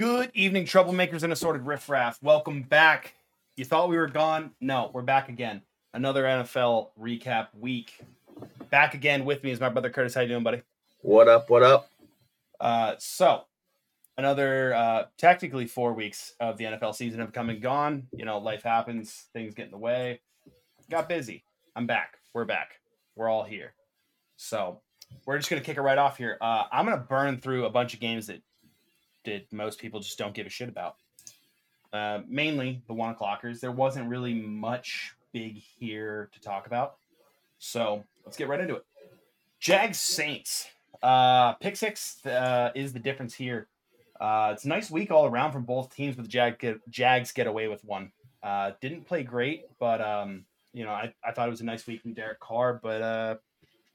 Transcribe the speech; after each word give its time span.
Good 0.00 0.30
evening, 0.32 0.64
troublemakers 0.64 1.24
and 1.24 1.30
assorted 1.30 1.66
riffraff. 1.66 2.22
Welcome 2.22 2.62
back. 2.62 3.16
You 3.58 3.66
thought 3.66 3.90
we 3.90 3.98
were 3.98 4.06
gone? 4.06 4.52
No, 4.58 4.90
we're 4.94 5.02
back 5.02 5.28
again. 5.28 5.60
Another 5.92 6.24
NFL 6.24 6.88
recap 6.98 7.48
week. 7.52 8.00
Back 8.70 8.94
again 8.94 9.26
with 9.26 9.44
me 9.44 9.50
is 9.50 9.60
my 9.60 9.68
brother 9.68 9.90
Curtis. 9.90 10.14
How 10.14 10.22
you 10.22 10.28
doing, 10.28 10.42
buddy? 10.42 10.62
What 11.02 11.28
up? 11.28 11.50
What 11.50 11.62
up? 11.62 11.90
Uh, 12.58 12.94
so 12.98 13.42
another 14.16 14.72
uh, 14.72 15.04
technically 15.18 15.66
four 15.66 15.92
weeks 15.92 16.32
of 16.40 16.56
the 16.56 16.64
NFL 16.64 16.94
season 16.94 17.20
have 17.20 17.34
come 17.34 17.50
and 17.50 17.60
gone. 17.60 18.08
You 18.16 18.24
know, 18.24 18.38
life 18.38 18.62
happens, 18.62 19.26
things 19.34 19.52
get 19.52 19.66
in 19.66 19.70
the 19.70 19.76
way. 19.76 20.22
Got 20.90 21.10
busy. 21.10 21.44
I'm 21.76 21.86
back. 21.86 22.16
We're 22.32 22.46
back. 22.46 22.80
We're 23.16 23.28
all 23.28 23.44
here. 23.44 23.74
So 24.38 24.80
we're 25.26 25.36
just 25.36 25.50
gonna 25.50 25.60
kick 25.60 25.76
it 25.76 25.82
right 25.82 25.98
off 25.98 26.16
here. 26.16 26.38
Uh, 26.40 26.64
I'm 26.72 26.86
gonna 26.86 27.04
burn 27.06 27.38
through 27.38 27.66
a 27.66 27.70
bunch 27.70 27.92
of 27.92 28.00
games 28.00 28.28
that 28.28 28.40
did 29.24 29.46
most 29.52 29.78
people 29.78 30.00
just 30.00 30.18
don't 30.18 30.34
give 30.34 30.46
a 30.46 30.50
shit 30.50 30.68
about. 30.68 30.96
Uh, 31.92 32.20
mainly 32.28 32.82
the 32.86 32.94
one 32.94 33.14
o'clockers. 33.14 33.60
There 33.60 33.72
wasn't 33.72 34.08
really 34.08 34.34
much 34.34 35.14
big 35.32 35.56
here 35.56 36.30
to 36.32 36.40
talk 36.40 36.66
about. 36.66 36.96
So 37.58 38.04
let's 38.24 38.36
get 38.36 38.48
right 38.48 38.60
into 38.60 38.76
it. 38.76 38.84
Jags 39.58 39.98
Saints. 39.98 40.68
Uh, 41.02 41.54
pick 41.54 41.76
six 41.76 42.24
uh, 42.26 42.70
is 42.74 42.92
the 42.92 42.98
difference 42.98 43.34
here. 43.34 43.68
Uh, 44.20 44.50
it's 44.52 44.64
a 44.64 44.68
nice 44.68 44.90
week 44.90 45.10
all 45.10 45.26
around 45.26 45.52
from 45.52 45.62
both 45.62 45.94
teams, 45.94 46.14
but 46.14 46.22
the 46.22 46.28
Jag 46.28 46.58
get, 46.58 46.90
Jags 46.90 47.32
get 47.32 47.46
away 47.46 47.68
with 47.68 47.84
one. 47.84 48.12
Uh, 48.42 48.72
didn't 48.80 49.06
play 49.06 49.22
great, 49.22 49.64
but 49.78 50.00
um, 50.00 50.44
you 50.72 50.84
know 50.84 50.90
I, 50.90 51.12
I 51.24 51.32
thought 51.32 51.48
it 51.48 51.50
was 51.50 51.62
a 51.62 51.64
nice 51.64 51.86
week 51.86 52.02
from 52.02 52.12
Derek 52.12 52.40
Carr, 52.40 52.80
but 52.82 53.02
uh, 53.02 53.36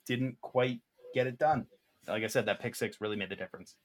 didn't 0.06 0.40
quite 0.42 0.80
get 1.14 1.28
it 1.28 1.38
done. 1.38 1.68
Like 2.08 2.24
I 2.24 2.28
said, 2.28 2.46
that 2.46 2.60
pick 2.60 2.76
six 2.76 3.02
really 3.02 3.16
made 3.16 3.30
the 3.30 3.36
difference. 3.36 3.76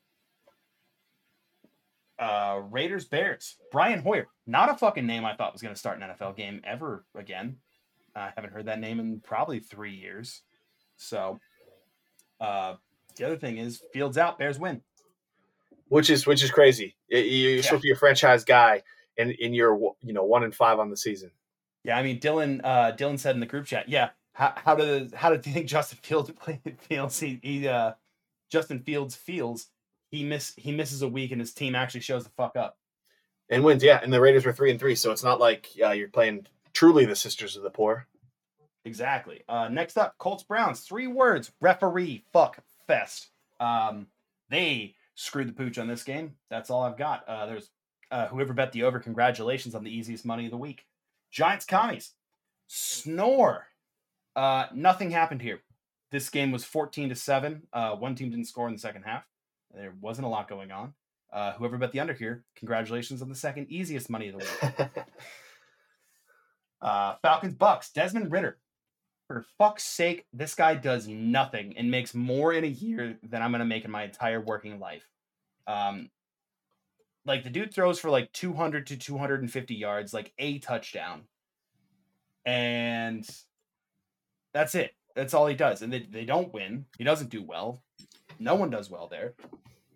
Uh, 2.20 2.60
Raiders 2.70 3.06
Bears. 3.06 3.56
Brian 3.72 4.00
Hoyer, 4.02 4.26
not 4.46 4.68
a 4.70 4.76
fucking 4.76 5.06
name 5.06 5.24
I 5.24 5.34
thought 5.34 5.52
was 5.54 5.62
going 5.62 5.74
to 5.74 5.78
start 5.78 6.00
an 6.00 6.08
NFL 6.08 6.36
game 6.36 6.60
ever 6.64 7.04
again. 7.14 7.56
I 8.14 8.30
haven't 8.36 8.52
heard 8.52 8.66
that 8.66 8.78
name 8.78 9.00
in 9.00 9.20
probably 9.20 9.58
three 9.60 9.94
years. 9.94 10.42
So, 10.96 11.40
uh, 12.40 12.74
the 13.16 13.24
other 13.24 13.36
thing 13.36 13.56
is 13.56 13.82
Fields 13.92 14.18
out, 14.18 14.38
Bears 14.38 14.58
win. 14.58 14.82
Which 15.88 16.10
is 16.10 16.26
which 16.26 16.44
is 16.44 16.50
crazy. 16.50 16.94
You're 17.08 17.20
Yeah. 17.56 17.62
supposed 17.62 17.82
to 17.82 17.86
be 17.88 17.92
a 17.92 17.96
franchise 17.96 18.44
guy, 18.44 18.82
and 19.18 19.34
and 19.42 19.54
you're 19.56 19.74
you 20.02 20.12
know 20.12 20.24
one 20.24 20.44
and 20.44 20.54
five 20.54 20.78
on 20.78 20.88
the 20.90 20.96
season. 20.96 21.30
Yeah, 21.82 21.96
I 21.98 22.02
mean 22.02 22.20
Dylan. 22.20 22.60
Uh, 22.62 22.92
Dylan 22.92 23.18
said 23.18 23.34
in 23.34 23.40
the 23.40 23.46
group 23.46 23.66
chat, 23.66 23.88
yeah. 23.88 24.10
How, 24.32 24.52
how 24.56 24.74
did 24.76 25.12
how 25.14 25.30
did 25.30 25.44
you 25.46 25.52
think 25.52 25.66
Justin 25.66 25.98
Fields 26.02 26.30
play, 26.38 26.60
feels? 26.78 27.18
He, 27.18 27.40
he 27.42 27.66
uh, 27.66 27.94
Justin 28.50 28.80
Fields 28.80 29.16
feels 29.16 29.66
he 30.10 30.24
miss 30.24 30.52
he 30.56 30.72
misses 30.72 31.02
a 31.02 31.08
week 31.08 31.32
and 31.32 31.40
his 31.40 31.52
team 31.52 31.74
actually 31.74 32.00
shows 32.00 32.24
the 32.24 32.30
fuck 32.30 32.56
up. 32.56 32.76
And 33.48 33.64
wins, 33.64 33.82
yeah. 33.82 34.00
And 34.02 34.12
the 34.12 34.20
Raiders 34.20 34.44
were 34.44 34.52
three 34.52 34.70
and 34.70 34.78
three, 34.78 34.94
so 34.94 35.10
it's 35.10 35.24
not 35.24 35.40
like 35.40 35.68
uh, 35.84 35.90
you're 35.90 36.08
playing 36.08 36.46
truly 36.72 37.04
the 37.04 37.16
sisters 37.16 37.56
of 37.56 37.62
the 37.62 37.70
poor. 37.70 38.06
Exactly. 38.84 39.42
Uh, 39.48 39.68
next 39.68 39.98
up, 39.98 40.16
Colts 40.18 40.44
Browns. 40.44 40.80
Three 40.80 41.06
words: 41.06 41.52
referee 41.60 42.24
fuck 42.32 42.62
fest. 42.86 43.30
Um, 43.58 44.06
they 44.48 44.94
screwed 45.14 45.48
the 45.48 45.52
pooch 45.52 45.78
on 45.78 45.88
this 45.88 46.04
game. 46.04 46.36
That's 46.48 46.70
all 46.70 46.82
I've 46.82 46.96
got. 46.96 47.28
Uh, 47.28 47.46
there's 47.46 47.70
uh, 48.10 48.28
whoever 48.28 48.52
bet 48.52 48.72
the 48.72 48.84
over. 48.84 48.98
Congratulations 48.98 49.74
on 49.74 49.84
the 49.84 49.94
easiest 49.94 50.24
money 50.24 50.44
of 50.44 50.50
the 50.50 50.56
week. 50.56 50.86
Giants 51.30 51.64
commies. 51.64 52.12
Snore. 52.66 53.66
Uh, 54.34 54.66
nothing 54.72 55.10
happened 55.10 55.42
here. 55.42 55.60
This 56.10 56.28
game 56.28 56.50
was 56.50 56.64
14 56.64 57.10
to 57.10 57.14
7. 57.14 57.62
Uh, 57.72 57.94
one 57.96 58.14
team 58.14 58.30
didn't 58.30 58.46
score 58.46 58.66
in 58.66 58.74
the 58.74 58.80
second 58.80 59.02
half. 59.02 59.24
There 59.74 59.94
wasn't 60.00 60.26
a 60.26 60.30
lot 60.30 60.48
going 60.48 60.70
on. 60.70 60.94
Uh, 61.32 61.52
whoever 61.52 61.78
bet 61.78 61.92
the 61.92 62.00
under 62.00 62.12
here, 62.12 62.44
congratulations 62.56 63.22
on 63.22 63.28
the 63.28 63.36
second 63.36 63.68
easiest 63.70 64.10
money 64.10 64.28
of 64.28 64.38
the 64.38 64.38
week. 64.38 65.04
Uh, 66.82 67.16
Falcons 67.22 67.54
Bucs. 67.54 67.92
Desmond 67.92 68.32
Ridder. 68.32 68.58
For 69.26 69.44
fuck's 69.58 69.84
sake, 69.84 70.26
this 70.32 70.54
guy 70.54 70.74
does 70.74 71.06
nothing 71.06 71.76
and 71.76 71.90
makes 71.90 72.14
more 72.14 72.52
in 72.52 72.64
a 72.64 72.68
year 72.68 73.18
than 73.22 73.42
I'm 73.42 73.52
gonna 73.52 73.64
make 73.64 73.84
in 73.84 73.90
my 73.90 74.04
entire 74.04 74.40
working 74.40 74.80
life. 74.80 75.06
Um, 75.66 76.10
like 77.24 77.44
the 77.44 77.50
dude 77.50 77.72
throws 77.72 78.00
for 78.00 78.10
like 78.10 78.32
200 78.32 78.88
to 78.88 78.96
250 78.96 79.74
yards, 79.74 80.12
like 80.12 80.32
a 80.38 80.58
touchdown, 80.58 81.24
and 82.44 83.28
that's 84.52 84.74
it. 84.74 84.94
That's 85.14 85.34
all 85.34 85.46
he 85.46 85.54
does. 85.54 85.82
And 85.82 85.92
they, 85.92 86.00
they 86.10 86.24
don't 86.24 86.52
win. 86.52 86.86
He 86.98 87.04
doesn't 87.04 87.30
do 87.30 87.42
well. 87.42 87.82
No 88.40 88.56
one 88.56 88.70
does 88.70 88.90
well 88.90 89.06
there. 89.06 89.34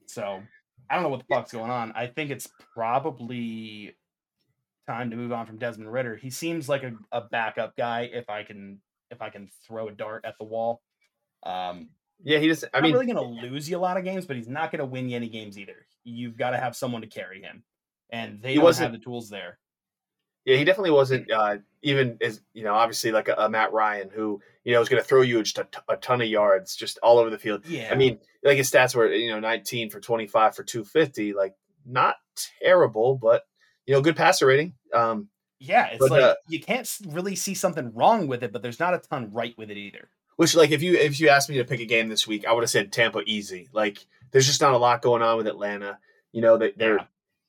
So 0.06 0.40
I 0.88 0.94
don't 0.94 1.02
know 1.02 1.08
what 1.08 1.20
the 1.20 1.34
fuck's 1.34 1.52
going 1.52 1.70
on. 1.70 1.92
I 1.96 2.06
think 2.06 2.30
it's 2.30 2.48
probably 2.74 3.96
time 4.86 5.10
to 5.10 5.16
move 5.16 5.32
on 5.32 5.46
from 5.46 5.58
Desmond 5.58 5.92
Ridder. 5.92 6.14
He 6.14 6.30
seems 6.30 6.68
like 6.68 6.84
a, 6.84 6.92
a 7.10 7.22
backup 7.22 7.76
guy 7.76 8.10
if 8.12 8.30
I 8.30 8.44
can 8.44 8.80
if 9.10 9.20
I 9.20 9.30
can 9.30 9.48
throw 9.66 9.88
a 9.88 9.92
dart 9.92 10.24
at 10.24 10.38
the 10.38 10.44
wall. 10.44 10.82
Um 11.42 11.88
yeah, 12.22 12.38
he 12.38 12.46
just. 12.46 12.64
I 12.72 12.80
mean, 12.80 12.94
really 12.94 13.06
going 13.06 13.16
to 13.16 13.46
lose 13.46 13.68
you 13.68 13.76
a 13.76 13.78
lot 13.78 13.96
of 13.96 14.04
games, 14.04 14.26
but 14.26 14.36
he's 14.36 14.48
not 14.48 14.70
going 14.70 14.78
to 14.78 14.86
win 14.86 15.08
you 15.08 15.16
any 15.16 15.28
games 15.28 15.58
either. 15.58 15.86
You've 16.04 16.36
got 16.36 16.50
to 16.50 16.58
have 16.58 16.76
someone 16.76 17.02
to 17.02 17.08
carry 17.08 17.42
him, 17.42 17.64
and 18.10 18.40
they 18.40 18.54
He 18.54 18.58
don't 18.58 18.76
have 18.76 18.92
the 18.92 18.98
tools 18.98 19.28
there. 19.28 19.58
Yeah, 20.44 20.56
he 20.56 20.64
definitely 20.64 20.90
wasn't 20.90 21.30
uh, 21.30 21.56
even 21.82 22.18
as 22.20 22.40
you 22.52 22.64
know, 22.64 22.74
obviously 22.74 23.12
like 23.12 23.28
a, 23.28 23.34
a 23.34 23.48
Matt 23.48 23.72
Ryan 23.72 24.10
who 24.12 24.40
you 24.64 24.72
know 24.72 24.80
was 24.80 24.88
going 24.88 25.02
to 25.02 25.08
throw 25.08 25.22
you 25.22 25.42
just 25.42 25.58
a, 25.58 25.64
t- 25.64 25.78
a 25.88 25.96
ton 25.96 26.20
of 26.20 26.28
yards 26.28 26.76
just 26.76 26.98
all 27.02 27.18
over 27.18 27.30
the 27.30 27.38
field. 27.38 27.66
Yeah, 27.66 27.88
I 27.90 27.94
mean, 27.94 28.18
like 28.42 28.56
his 28.56 28.70
stats 28.70 28.94
were 28.94 29.12
you 29.12 29.30
know 29.30 29.40
19 29.40 29.90
for 29.90 30.00
25 30.00 30.54
for 30.54 30.62
250, 30.62 31.32
like 31.32 31.54
not 31.86 32.16
terrible, 32.62 33.16
but 33.16 33.42
you 33.86 33.94
know, 33.94 34.00
good 34.00 34.16
passer 34.16 34.46
rating. 34.46 34.74
Um, 34.92 35.28
yeah, 35.58 35.88
it's 35.92 35.98
but, 35.98 36.10
like 36.10 36.22
uh, 36.22 36.34
you 36.48 36.60
can't 36.60 36.88
really 37.06 37.36
see 37.36 37.54
something 37.54 37.92
wrong 37.94 38.26
with 38.26 38.42
it, 38.42 38.52
but 38.52 38.62
there's 38.62 38.80
not 38.80 38.94
a 38.94 38.98
ton 38.98 39.32
right 39.32 39.54
with 39.56 39.70
it 39.70 39.76
either. 39.76 40.08
Which 40.36 40.54
like 40.54 40.72
if 40.72 40.82
you 40.82 40.94
if 40.94 41.20
you 41.20 41.28
asked 41.28 41.48
me 41.48 41.56
to 41.58 41.64
pick 41.64 41.80
a 41.80 41.86
game 41.86 42.08
this 42.08 42.26
week, 42.26 42.46
I 42.46 42.52
would 42.52 42.64
have 42.64 42.70
said 42.70 42.92
Tampa 42.92 43.22
easy. 43.24 43.68
Like 43.72 44.04
there's 44.30 44.46
just 44.46 44.60
not 44.60 44.74
a 44.74 44.78
lot 44.78 45.00
going 45.00 45.22
on 45.22 45.36
with 45.36 45.46
Atlanta. 45.46 45.98
You 46.32 46.42
know 46.42 46.58
they, 46.58 46.72
they're 46.76 46.96
Yeah. 46.98 47.04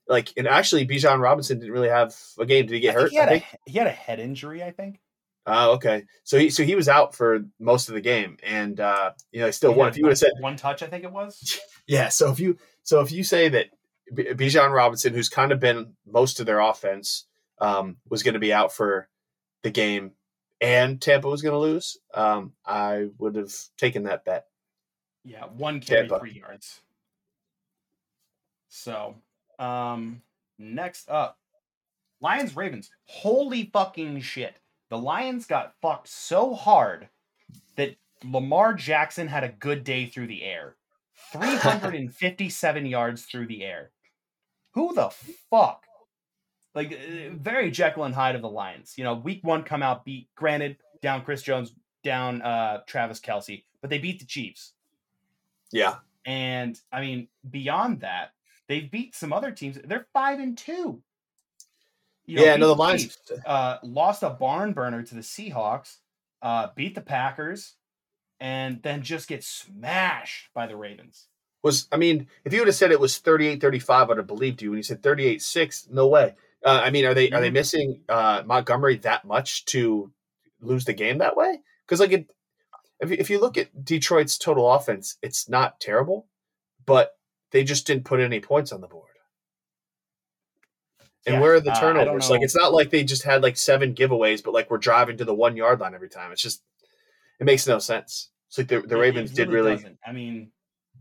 Like 0.08 0.32
and 0.38 0.48
actually 0.48 0.88
Bijan 0.88 1.20
Robinson 1.20 1.60
didn't 1.60 1.74
really 1.74 1.90
have 1.90 2.16
a 2.40 2.46
game. 2.46 2.66
Did 2.66 2.76
he 2.76 2.80
get 2.80 2.94
hurt? 2.94 3.12
he 3.12 3.18
had 3.18 3.30
I 3.30 3.34
a 3.34 3.44
he 3.70 3.78
had 3.78 3.88
a 3.88 3.92
head 3.92 4.20
injury. 4.20 4.64
I 4.64 4.72
think. 4.72 5.00
Oh, 5.48 5.74
okay. 5.74 6.06
So 6.24 6.40
he 6.40 6.50
so 6.50 6.64
he 6.64 6.76
was 6.76 6.90
out 6.90 7.14
for 7.14 7.46
most 7.60 7.88
of 7.88 7.96
the 7.96 8.02
game, 8.02 8.38
and 8.44 8.80
uh, 8.80 9.12
you 9.32 9.40
know 9.40 9.46
he 9.46 9.52
still 9.52 9.74
He 9.74 9.80
won. 9.80 9.90
If 9.90 9.98
you 9.98 10.04
would 10.04 10.12
have 10.12 10.18
said 10.18 10.32
one 10.40 10.56
touch, 10.56 10.82
I 10.82 10.88
think 10.88 11.04
it 11.04 11.12
was. 11.12 11.60
yeah, 11.88 12.10
so 12.10 12.32
if 12.32 12.40
you 12.40 12.58
so 12.84 13.02
if 13.02 13.12
you 13.12 13.24
say 13.24 13.50
that 13.50 13.68
B- 14.14 14.26
Bijan 14.34 14.72
Robinson, 14.72 15.14
who's 15.14 15.30
kind 15.30 15.52
of 15.52 15.60
been 15.60 15.94
most 16.06 16.40
of 16.40 16.46
their 16.48 16.60
offense, 16.60 17.26
um, 17.60 17.98
was 18.10 18.24
going 18.24 18.34
to 18.34 18.40
be 18.40 18.54
out 18.54 18.74
for 18.74 19.08
the 19.62 19.70
game, 19.70 20.12
and 20.62 21.00
Tampa 21.00 21.28
was 21.28 21.44
going 21.44 21.54
to 21.54 21.60
lose, 21.60 21.98
um, 22.14 22.54
I 22.66 23.10
would 23.20 23.36
have 23.36 23.54
taken 23.78 24.04
that 24.04 24.26
bet. 24.26 24.46
Yeah, 25.24 25.46
one 25.46 25.80
carry, 25.80 26.08
Tampa. 26.08 26.20
three 26.20 26.34
yards. 26.40 26.82
So, 28.70 29.16
um, 29.60 30.22
next 30.58 31.10
up, 31.10 31.38
Lions 32.22 32.56
Ravens. 32.56 32.90
Holy 33.06 33.70
fucking 33.72 34.22
shit! 34.22 34.60
The 34.90 34.98
Lions 34.98 35.46
got 35.46 35.74
fucked 35.82 36.08
so 36.08 36.54
hard 36.54 37.10
that 37.76 37.96
Lamar 38.24 38.74
Jackson 38.74 39.28
had 39.28 39.44
a 39.44 39.50
good 39.50 39.84
day 39.84 40.06
through 40.06 40.28
the 40.28 40.44
air, 40.44 40.76
three 41.32 41.56
hundred 41.56 41.96
and 41.96 42.14
fifty-seven 42.14 42.86
yards 42.98 43.26
through 43.26 43.48
the 43.48 43.64
air. 43.64 43.92
Who 44.72 44.94
the 44.94 45.10
fuck? 45.50 45.84
Like 46.74 46.92
uh, 46.92 47.34
very 47.34 47.72
Jekyll 47.72 48.04
and 48.04 48.14
Hyde 48.14 48.36
of 48.36 48.42
the 48.42 48.50
Lions. 48.50 48.96
You 48.98 49.04
know, 49.04 49.16
week 49.16 49.44
one 49.44 49.64
come 49.64 49.82
out 49.82 50.04
beat. 50.06 50.28
Granted, 50.36 50.78
down 51.02 51.24
Chris 51.24 51.42
Jones, 51.42 51.74
down 52.04 52.42
uh 52.42 52.82
Travis 52.86 53.20
Kelsey, 53.20 53.66
but 53.82 53.90
they 53.90 54.00
beat 54.00 54.20
the 54.20 54.26
Chiefs. 54.26 54.74
Yeah, 55.72 55.96
And 56.26 56.80
I 56.92 57.02
mean, 57.02 57.28
beyond 57.50 58.02
that, 58.02 58.32
they've 58.68 58.90
beat 58.90 59.16
some 59.16 59.34
other 59.34 59.52
teams. 59.52 59.80
They're 59.84 60.08
five 60.14 60.40
and 60.40 60.58
two. 60.58 61.02
You 62.26 62.44
yeah. 62.44 62.56
No, 62.56 62.68
the 62.68 62.76
Lions. 62.76 63.18
Uh, 63.46 63.78
lost 63.84 64.24
a 64.24 64.30
barn 64.32 64.74
burner 64.74 65.04
to 65.04 65.16
the 65.16 65.22
Seahawks, 65.22 65.98
uh, 66.42 66.68
beat 66.76 66.96
the 66.96 67.02
Packers, 67.02 67.76
and 68.40 68.82
then 68.82 69.04
just 69.04 69.28
get 69.28 69.44
smashed 69.44 70.50
by 70.54 70.66
the 70.68 70.76
Ravens. 70.76 71.28
was 71.64 71.88
I 71.92 71.98
mean, 71.98 72.28
if 72.44 72.54
you 72.54 72.60
would 72.60 72.68
have 72.68 72.76
said 72.76 72.92
it 72.92 73.00
was 73.00 73.20
38-35, 73.20 74.10
I'd 74.12 74.18
have 74.18 74.28
believed 74.28 74.62
you. 74.62 74.72
When 74.72 74.78
you 74.78 74.84
said 74.84 75.02
38-6, 75.02 75.90
no 75.92 76.08
way. 76.08 76.36
Uh, 76.64 76.82
I 76.84 76.90
mean, 76.90 77.06
are 77.06 77.14
they 77.14 77.30
are 77.32 77.42
they 77.42 77.50
Mhm. 77.50 77.54
missing 77.54 78.02
uh, 78.10 78.42
Montgomery 78.46 78.98
that 78.98 79.26
much 79.26 79.66
to 79.66 80.12
lose 80.62 80.86
the 80.86 80.94
game 80.94 81.20
that 81.20 81.38
way? 81.38 81.60
Because 81.86 82.00
like 82.00 82.12
it, 82.12 82.32
if 83.00 83.12
you, 83.12 83.18
if 83.20 83.30
you 83.30 83.40
look 83.40 83.58
at 83.58 83.86
Detroit's 83.86 84.38
total 84.40 84.72
offense, 84.72 85.18
it's 85.22 85.48
not 85.48 85.80
terrible, 85.80 86.28
but 86.88 87.15
they 87.56 87.64
just 87.64 87.88
didn't 87.88 88.04
put 88.04 88.20
any 88.20 88.42
points 88.42 88.74
on 88.74 88.82
the 88.82 88.88
board. 88.88 89.08
And 91.26 91.36
Yeah, 91.36 91.40
where 91.42 91.54
are 91.56 91.60
the 91.62 91.72
uh, 91.72 91.80
turnovers? 91.80 92.30
like 92.30 92.42
it's 92.42 92.54
not 92.56 92.74
like 92.74 92.90
they 92.90 93.06
just 93.06 93.24
had 93.24 93.42
like 93.42 93.56
seven 93.56 93.96
giveaways, 93.96 94.44
but 94.44 94.54
like 94.54 94.70
we're 94.70 94.78
driving 94.78 95.16
to 95.18 95.24
the 95.24 95.34
one 95.34 95.56
yard 95.56 95.80
line 95.80 95.96
every 95.96 96.10
time. 96.10 96.34
It's 96.34 96.42
just 96.42 96.64
it 97.40 97.46
makes 97.46 97.66
no 97.66 97.80
sense. 97.80 98.30
It's 98.50 98.58
like 98.58 98.68
the, 98.68 98.82
the 98.82 98.88
It- 98.88 98.92
it 98.92 98.96
Ravens 99.00 99.32
did 99.32 99.48
really 99.50 99.72
doesn't. 99.78 99.98
I 100.06 100.12
mean, 100.12 100.52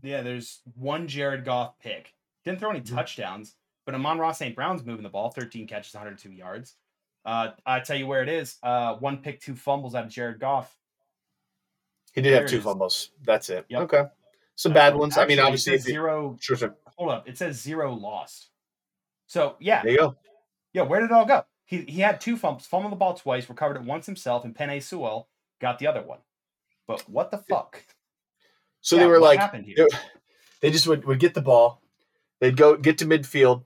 yeah, 0.01 0.21
there's 0.21 0.61
one 0.75 1.09
Jared 1.09 1.43
Goff 1.43 1.77
pick. 1.79 2.13
Didn't 2.45 2.59
throw 2.61 2.69
any 2.69 2.79
Mhm. 2.79 2.95
touchdowns, 2.95 3.55
But 3.85 3.95
Amon-Ra 3.95 4.31
St. 4.31 4.55
Brown's 4.55 4.83
moving 4.85 5.03
the 5.03 5.09
ball, 5.09 5.29
13 5.29 5.67
catches, 5.67 5.93
102 5.93 6.31
yards. 6.31 6.75
Uh, 7.25 7.51
I 7.65 7.81
tell 7.81 7.97
you 7.97 8.07
where 8.07 8.23
it 8.23 8.29
is. 8.29 8.57
Uh, 8.63 8.95
one 8.95 9.17
pick, 9.17 9.41
two 9.41 9.55
fumbles 9.55 9.93
out 9.93 10.05
of 10.05 10.09
Jared 10.09 10.39
Goff. 10.39 10.75
He 12.13 12.21
did 12.21 12.31
There 12.33 12.41
have 12.41 12.49
two 12.49 12.61
fumbles. 12.61 13.11
That's 13.25 13.49
it. 13.49 13.65
Yep. 13.67 13.81
Okay. 13.81 14.03
Some 14.55 14.73
bad 14.73 14.93
Uh, 14.93 14.97
ones. 14.97 15.17
I 15.17 15.25
mean, 15.25 15.39
obviously, 15.39 15.77
zero. 15.77 16.37
sure, 16.39 16.55
sure. 16.55 16.75
Hold 16.97 17.11
up, 17.11 17.27
it 17.27 17.37
says 17.37 17.61
zero 17.61 17.93
lost. 17.93 18.49
So 19.27 19.55
yeah, 19.59 19.81
There 19.83 19.91
you 19.91 19.97
go. 19.97 20.15
yeah. 20.73 20.83
Where 20.83 20.99
did 21.01 21.07
it 21.07 21.11
all 21.11 21.25
go? 21.25 21.45
He 21.65 21.81
he 21.81 22.01
had 22.01 22.21
two 22.21 22.37
fumbles, 22.37 22.65
fumbled 22.67 22.91
the 22.91 22.95
ball 22.97 23.15
twice, 23.15 23.49
recovered 23.49 23.75
it 23.75 23.83
once 23.83 24.05
himself, 24.05 24.45
and 24.45 24.55
Penei 24.55 24.81
Sewell 24.81 25.27
got 25.59 25.79
the 25.79 25.87
other 25.87 26.01
one. 26.01 26.19
But 26.87 27.01
what 27.09 27.31
the 27.31 27.39
fuck? 27.39 27.83
So 28.81 28.95
Yeah, 28.95 29.03
they 29.03 29.07
were 29.09 29.19
like, 29.19 29.39
happened 29.39 29.65
here? 29.65 29.75
they- 29.77 29.97
they 30.61 30.71
just 30.71 30.87
would, 30.87 31.05
would 31.05 31.19
get 31.19 31.33
the 31.33 31.41
ball, 31.41 31.81
they'd 32.39 32.55
go 32.55 32.77
get 32.77 32.99
to 32.99 33.05
midfield, 33.05 33.63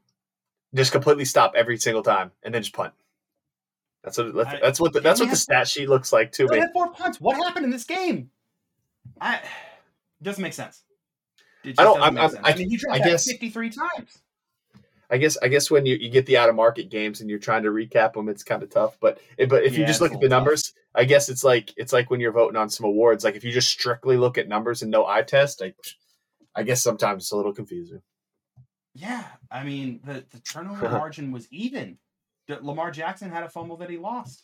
just 0.73 0.91
completely 0.91 1.23
stop 1.25 1.53
every 1.55 1.77
single 1.77 2.01
time, 2.03 2.31
and 2.41 2.53
then 2.53 2.61
just 2.63 2.73
punt. 2.73 2.93
That's 4.03 4.17
what 4.17 4.33
that's, 4.61 4.79
what 4.79 4.93
the, 4.93 5.01
that's 5.01 5.19
what 5.19 5.29
the 5.29 5.35
stat 5.35 5.67
sheet 5.67 5.87
looks 5.89 6.11
like 6.13 6.31
to 6.33 6.47
They 6.47 6.55
me. 6.55 6.59
had 6.61 6.71
four 6.73 6.91
punts. 6.91 7.19
What 7.21 7.35
happened 7.37 7.65
in 7.65 7.69
this 7.71 7.83
game? 7.83 8.31
I 9.21 9.41
it 10.19 10.23
doesn't 10.23 10.41
make 10.41 10.53
sense. 10.53 10.83
I 11.65 11.71
don't- 11.83 12.01
I'm- 12.01 12.17
I'm-. 12.17 12.37
I- 12.43 12.51
I 12.51 12.55
mean, 12.55 12.69
he 12.69 12.77
dropped 12.77 13.01
I 13.01 13.03
guess- 13.03 13.25
53 13.25 13.69
times. 13.69 14.21
I 15.11 15.17
guess 15.17 15.37
I 15.41 15.47
guess 15.47 15.71
when 15.71 15.87
you, 15.87 15.95
you 15.95 16.09
get 16.11 16.27
the 16.27 16.37
out 16.37 16.49
of 16.49 16.55
market 16.55 16.89
games 16.91 17.19
and 17.19 17.29
you're 17.31 17.39
trying 17.39 17.63
to 17.63 17.69
recap 17.69 18.13
them, 18.13 18.29
it's 18.29 18.43
kind 18.43 18.61
of 18.61 18.69
tough. 18.69 18.95
But 18.99 19.19
but 19.47 19.63
if 19.63 19.75
you 19.75 19.83
just 19.87 20.01
look 20.01 20.13
at 20.13 20.19
the 20.21 20.27
tough. 20.27 20.37
numbers, 20.37 20.71
I 20.93 21.03
guess 21.05 21.29
it's 21.29 21.43
like 21.43 21.73
it's 21.77 21.91
like 21.91 22.11
when 22.11 22.19
you're 22.19 22.31
voting 22.31 22.55
on 22.57 22.69
some 22.69 22.85
awards. 22.85 23.23
Like 23.23 23.35
if 23.35 23.43
you 23.43 23.51
just 23.51 23.69
strictly 23.69 24.17
look 24.17 24.37
at 24.37 24.47
numbers 24.47 24.83
and 24.83 24.91
no 24.91 25.07
eye 25.07 25.23
test, 25.23 25.63
I 25.63 25.73
I 26.53 26.61
guess 26.61 26.83
sometimes 26.83 27.23
it's 27.23 27.31
a 27.31 27.35
little 27.37 27.53
confusing. 27.55 28.03
Yeah, 28.93 29.25
I 29.49 29.63
mean 29.63 29.99
the 30.03 30.25
the 30.29 30.39
turnover 30.41 30.87
margin 30.91 31.31
was 31.31 31.47
even. 31.51 31.97
Lamar 32.47 32.91
Jackson 32.91 33.31
had 33.31 33.43
a 33.43 33.49
fumble 33.49 33.77
that 33.77 33.89
he 33.89 33.97
lost. 33.97 34.43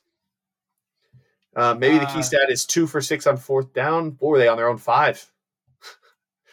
Uh, 1.56 1.76
maybe 1.76 2.00
the 2.00 2.06
key 2.08 2.20
Uh, 2.20 2.24
stat 2.24 2.50
is 2.50 2.66
two 2.66 2.88
for 2.88 3.02
six 3.02 3.28
on 3.28 3.38
fourth 3.38 3.72
down. 3.74 4.16
What 4.20 4.30
were 4.30 4.38
they 4.40 4.48
on 4.48 4.58
their 4.58 4.68
own 4.68 4.78
five? 4.78 5.32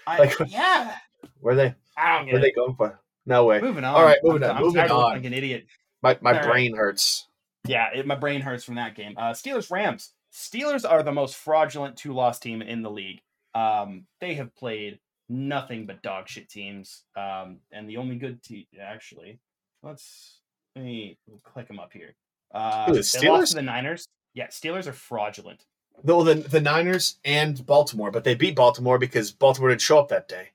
I, 0.06 0.18
Like- 0.18 0.36
yeah, 0.48 0.96
Where 1.40 1.54
are 1.54 1.56
they? 1.56 1.74
I 1.96 2.18
don't 2.18 2.26
Where 2.26 2.36
are 2.36 2.38
get 2.38 2.42
they 2.42 2.52
going 2.52 2.74
for? 2.76 2.98
No 3.26 3.44
way. 3.44 3.60
Moving 3.60 3.84
on. 3.84 3.94
All 3.94 4.02
right, 4.04 4.18
I'm- 4.22 4.32
moving 4.32 4.42
on, 4.48 4.56
I'm, 4.56 4.62
moving 4.62 4.74
tired 4.76 4.90
of 4.90 4.96
looking 4.96 5.06
on. 5.10 5.16
like 5.16 5.24
an 5.24 5.34
idiot. 5.34 5.66
My 6.02 6.18
my 6.20 6.32
All 6.32 6.36
right. 6.40 6.46
brain 6.50 6.76
hurts. 6.76 7.28
Yeah, 7.64 7.88
it, 7.94 8.06
my 8.06 8.16
brain 8.16 8.40
hurts 8.40 8.64
from 8.64 8.74
that 8.76 8.96
game. 8.96 9.14
Uh, 9.16 9.30
Steelers 9.32 9.70
Rams. 9.70 10.12
Steelers 10.32 10.88
are 10.88 11.02
the 11.02 11.12
most 11.12 11.36
fraudulent 11.36 11.96
two 11.96 12.12
loss 12.12 12.38
team 12.40 12.60
in 12.62 12.82
the 12.82 12.90
league. 12.90 13.20
Um, 13.54 14.06
they 14.20 14.34
have 14.34 14.54
played 14.56 14.98
nothing 15.28 15.86
but 15.86 16.02
dog 16.02 16.26
shit 16.28 16.48
teams. 16.48 17.04
Um, 17.16 17.58
and 17.70 17.88
the 17.88 17.98
only 17.98 18.16
good 18.16 18.42
team 18.42 18.64
actually. 18.82 19.38
Let's 19.82 20.40
let 20.74 20.84
me 20.84 21.18
click 21.44 21.68
them 21.68 21.78
up 21.78 21.92
here. 21.92 22.14
Uh, 22.52 22.86
Who, 22.86 22.94
the 22.94 23.00
Steelers? 23.00 23.50
to 23.50 23.54
the 23.56 23.62
Niners. 23.62 24.06
Yeah, 24.34 24.48
Steelers 24.48 24.86
are 24.86 24.92
fraudulent. 24.92 25.64
Though 26.04 26.24
the 26.24 26.34
the 26.34 26.60
Niners 26.60 27.16
and 27.24 27.64
Baltimore, 27.64 28.10
but 28.10 28.24
they 28.24 28.34
beat 28.34 28.56
Baltimore 28.56 28.98
because 28.98 29.30
Baltimore 29.30 29.68
didn't 29.70 29.82
show 29.82 29.98
up 29.98 30.08
that 30.08 30.28
day. 30.28 30.48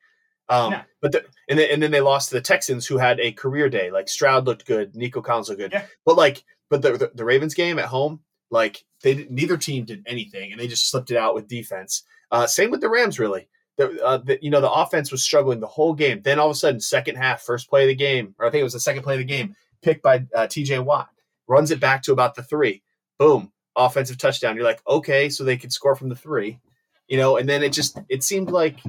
Um, 0.50 0.72
No. 0.72 0.82
but 1.02 1.12
the, 1.12 1.26
and 1.50 1.58
then 1.60 1.70
and 1.72 1.82
then 1.84 1.92
they 1.92 2.02
lost 2.02 2.30
to 2.30 2.36
the 2.36 2.42
Texans, 2.42 2.86
who 2.86 2.98
had 2.98 3.20
a 3.20 3.32
career 3.32 3.70
day. 3.70 3.92
Like 3.92 4.10
Stroud 4.10 4.46
looked 4.46 4.66
good, 4.66 4.96
Nico 4.96 5.22
Collins 5.22 5.50
looked 5.50 5.62
good, 5.62 5.72
Yeah. 5.74 5.86
but 6.06 6.18
like 6.18 6.44
but 6.70 6.82
the, 6.82 6.94
the 6.98 7.12
the 7.16 7.26
Ravens 7.26 7.54
game 7.54 7.80
at 7.80 7.86
home, 7.86 8.20
like 8.52 8.84
they 9.04 9.26
neither 9.30 9.58
team 9.58 9.86
did 9.86 10.04
anything, 10.08 10.52
and 10.52 10.60
they 10.60 10.68
just 10.68 10.90
slipped 10.90 11.12
it 11.12 11.18
out 11.18 11.34
with 11.36 11.48
defense. 11.48 12.04
Uh, 12.32 12.46
same 12.48 12.72
with 12.72 12.82
the 12.82 12.90
Rams, 12.90 13.20
really. 13.20 13.48
The, 13.78 14.04
uh, 14.04 14.18
the 14.18 14.40
you 14.42 14.50
know 14.50 14.60
the 14.60 14.72
offense 14.72 15.12
was 15.12 15.24
struggling 15.24 15.60
the 15.62 15.68
whole 15.68 15.94
game. 15.94 16.22
Then 16.24 16.40
all 16.40 16.48
of 16.48 16.52
a 16.52 16.56
sudden, 16.56 16.80
second 16.82 17.16
half, 17.16 17.42
first 17.44 17.70
play 17.70 17.84
of 17.84 17.88
the 17.90 17.96
game, 17.96 18.34
or 18.40 18.48
I 18.48 18.50
think 18.50 18.62
it 18.62 18.64
was 18.66 18.74
the 18.74 18.80
second 18.80 19.04
play 19.04 19.14
of 19.14 19.20
the 19.20 19.24
game, 19.26 19.56
picked 19.82 20.02
by 20.02 20.26
uh, 20.36 20.48
T.J. 20.48 20.80
Watt, 20.80 21.08
runs 21.48 21.72
it 21.72 21.80
back 21.80 22.02
to 22.04 22.12
about 22.12 22.36
the 22.36 22.44
three. 22.44 22.82
Boom, 23.20 23.52
offensive 23.78 24.18
touchdown. 24.18 24.56
You're 24.56 24.66
like, 24.66 24.82
okay, 24.88 25.30
so 25.30 25.44
they 25.44 25.58
could 25.58 25.72
score 25.72 25.96
from 25.96 26.10
the 26.10 26.16
three, 26.16 26.60
you 27.08 27.18
know. 27.18 27.38
And 27.38 27.48
then 27.48 27.64
it 27.64 27.72
just 27.72 27.98
it 28.10 28.24
seemed 28.24 28.50
like, 28.50 28.80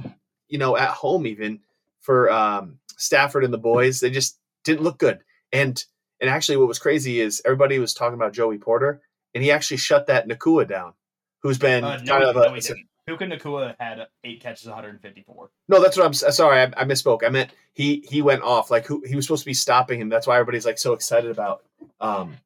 you 0.47 0.57
know, 0.57 0.75
at 0.75 0.89
home 0.89 1.25
even 1.27 1.59
for 2.01 2.31
um, 2.31 2.79
Stafford 2.97 3.43
and 3.43 3.53
the 3.53 3.57
boys, 3.57 3.99
they 3.99 4.09
just 4.09 4.37
didn't 4.63 4.81
look 4.83 4.97
good. 4.97 5.19
And 5.53 5.81
and 6.19 6.29
actually, 6.29 6.57
what 6.57 6.67
was 6.67 6.79
crazy 6.79 7.21
is 7.21 7.41
everybody 7.45 7.79
was 7.79 7.93
talking 7.93 8.15
about 8.15 8.33
Joey 8.33 8.57
Porter, 8.57 9.01
and 9.33 9.43
he 9.43 9.51
actually 9.51 9.77
shut 9.77 10.07
that 10.07 10.27
Nacua 10.27 10.67
down, 10.67 10.93
who's 11.41 11.57
been 11.57 11.83
Uh, 11.83 11.97
kind 11.97 12.05
no, 12.05 12.29
of 12.31 12.35
no, 12.35 12.55
a. 12.55 12.61
Puka 13.07 13.25
Nacua 13.25 13.75
had 13.79 14.05
eight 14.23 14.39
catches, 14.39 14.67
154. 14.67 15.49
no, 15.67 15.81
that's 15.81 15.97
what 15.97 16.05
I'm 16.05 16.13
sorry. 16.13 16.59
I, 16.59 16.65
I 16.81 16.85
misspoke. 16.85 17.23
I 17.25 17.29
meant 17.29 17.49
he 17.73 18.05
he 18.07 18.21
went 18.21 18.43
off 18.43 18.69
like 18.69 18.85
who 18.85 19.01
he 19.07 19.15
was 19.15 19.25
supposed 19.25 19.41
to 19.43 19.47
be 19.49 19.53
stopping 19.55 19.99
him. 19.99 20.09
That's 20.09 20.27
why 20.27 20.35
everybody's 20.35 20.65
like 20.65 20.77
so 20.77 20.93
excited 20.93 21.31
about 21.31 21.63
um 21.99 22.37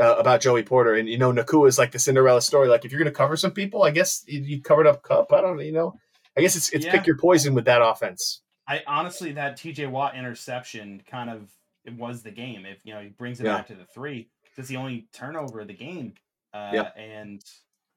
uh, 0.00 0.16
about 0.18 0.40
Joey 0.40 0.62
Porter. 0.62 0.94
And 0.94 1.08
you 1.08 1.18
know, 1.18 1.32
Nacua 1.32 1.68
is 1.68 1.78
like 1.78 1.92
the 1.92 1.98
Cinderella 1.98 2.40
story. 2.42 2.68
Like 2.68 2.84
if 2.84 2.90
you're 2.92 2.98
gonna 3.00 3.10
cover 3.12 3.36
some 3.36 3.50
people, 3.52 3.82
I 3.82 3.90
guess 3.90 4.24
you, 4.26 4.40
you 4.40 4.62
covered 4.62 4.86
up 4.86 5.02
Kupp. 5.02 5.32
I 5.32 5.40
don't 5.40 5.56
know. 5.56 5.62
You 5.62 5.72
know, 5.72 5.94
I 6.36 6.40
guess 6.40 6.56
it's 6.56 6.70
it's 6.70 6.86
Yeah. 6.86 6.92
pick 6.92 7.06
your 7.06 7.16
poison 7.18 7.54
with 7.54 7.66
that 7.66 7.82
offense. 7.82 8.42
I 8.66 8.82
honestly 8.86 9.32
that 9.32 9.56
TJ 9.58 9.90
Watt 9.90 10.14
interception 10.16 11.02
kind 11.06 11.28
of 11.30 11.50
it 11.84 11.94
was 11.94 12.22
the 12.22 12.30
game. 12.30 12.66
If 12.66 12.78
you 12.84 12.94
know 12.94 13.00
he 13.00 13.08
brings 13.08 13.40
it 13.40 13.44
Yeah. 13.46 13.56
back 13.56 13.66
to 13.68 13.74
the 13.74 13.86
three, 13.86 14.28
that's 14.56 14.68
the 14.68 14.76
only 14.76 15.06
turnover 15.12 15.60
of 15.60 15.68
the 15.68 15.74
game. 15.74 16.14
Uh, 16.52 16.70
Yeah. 16.74 16.90
and 16.96 17.44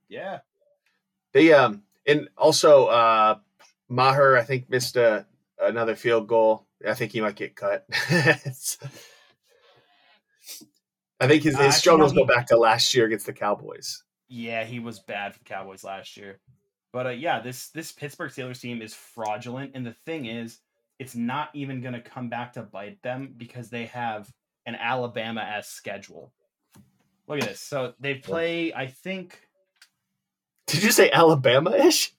yeah, 0.10 0.40
They 1.32 1.54
um 1.54 1.84
and 2.06 2.30
also 2.38 2.86
uh 2.88 3.36
Maher 3.90 4.38
I 4.38 4.44
think 4.44 4.70
missed 4.70 4.96
a, 4.96 5.26
another 5.60 5.96
field 5.96 6.28
goal. 6.28 6.66
I 6.88 6.94
think 6.96 7.12
he 7.12 7.22
might 7.22 7.36
get 7.36 7.56
cut. 7.56 7.86
I 11.20 11.28
think 11.28 11.44
his, 11.44 11.56
Uh, 11.56 11.64
his 11.64 11.76
struggles 11.76 12.12
he- 12.12 12.18
go 12.18 12.26
back 12.26 12.48
to 12.48 12.58
last 12.58 12.94
year 12.94 13.06
against 13.06 13.26
the 13.26 13.34
Cowboys. 13.34 14.04
yeah, 14.28 14.64
he 14.64 14.80
was 14.80 15.00
bad 15.00 15.34
for 15.34 15.40
the 15.40 15.46
Cowboys 15.46 15.84
last 15.84 16.18
year. 16.18 16.40
But 16.92 17.08
uh, 17.08 17.12
yeah, 17.12 17.40
this 17.40 17.70
this 17.70 17.92
Pittsburgh 17.92 18.32
Steelers 18.32 18.62
team 18.62 18.82
is 18.82 18.94
fraudulent, 18.94 19.72
and 19.76 19.86
the 19.86 19.94
thing 20.06 20.26
is, 20.26 20.60
it's 21.00 21.16
not 21.16 21.50
even 21.54 21.82
going 21.82 21.94
to 21.96 22.02
come 22.02 22.30
back 22.30 22.54
to 22.54 22.62
bite 22.64 23.02
them 23.02 23.34
because 23.38 23.70
they 23.70 23.86
have 23.88 24.32
an 24.66 24.76
Alabama 24.76 25.42
as 25.42 25.68
schedule. 25.68 26.32
Look 27.28 27.42
at 27.42 27.48
this. 27.50 27.62
So 27.62 27.94
they 28.00 28.16
play, 28.16 28.74
I 28.74 28.88
think. 28.88 29.40
Did 30.68 30.84
you 30.84 30.92
say 30.92 31.10
Alabama 31.12 31.72
ish? 31.76 32.14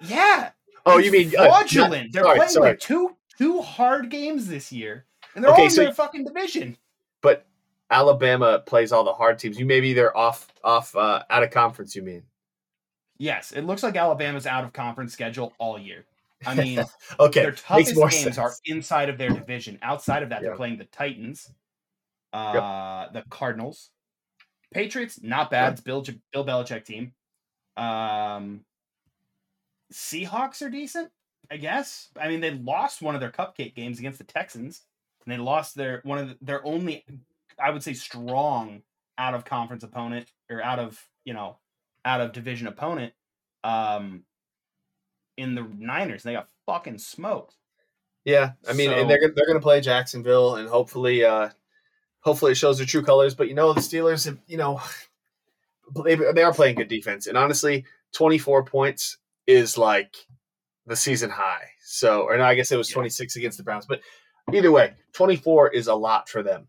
Yeah. 0.00 0.50
Oh, 0.86 0.98
you 0.98 1.10
mean 1.10 1.32
uh, 1.36 1.44
fraudulent? 1.46 2.12
they're 2.12 2.22
sorry, 2.24 2.36
playing 2.36 2.50
sorry. 2.50 2.68
like 2.70 2.80
two 2.80 3.16
two 3.38 3.62
hard 3.62 4.10
games 4.10 4.46
this 4.48 4.70
year, 4.70 5.06
and 5.34 5.42
they're 5.42 5.50
Okay, 5.52 5.62
all 5.62 5.66
in 5.66 5.70
so- 5.70 5.82
their 5.84 5.92
fucking 5.94 6.24
division. 6.24 6.76
but 7.20 7.46
Alabama 7.94 8.58
plays 8.66 8.90
all 8.90 9.04
the 9.04 9.12
hard 9.12 9.38
teams. 9.38 9.58
You 9.58 9.64
maybe 9.66 9.92
they're 9.94 10.16
off 10.16 10.48
off 10.64 10.94
uh, 10.96 11.22
out 11.30 11.44
of 11.44 11.50
conference. 11.50 11.94
You 11.94 12.02
mean? 12.02 12.24
Yes, 13.18 13.52
it 13.52 13.62
looks 13.62 13.84
like 13.84 13.94
Alabama's 13.94 14.46
out 14.46 14.64
of 14.64 14.72
conference 14.72 15.12
schedule 15.12 15.52
all 15.58 15.78
year. 15.78 16.04
I 16.44 16.54
mean, 16.62 16.84
Okay, 17.20 17.42
their 17.42 17.52
toughest 17.52 17.94
more 17.94 18.08
games 18.08 18.22
sense. 18.24 18.38
are 18.38 18.52
inside 18.66 19.08
of 19.08 19.16
their 19.16 19.30
division. 19.30 19.78
Outside 19.80 20.24
of 20.24 20.30
that, 20.30 20.42
Yeah. 20.42 20.48
they're 20.48 20.56
playing 20.56 20.78
the 20.78 20.86
Titans, 20.86 21.52
uh, 22.32 23.08
the 23.12 23.22
Cardinals, 23.30 23.90
Patriots. 24.72 25.22
Not 25.22 25.50
bad. 25.50 25.62
Yeah. 25.66 25.70
It's 25.70 25.80
Bill 25.80 26.04
Bill 26.32 26.44
Belichick 26.44 26.84
team. 26.84 27.12
Um, 27.76 28.64
Seahawks 29.92 30.62
are 30.62 30.68
decent, 30.70 31.10
I 31.50 31.56
guess. 31.58 32.08
I 32.20 32.28
mean, 32.28 32.40
they 32.40 32.50
lost 32.50 33.02
one 33.02 33.14
of 33.14 33.20
their 33.20 33.30
cupcake 33.30 33.76
games 33.76 34.00
against 34.00 34.18
the 34.18 34.24
Texans, 34.24 34.82
and 35.24 35.32
they 35.32 35.38
lost 35.38 35.76
their 35.76 36.00
one 36.02 36.18
of 36.18 36.28
the, 36.30 36.36
their 36.42 36.66
only, 36.66 37.04
I 37.62 37.70
would 37.70 37.82
say, 37.82 37.92
strong 37.94 38.82
out 39.18 39.34
of 39.34 39.44
conference 39.44 39.82
opponent 39.84 40.26
or 40.50 40.62
out 40.62 40.78
of 40.78 41.00
you 41.24 41.34
know 41.34 41.58
out 42.04 42.20
of 42.20 42.32
division 42.32 42.66
opponent. 42.66 43.12
Um, 43.62 44.24
in 45.36 45.54
the 45.54 45.62
Niners, 45.78 46.24
and 46.24 46.30
they 46.30 46.36
got 46.36 46.48
fucking 46.66 46.98
smoked. 46.98 47.56
Yeah, 48.24 48.52
I 48.68 48.72
mean, 48.72 48.90
So- 48.90 48.96
and 48.96 49.10
they're 49.10 49.18
gonna- 49.20 49.32
they're 49.32 49.46
going 49.46 49.58
to 49.58 49.62
play 49.62 49.80
Jacksonville, 49.80 50.56
and 50.56 50.68
hopefully, 50.68 51.24
uh 51.24 51.50
hopefully, 52.20 52.52
it 52.52 52.56
shows 52.56 52.78
their 52.78 52.86
true 52.86 53.02
colors. 53.02 53.34
But 53.34 53.48
you 53.48 53.54
know, 53.54 53.72
the 53.72 53.80
Steelers, 53.80 54.24
have, 54.26 54.38
you 54.46 54.56
know, 54.56 54.80
they, 56.04 56.14
they 56.14 56.42
are 56.42 56.52
playing 56.54 56.76
good 56.76 56.88
defense, 56.88 57.26
and 57.26 57.36
honestly, 57.36 57.84
twenty 58.12 58.38
four 58.38 58.64
points 58.64 59.18
is 59.46 59.76
like 59.76 60.14
the 60.86 60.96
season 60.96 61.30
high. 61.30 61.70
So, 61.82 62.22
or 62.22 62.36
no, 62.38 62.44
I 62.44 62.54
guess 62.54 62.70
it 62.72 62.76
was 62.76 62.90
Yeah. 62.90 62.94
twenty 62.94 63.10
six 63.10 63.36
against 63.36 63.58
the 63.58 63.64
Browns, 63.64 63.86
but 63.86 64.00
either 64.52 64.70
way, 64.70 64.94
twenty 65.12 65.36
four 65.36 65.68
is 65.68 65.86
a 65.88 65.94
lot 65.94 66.28
for 66.28 66.42
them. 66.42 66.68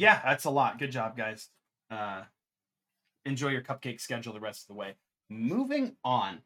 Yeah, 0.00 0.18
that's 0.24 0.46
a 0.46 0.50
lot. 0.50 0.78
Good 0.78 0.92
job, 0.92 1.14
guys. 1.14 1.50
Uh, 1.90 2.22
enjoy 3.26 3.48
your 3.48 3.60
cupcake 3.60 4.00
schedule 4.00 4.32
the 4.32 4.40
rest 4.40 4.62
of 4.62 4.68
the 4.68 4.74
way. 4.74 4.94
Moving 5.28 5.94
on. 6.02 6.38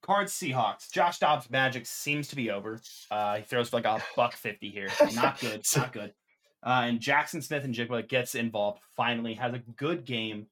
Cards 0.00 0.32
Seahawks. 0.32 0.90
Josh 0.90 1.18
Dobbs' 1.18 1.50
magic 1.50 1.84
seems 1.84 2.28
to 2.28 2.36
be 2.36 2.50
over. 2.50 2.80
Uh, 3.10 3.36
he 3.36 3.42
throws 3.42 3.68
for 3.68 3.76
like 3.76 3.84
a 3.84 4.02
buck 4.16 4.32
fifty 4.32 4.70
here. 4.70 4.88
Not 5.14 5.38
good. 5.38 5.66
Not 5.76 5.92
good. 5.92 6.14
Uh, 6.62 6.84
and 6.86 6.98
Jaxon 6.98 7.42
Smith-Njigba 7.42 8.08
gets 8.08 8.34
involved. 8.34 8.80
Finally, 8.96 9.34
has 9.34 9.52
a 9.52 9.58
good 9.76 10.06
game 10.06 10.46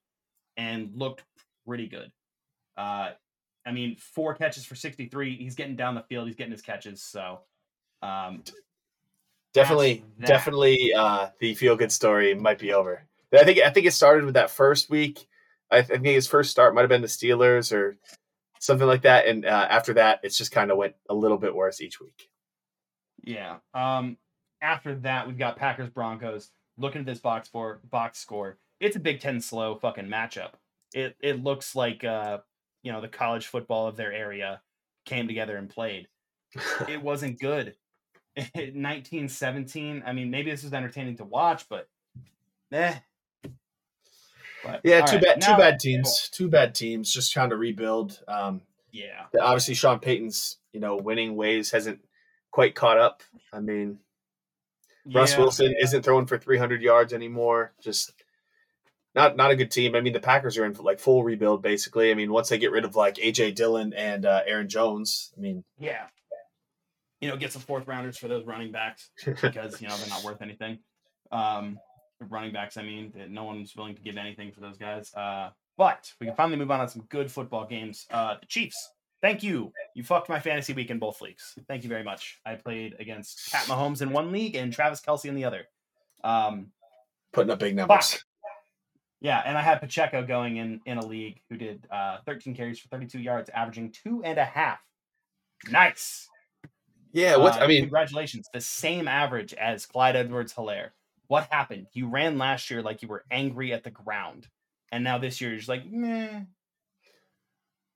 and 0.59 0.90
looked 0.94 1.23
pretty 1.66 1.88
good. 1.88 2.12
Uh, 2.76 3.12
I 3.64 3.73
mean, 3.73 3.97
four 3.99 4.35
catches 4.35 4.66
for 4.66 4.75
sixty-three. 4.75 5.38
He's 5.38 5.54
getting 5.54 5.76
down 5.76 5.94
the 5.94 6.02
field. 6.02 6.26
He's 6.26 6.37
getting 6.37 6.52
his 6.52 6.61
catches. 6.61 7.02
So, 7.02 7.40
um, 8.02 8.42
definitely, 9.52 10.04
definitely, 10.21 10.92
uh, 10.94 11.28
the 11.38 11.54
feel 11.54 11.76
good 11.76 11.92
story 11.92 12.35
might 12.35 12.59
be 12.59 12.73
over. 12.73 13.04
I 13.32 13.44
think 13.44 13.59
I 13.61 13.71
think 13.71 13.87
it 13.87 13.92
started 13.92 14.25
with 14.25 14.35
that 14.35 14.50
first 14.50 14.90
week. 14.90 15.26
I, 15.71 15.82
th- 15.82 15.99
I 15.99 16.02
think 16.02 16.14
his 16.14 16.26
first 16.26 16.50
start 16.50 16.75
might 16.75 16.82
have 16.82 16.90
been 16.90 17.00
the 17.00 17.09
Steelers 17.09 17.73
or 17.73 17.97
something 18.61 18.87
like 18.87 19.02
that, 19.02 19.26
and 19.26 19.44
uh, 19.44 19.66
after 19.71 19.94
that, 19.94 20.21
it's 20.23 20.37
just 20.37 20.52
kind 20.52 20.71
of 20.71 20.76
went 20.76 20.94
a 21.09 21.14
little 21.14 21.38
bit 21.38 21.54
worse 21.54 21.80
each 21.80 22.00
week. 22.00 22.28
Yeah. 23.23 23.56
Um. 23.75 24.16
After 24.61 24.94
that, 24.97 25.26
we've 25.26 25.38
got 25.38 25.56
Packers 25.56 25.90
Broncos. 25.90 26.50
Looking 26.78 27.00
at 27.00 27.06
this 27.06 27.18
box 27.18 27.49
for 27.49 27.80
box 27.90 28.18
score, 28.18 28.59
it's 28.80 28.97
a 28.97 29.00
Big 29.00 29.21
Ten 29.21 29.40
slow 29.40 29.76
fucking 29.76 30.06
matchup. 30.06 30.52
It 30.94 31.16
it 31.21 31.42
looks 31.42 31.75
like 31.75 32.04
uh 32.04 32.38
you 32.82 32.92
know 32.92 33.00
the 33.00 33.09
college 33.09 33.47
football 33.47 33.87
of 33.87 33.97
their 33.97 34.12
area 34.12 34.61
came 35.06 35.26
together 35.26 35.56
and 35.56 35.71
played. 35.71 36.09
It 36.88 37.02
wasn't 37.02 37.40
good. 37.40 37.75
1917. 38.37 40.03
I 40.07 40.12
mean, 40.12 40.31
maybe 40.31 40.51
this 40.51 40.65
is 40.65 40.73
entertaining 40.73 41.17
to 41.17 41.25
watch, 41.25 41.69
but 41.69 41.89
eh. 42.73 42.95
But, 44.65 44.81
yeah, 44.85 45.01
too 45.05 45.17
right, 45.17 45.25
bad. 45.25 45.41
Two 45.43 45.57
bad 45.57 45.81
teams. 45.81 46.29
Two 46.33 46.49
bad 46.49 46.75
teams. 46.75 47.12
Just 47.12 47.33
trying 47.33 47.51
to 47.51 47.57
rebuild. 47.57 48.23
Um, 48.29 48.62
Yeah. 48.93 49.27
obviously, 49.41 49.75
Sean 49.75 49.99
Payton's 49.99 50.59
you 50.73 50.81
know 50.81 50.97
winning 50.97 51.35
ways 51.37 51.71
hasn't 51.73 52.01
quite 52.51 52.75
caught 52.75 52.99
up. 52.99 53.23
I 53.53 53.61
mean, 53.61 53.99
Russ 55.12 55.33
Yeah. 55.33 55.39
Wilson 55.41 55.75
isn't 55.81 56.03
throwing 56.05 56.27
for 56.27 56.39
300 56.39 56.81
yards 56.81 57.12
anymore. 57.12 57.73
Just 57.83 58.12
not 59.15 59.37
not 59.37 59.51
a 59.51 59.57
good 59.57 59.71
team. 59.73 59.95
I 59.97 60.01
mean, 60.01 60.12
the 60.12 60.21
Packers 60.21 60.57
are 60.57 60.65
in 60.65 60.75
like 60.75 61.01
full 61.01 61.25
rebuild 61.25 61.61
basically. 61.61 62.11
I 62.11 62.15
mean, 62.15 62.33
once 62.33 62.49
they 62.49 62.59
get 62.59 62.71
rid 62.71 62.85
of 62.85 62.95
like 62.95 63.17
AJ 63.17 63.57
Dillon 63.57 63.93
and 63.93 64.25
uh, 64.25 64.43
Aaron 64.47 64.69
Jones, 64.69 65.33
I 65.37 65.41
mean, 65.41 65.65
Yeah. 65.79 66.07
You 67.23 67.29
know, 67.29 67.37
get 67.37 67.52
some 67.52 67.62
fourth 67.62 67.87
rounders 67.87 68.19
for 68.19 68.29
those 68.29 68.45
running 68.45 68.73
backs 68.73 69.11
because, 69.25 69.81
you 69.81 69.88
know, 69.88 69.97
they're 69.97 70.09
not 70.09 70.25
worth 70.25 70.43
anything. 70.43 70.79
Um, 71.31 71.79
running 72.29 72.52
backs, 72.52 72.76
I 72.76 72.83
mean, 72.83 73.12
that 73.17 73.31
no 73.31 73.45
one's 73.45 73.75
willing 73.75 73.95
to 73.95 74.02
give 74.02 74.17
anything 74.19 74.52
for 74.52 74.61
those 74.61 74.76
guys. 74.76 75.12
Uh, 75.14 75.50
but 75.79 76.12
we 76.21 76.26
can 76.26 76.37
finally 76.37 76.59
move 76.59 76.71
on 76.71 76.81
to 76.81 76.88
some 76.93 77.02
good 77.09 77.31
football 77.31 77.67
games. 77.67 78.07
Uh, 78.11 78.35
the 78.41 78.47
Chiefs, 78.47 78.91
thank 79.23 79.43
you. 79.43 79.73
You 79.95 80.02
fucked 80.02 80.29
my 80.29 80.41
fantasy 80.41 80.73
week 80.73 80.91
in 80.91 80.99
both 80.99 81.21
leagues. 81.21 81.55
Thank 81.69 81.83
you 81.83 81.88
very 81.88 82.05
much. 82.05 82.41
I 82.45 82.57
played 82.57 82.97
against 82.99 83.50
Pat 83.50 83.67
Mahomes 83.67 84.02
in 84.02 84.11
one 84.11 84.33
league 84.33 84.55
and 84.55 84.73
Travis 84.73 85.00
Kelsey 85.00 85.29
in 85.29 85.35
the 85.35 85.45
other. 85.45 85.62
Um, 86.25 86.69
putting 87.33 87.50
up 87.50 87.59
big 87.59 87.75
numbers. 87.76 88.23
yeah, 89.21 89.43
and 89.45 89.57
I 89.57 89.62
had 89.62 89.81
Pacheco 89.81 90.25
going 90.25 90.57
in 90.57 90.81
in 90.87 90.99
a 90.99 91.07
league 91.07 91.41
who 91.49 91.57
did 91.57 91.87
uh, 91.91 92.19
13 92.26 92.55
carries 92.55 92.79
for 92.79 92.88
32 92.88 93.19
yards, 93.19 93.49
averaging 93.55 93.93
two 93.93 94.23
and 94.25 94.38
a 94.38 94.45
half. 94.45 94.79
Nice. 95.71 96.29
Yeah, 97.12 97.37
what 97.37 97.61
Uh, 97.61 97.64
I 97.64 97.66
mean, 97.66 97.83
congratulations. 97.83 98.49
The 98.52 98.61
same 98.61 99.07
average 99.07 99.52
as 99.54 99.87
Clyde 99.87 100.16
Edwards 100.16 100.54
Helaire. 100.54 100.90
What 101.28 101.49
happened? 101.50 101.87
You 101.92 102.09
ran 102.09 102.38
last 102.38 102.71
year 102.71 102.83
like 102.83 103.02
you 103.02 103.09
were 103.09 103.25
angry 103.31 103.73
at 103.73 103.85
the 103.85 103.90
ground. 103.90 104.49
And 104.90 105.04
now 105.04 105.19
this 105.19 105.40
year 105.40 105.50
you're 105.50 105.59
just 105.59 105.69
like, 105.69 105.87
meh. 105.90 106.42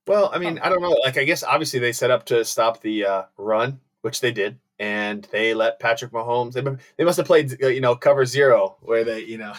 well, 0.06 0.30
I 0.32 0.38
mean, 0.38 0.58
I 0.58 0.68
don't 0.68 0.80
know. 0.80 0.96
Like, 1.04 1.18
I 1.18 1.25
guess 1.25 1.42
obviously 1.42 1.80
they 1.80 1.92
set 1.92 2.11
up 2.11 2.26
to 2.26 2.44
stop 2.44 2.80
the 2.80 3.04
uh, 3.04 3.23
run, 3.37 3.80
which 4.02 4.20
they 4.20 4.32
did, 4.32 4.58
and 4.78 5.26
they 5.30 5.52
let 5.52 5.80
Patrick 5.80 6.12
Mahomes. 6.12 6.52
They, 6.52 6.62
they 6.96 7.04
must 7.04 7.18
have 7.18 7.26
played, 7.26 7.62
uh, 7.62 7.68
you 7.68 7.80
know, 7.80 7.96
cover 7.96 8.25
zero, 8.25 8.76
where 8.80 9.04
they, 9.04 9.20
you 9.25 9.37
know, 9.37 9.52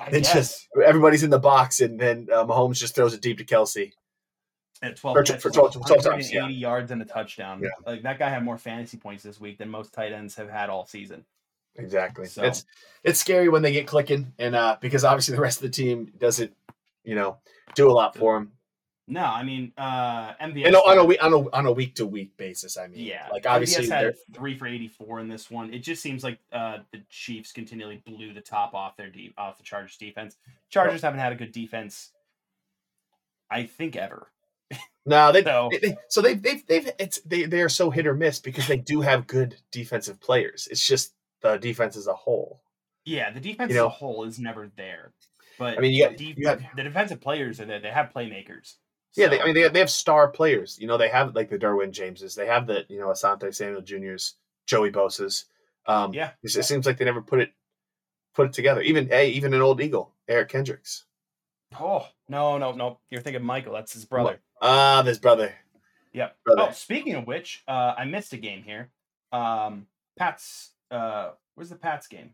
I 0.00 0.10
they 0.10 0.20
guess. 0.20 0.32
just 0.32 0.68
everybody's 0.84 1.24
in 1.24 1.30
the 1.30 1.38
box, 1.40 1.80
and 1.80 1.98
then 1.98 2.28
uh, 2.32 2.44
Mahomes 2.44 2.78
just 2.78 2.94
throws 2.94 3.14
it 3.14 3.22
deep 3.22 3.38
to 3.38 3.44
Kelsey. 3.44 3.94
At 4.82 4.96
12, 4.96 5.14
for- 5.16 5.22
catches, 5.22 5.42
for 5.42 5.50
12 5.50 5.72
12 5.72 5.86
times, 6.02 6.04
180 6.30 6.54
yards 6.54 6.90
and 6.90 7.02
a 7.02 7.04
touchdown. 7.04 7.60
Yeah. 7.62 7.68
Like 7.86 8.02
that 8.02 8.18
guy 8.18 8.28
had 8.28 8.44
more 8.44 8.58
fantasy 8.58 8.96
points 8.96 9.22
this 9.22 9.40
week 9.40 9.58
than 9.58 9.68
most 9.68 9.92
tight 9.92 10.12
ends 10.12 10.34
have 10.36 10.48
had 10.50 10.70
all 10.70 10.86
season. 10.86 11.24
Exactly. 11.76 12.26
So- 12.26 12.42
It's 12.44 12.64
it's 13.04 13.18
scary 13.20 13.48
when 13.48 13.62
they 13.62 13.72
get 13.72 13.86
clicking, 13.86 14.32
and 14.38 14.54
uh, 14.54 14.76
because 14.80 15.04
obviously 15.04 15.34
the 15.36 15.40
rest 15.40 15.58
of 15.58 15.62
the 15.62 15.70
team 15.70 16.12
doesn't, 16.18 16.52
you 17.04 17.14
know, 17.14 17.38
do 17.74 17.90
a 17.90 17.92
lot 17.92 18.16
for 18.16 18.34
them. 18.34 18.52
No, 19.10 19.22
I 19.24 19.42
mean, 19.42 19.72
uh, 19.78 20.34
MVS. 20.34 20.66
And 20.66 20.76
on 20.76 20.98
a 20.98 21.04
week 21.04 21.22
on 21.24 21.32
a 21.32 21.50
on 21.52 21.64
a 21.66 21.72
week 21.72 21.94
to 21.94 22.04
week 22.04 22.36
basis, 22.36 22.76
I 22.76 22.88
mean, 22.88 23.06
Yeah, 23.06 23.26
like 23.32 23.46
obviously 23.46 23.84
MVS 23.86 23.88
they're- 23.88 24.04
had 24.06 24.34
three 24.34 24.54
for 24.58 24.66
eighty-four 24.66 25.18
in 25.20 25.28
this 25.28 25.50
one. 25.50 25.72
It 25.72 25.78
just 25.78 26.02
seems 26.02 26.22
like 26.22 26.38
uh, 26.52 26.78
the 26.92 27.00
Chiefs 27.08 27.50
continually 27.52 28.02
blew 28.04 28.34
the 28.34 28.42
top 28.42 28.74
off 28.74 28.96
their 28.98 29.08
deep 29.08 29.32
off 29.38 29.56
the 29.56 29.62
Chargers 29.62 29.96
defense. 29.96 30.36
Chargers 30.68 31.00
haven't 31.00 31.20
had 31.20 31.32
a 31.32 31.36
good 31.36 31.52
defense, 31.52 32.10
I 33.50 33.64
think, 33.64 33.96
ever. 33.96 34.26
No, 35.06 35.32
they, 35.32 35.42
So- 35.42 35.68
they, 35.72 35.78
they 35.78 35.96
so 36.08 36.20
they 36.20 36.34
they've 36.34 36.66
they've 36.66 36.90
it's 36.98 37.20
they 37.22 37.44
they 37.44 37.62
are 37.62 37.68
so 37.70 37.88
hit 37.90 38.06
or 38.06 38.14
miss 38.14 38.38
because 38.40 38.66
they 38.66 38.76
do 38.76 39.00
have 39.00 39.26
good 39.26 39.56
defensive 39.72 40.20
players. 40.20 40.68
It's 40.70 40.86
just 40.86 41.14
the 41.40 41.56
defense 41.56 41.96
as 41.96 42.06
a 42.06 42.14
whole. 42.14 42.60
Yeah, 43.06 43.30
the 43.30 43.40
defense 43.40 43.72
You 43.72 43.78
as 43.78 43.84
a 43.84 43.88
whole 43.88 44.24
is 44.24 44.38
never 44.38 44.70
there. 44.76 45.12
But 45.58 45.78
I 45.78 45.80
mean, 45.80 45.92
you 45.92 46.04
got- 46.08 46.18
the, 46.18 46.24
you 46.24 46.44
got- 46.44 46.60
the 46.76 46.82
defensive 46.82 47.20
players 47.22 47.58
are 47.60 47.64
there. 47.64 47.80
They 47.80 47.90
have 47.90 48.12
playmakers. 48.12 48.74
Yeah, 49.16 49.28
they, 49.28 49.40
I 49.40 49.46
mean 49.46 49.54
they 49.54 49.62
have, 49.62 49.72
they 49.72 49.78
have 49.80 49.90
star 49.90 50.28
players. 50.28 50.78
You 50.78 50.86
know, 50.86 50.98
they 50.98 51.08
have 51.08 51.34
like 51.34 51.48
the 51.48 51.58
Derwin 51.58 51.90
Jameses. 51.92 52.34
They 52.34 52.46
have 52.46 52.66
the 52.66 52.84
you 52.90 52.98
know 53.00 53.06
Asante 53.08 53.54
Samuel 53.54 53.80
Juniors, 53.80 54.34
Joey 54.66 54.90
Bosa's. 54.92 55.46
Um, 55.86 56.12
Yeah. 56.12 56.32
it, 56.42 56.54
it 56.54 56.64
seems 56.64 56.84
like 56.84 56.98
they 56.98 57.06
never 57.06 57.22
put 57.22 57.40
it 57.40 57.52
put 58.34 58.46
it 58.48 58.52
together. 58.52 58.82
Even 58.82 59.08
hey, 59.08 59.30
even 59.30 59.54
an 59.54 59.62
old 59.62 59.80
Eagle, 59.80 60.14
Eric 60.28 60.50
Kendricks. 60.50 61.06
oh 61.80 62.06
no, 62.28 62.58
no, 62.58 62.72
no! 62.72 63.00
You're 63.10 63.22
thinking 63.22 63.42
Mychal. 63.42 63.72
That's 63.72 63.94
his 63.94 64.04
brother. 64.04 64.40
Ah, 64.60 65.02
this 65.02 65.18
brother. 65.18 65.54
Yep. 66.12 66.36
Brother. 66.44 66.66
Oh, 66.68 66.72
speaking 66.72 67.14
of 67.14 67.26
which, 67.26 67.62
uh, 67.68 67.94
I 67.96 68.04
missed 68.04 68.32
a 68.32 68.36
game 68.38 68.62
here. 68.62 68.90
Um, 69.32 69.86
Pats. 70.18 70.70
Uh, 70.90 71.30
where's 71.54 71.68
the 71.70 71.76
Pats 71.76 72.06
game? 72.06 72.30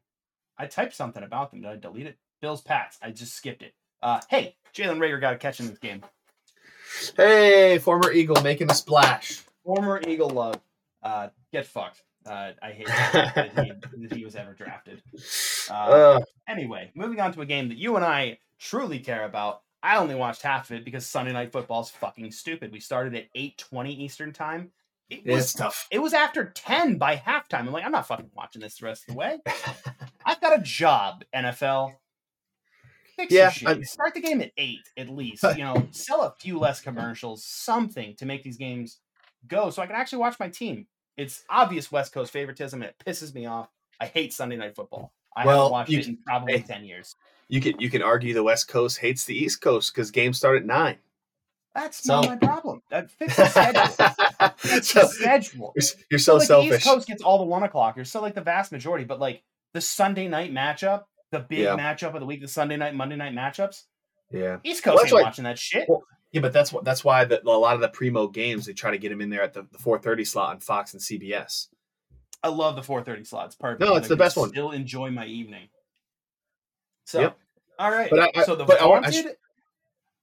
I 0.56 0.66
typed 0.66 0.94
something 0.94 1.22
about 1.22 1.50
them. 1.50 1.62
Did 1.62 1.70
I 1.70 1.76
delete 1.76 2.06
it? 2.06 2.16
Bills 2.40 2.60
Pats. 2.62 2.98
I 3.02 3.10
just 3.10 3.34
skipped 3.34 3.62
it. 3.62 3.74
Uh, 4.02 4.20
hey, 4.28 4.56
Jalen 4.74 4.98
Reagor 4.98 5.20
got 5.20 5.34
a 5.34 5.38
catch 5.38 5.60
in 5.60 5.66
this 5.68 5.78
game. 5.78 6.02
Hey, 7.16 7.78
former 7.78 8.12
Eagle 8.12 8.40
making 8.42 8.70
a 8.70 8.74
splash. 8.74 9.42
Former 9.64 10.00
Eagle 10.06 10.30
love. 10.30 10.60
Uh, 11.02 11.28
get 11.52 11.66
fucked. 11.66 12.02
Uh, 12.24 12.52
I 12.62 12.70
hate 12.70 12.86
that, 12.86 13.52
he, 13.94 14.06
that 14.06 14.16
he 14.16 14.24
was 14.24 14.36
ever 14.36 14.52
drafted. 14.54 15.02
Uh, 15.70 15.74
Uh, 15.74 16.20
Anyway, 16.46 16.90
moving 16.94 17.20
on 17.20 17.32
to 17.32 17.40
a 17.40 17.46
game 17.46 17.68
that 17.70 17.78
you 17.78 17.96
and 17.96 18.04
I 18.04 18.38
truly 18.58 18.98
care 19.00 19.24
about. 19.24 19.62
I 19.84 19.98
only 19.98 20.14
watched 20.14 20.42
half 20.42 20.70
of 20.70 20.76
it 20.76 20.84
because 20.84 21.06
Sunday 21.06 21.32
night 21.32 21.52
football 21.52 21.82
is 21.82 21.90
fucking 21.90 22.32
stupid. 22.32 22.72
We 22.72 22.80
started 22.80 23.14
at 23.14 23.26
eight 23.34 23.58
twenty 23.58 23.92
Eastern 24.02 24.32
time. 24.32 24.70
It 25.10 25.26
was 25.26 25.44
it's 25.44 25.52
tough. 25.52 25.86
it 25.90 25.98
was 25.98 26.14
after 26.14 26.46
10 26.46 26.96
by 26.96 27.16
halftime. 27.16 27.60
I'm 27.60 27.72
like, 27.72 27.84
I'm 27.84 27.92
not 27.92 28.08
fucking 28.08 28.30
watching 28.34 28.62
this 28.62 28.78
the 28.78 28.86
rest 28.86 29.04
of 29.06 29.14
the 29.14 29.18
way. 29.18 29.38
I've 30.24 30.40
got 30.40 30.58
a 30.58 30.62
job, 30.62 31.22
NFL. 31.36 31.92
Fix 33.16 33.32
Yeah. 33.32 33.50
Start 33.50 34.14
the 34.14 34.20
game 34.20 34.40
at 34.40 34.52
eight 34.56 34.80
at 34.96 35.10
least. 35.10 35.42
You 35.42 35.64
know, 35.64 35.86
sell 35.90 36.22
a 36.22 36.34
few 36.40 36.58
less 36.58 36.80
commercials, 36.80 37.44
something 37.44 38.16
to 38.16 38.24
make 38.24 38.42
these 38.42 38.56
games 38.56 39.00
go 39.46 39.68
so 39.68 39.82
I 39.82 39.86
can 39.86 39.94
actually 39.96 40.18
watch 40.18 40.40
my 40.40 40.48
team. 40.48 40.86
It's 41.18 41.44
obvious 41.50 41.92
West 41.92 42.12
Coast 42.12 42.32
favoritism 42.32 42.82
and 42.82 42.90
it 42.90 42.96
pisses 43.06 43.34
me 43.34 43.44
off. 43.46 43.68
I 44.00 44.06
hate 44.06 44.32
Sunday 44.32 44.56
night 44.56 44.74
football. 44.74 45.12
I 45.36 45.46
Well, 45.46 45.56
haven't 45.64 45.72
watched 45.72 45.90
you- 45.90 45.98
it 46.00 46.08
in 46.08 46.18
probably 46.26 46.52
hey. 46.58 46.62
10 46.66 46.84
years. 46.84 47.16
Eh, 47.18 47.24
you 47.48 47.60
can 47.60 47.78
you 47.80 47.90
can 47.90 48.02
argue 48.02 48.32
the 48.34 48.42
West 48.42 48.68
Coast 48.68 48.98
hates 48.98 49.24
the 49.24 49.36
East 49.36 49.60
Coast 49.60 49.94
because 49.94 50.10
games 50.10 50.38
start 50.38 50.56
at 50.56 50.64
nine. 50.64 50.98
That's 51.74 52.02
So- 52.04 52.20
not 52.20 52.28
my 52.28 52.36
problem. 52.36 52.82
That 52.90 53.10
fix 53.10 53.36
the 53.36 53.46
schedule. 53.46 53.82
Fix 54.58 54.88
so, 54.88 55.00
the 55.00 55.06
schedule. 55.08 55.72
you're, 55.76 55.84
you're 56.12 56.18
so 56.20 56.36
like 56.36 56.48
the 56.48 56.60
East. 56.76 56.84
Coast 56.86 57.06
gets 57.08 57.22
all 57.22 57.38
the 57.38 57.44
one 57.44 57.62
o'clockers, 57.68 58.06
so 58.06 58.20
like 58.22 58.34
the 58.34 58.40
vast 58.40 58.70
majority, 58.72 59.04
but 59.04 59.18
like 59.18 59.42
the 59.72 59.80
Sunday 59.80 60.28
night 60.28 60.52
matchup, 60.52 61.04
the 61.32 61.40
big 61.40 61.58
Yeah. 61.60 61.76
matchup 61.76 62.14
of 62.14 62.20
the 62.20 62.26
week, 62.26 62.40
the 62.40 62.48
Sunday 62.48 62.76
night, 62.76 62.94
Monday 62.94 63.16
night 63.16 63.34
matchups, 63.34 63.82
Yeah. 64.30 64.58
East 64.62 64.84
Coast 64.84 64.96
Well, 64.96 65.04
ain't 65.06 65.12
why- 65.14 65.22
watching 65.22 65.44
that 65.44 65.58
shit. 65.58 65.88
Well, 65.88 66.02
Yeah, 66.30 66.40
but 66.42 66.52
that's 66.52 66.72
what 66.72 66.84
that's 66.84 67.04
why 67.04 67.24
the, 67.24 67.42
a 67.44 67.50
lot 67.50 67.74
of 67.74 67.80
the 67.80 67.88
primo 67.88 68.28
games 68.28 68.66
they 68.66 68.72
try 68.72 68.90
to 68.92 68.98
get 68.98 69.08
them 69.10 69.20
in 69.20 69.30
there 69.30 69.42
at 69.42 69.52
the, 69.52 69.62
the 69.72 69.78
4:30 69.78 70.24
slot 70.26 70.50
on 70.50 70.60
Fox 70.60 70.92
and 70.94 71.02
CBS. 71.02 71.68
I 72.44 72.48
love 72.48 72.76
the 72.76 72.82
4:30 72.82 73.26
slots. 73.26 73.56
Perfect. 73.56 73.80
No, 73.80 73.96
it's 73.96 74.06
the 74.06 74.16
best 74.16 74.36
one. 74.36 74.50
Still 74.50 74.70
enjoy 74.72 75.10
my 75.10 75.24
evening. 75.26 75.68
So, 77.06 77.20
Yep. 77.22 77.38
all 77.78 77.90
right. 77.90 78.10
But 78.10 78.20
I- 78.20 78.30
I- 78.36 78.44
so 78.44 78.54
the 78.54 78.64
but 78.64 78.80
I 78.80 78.84
I 78.84 79.10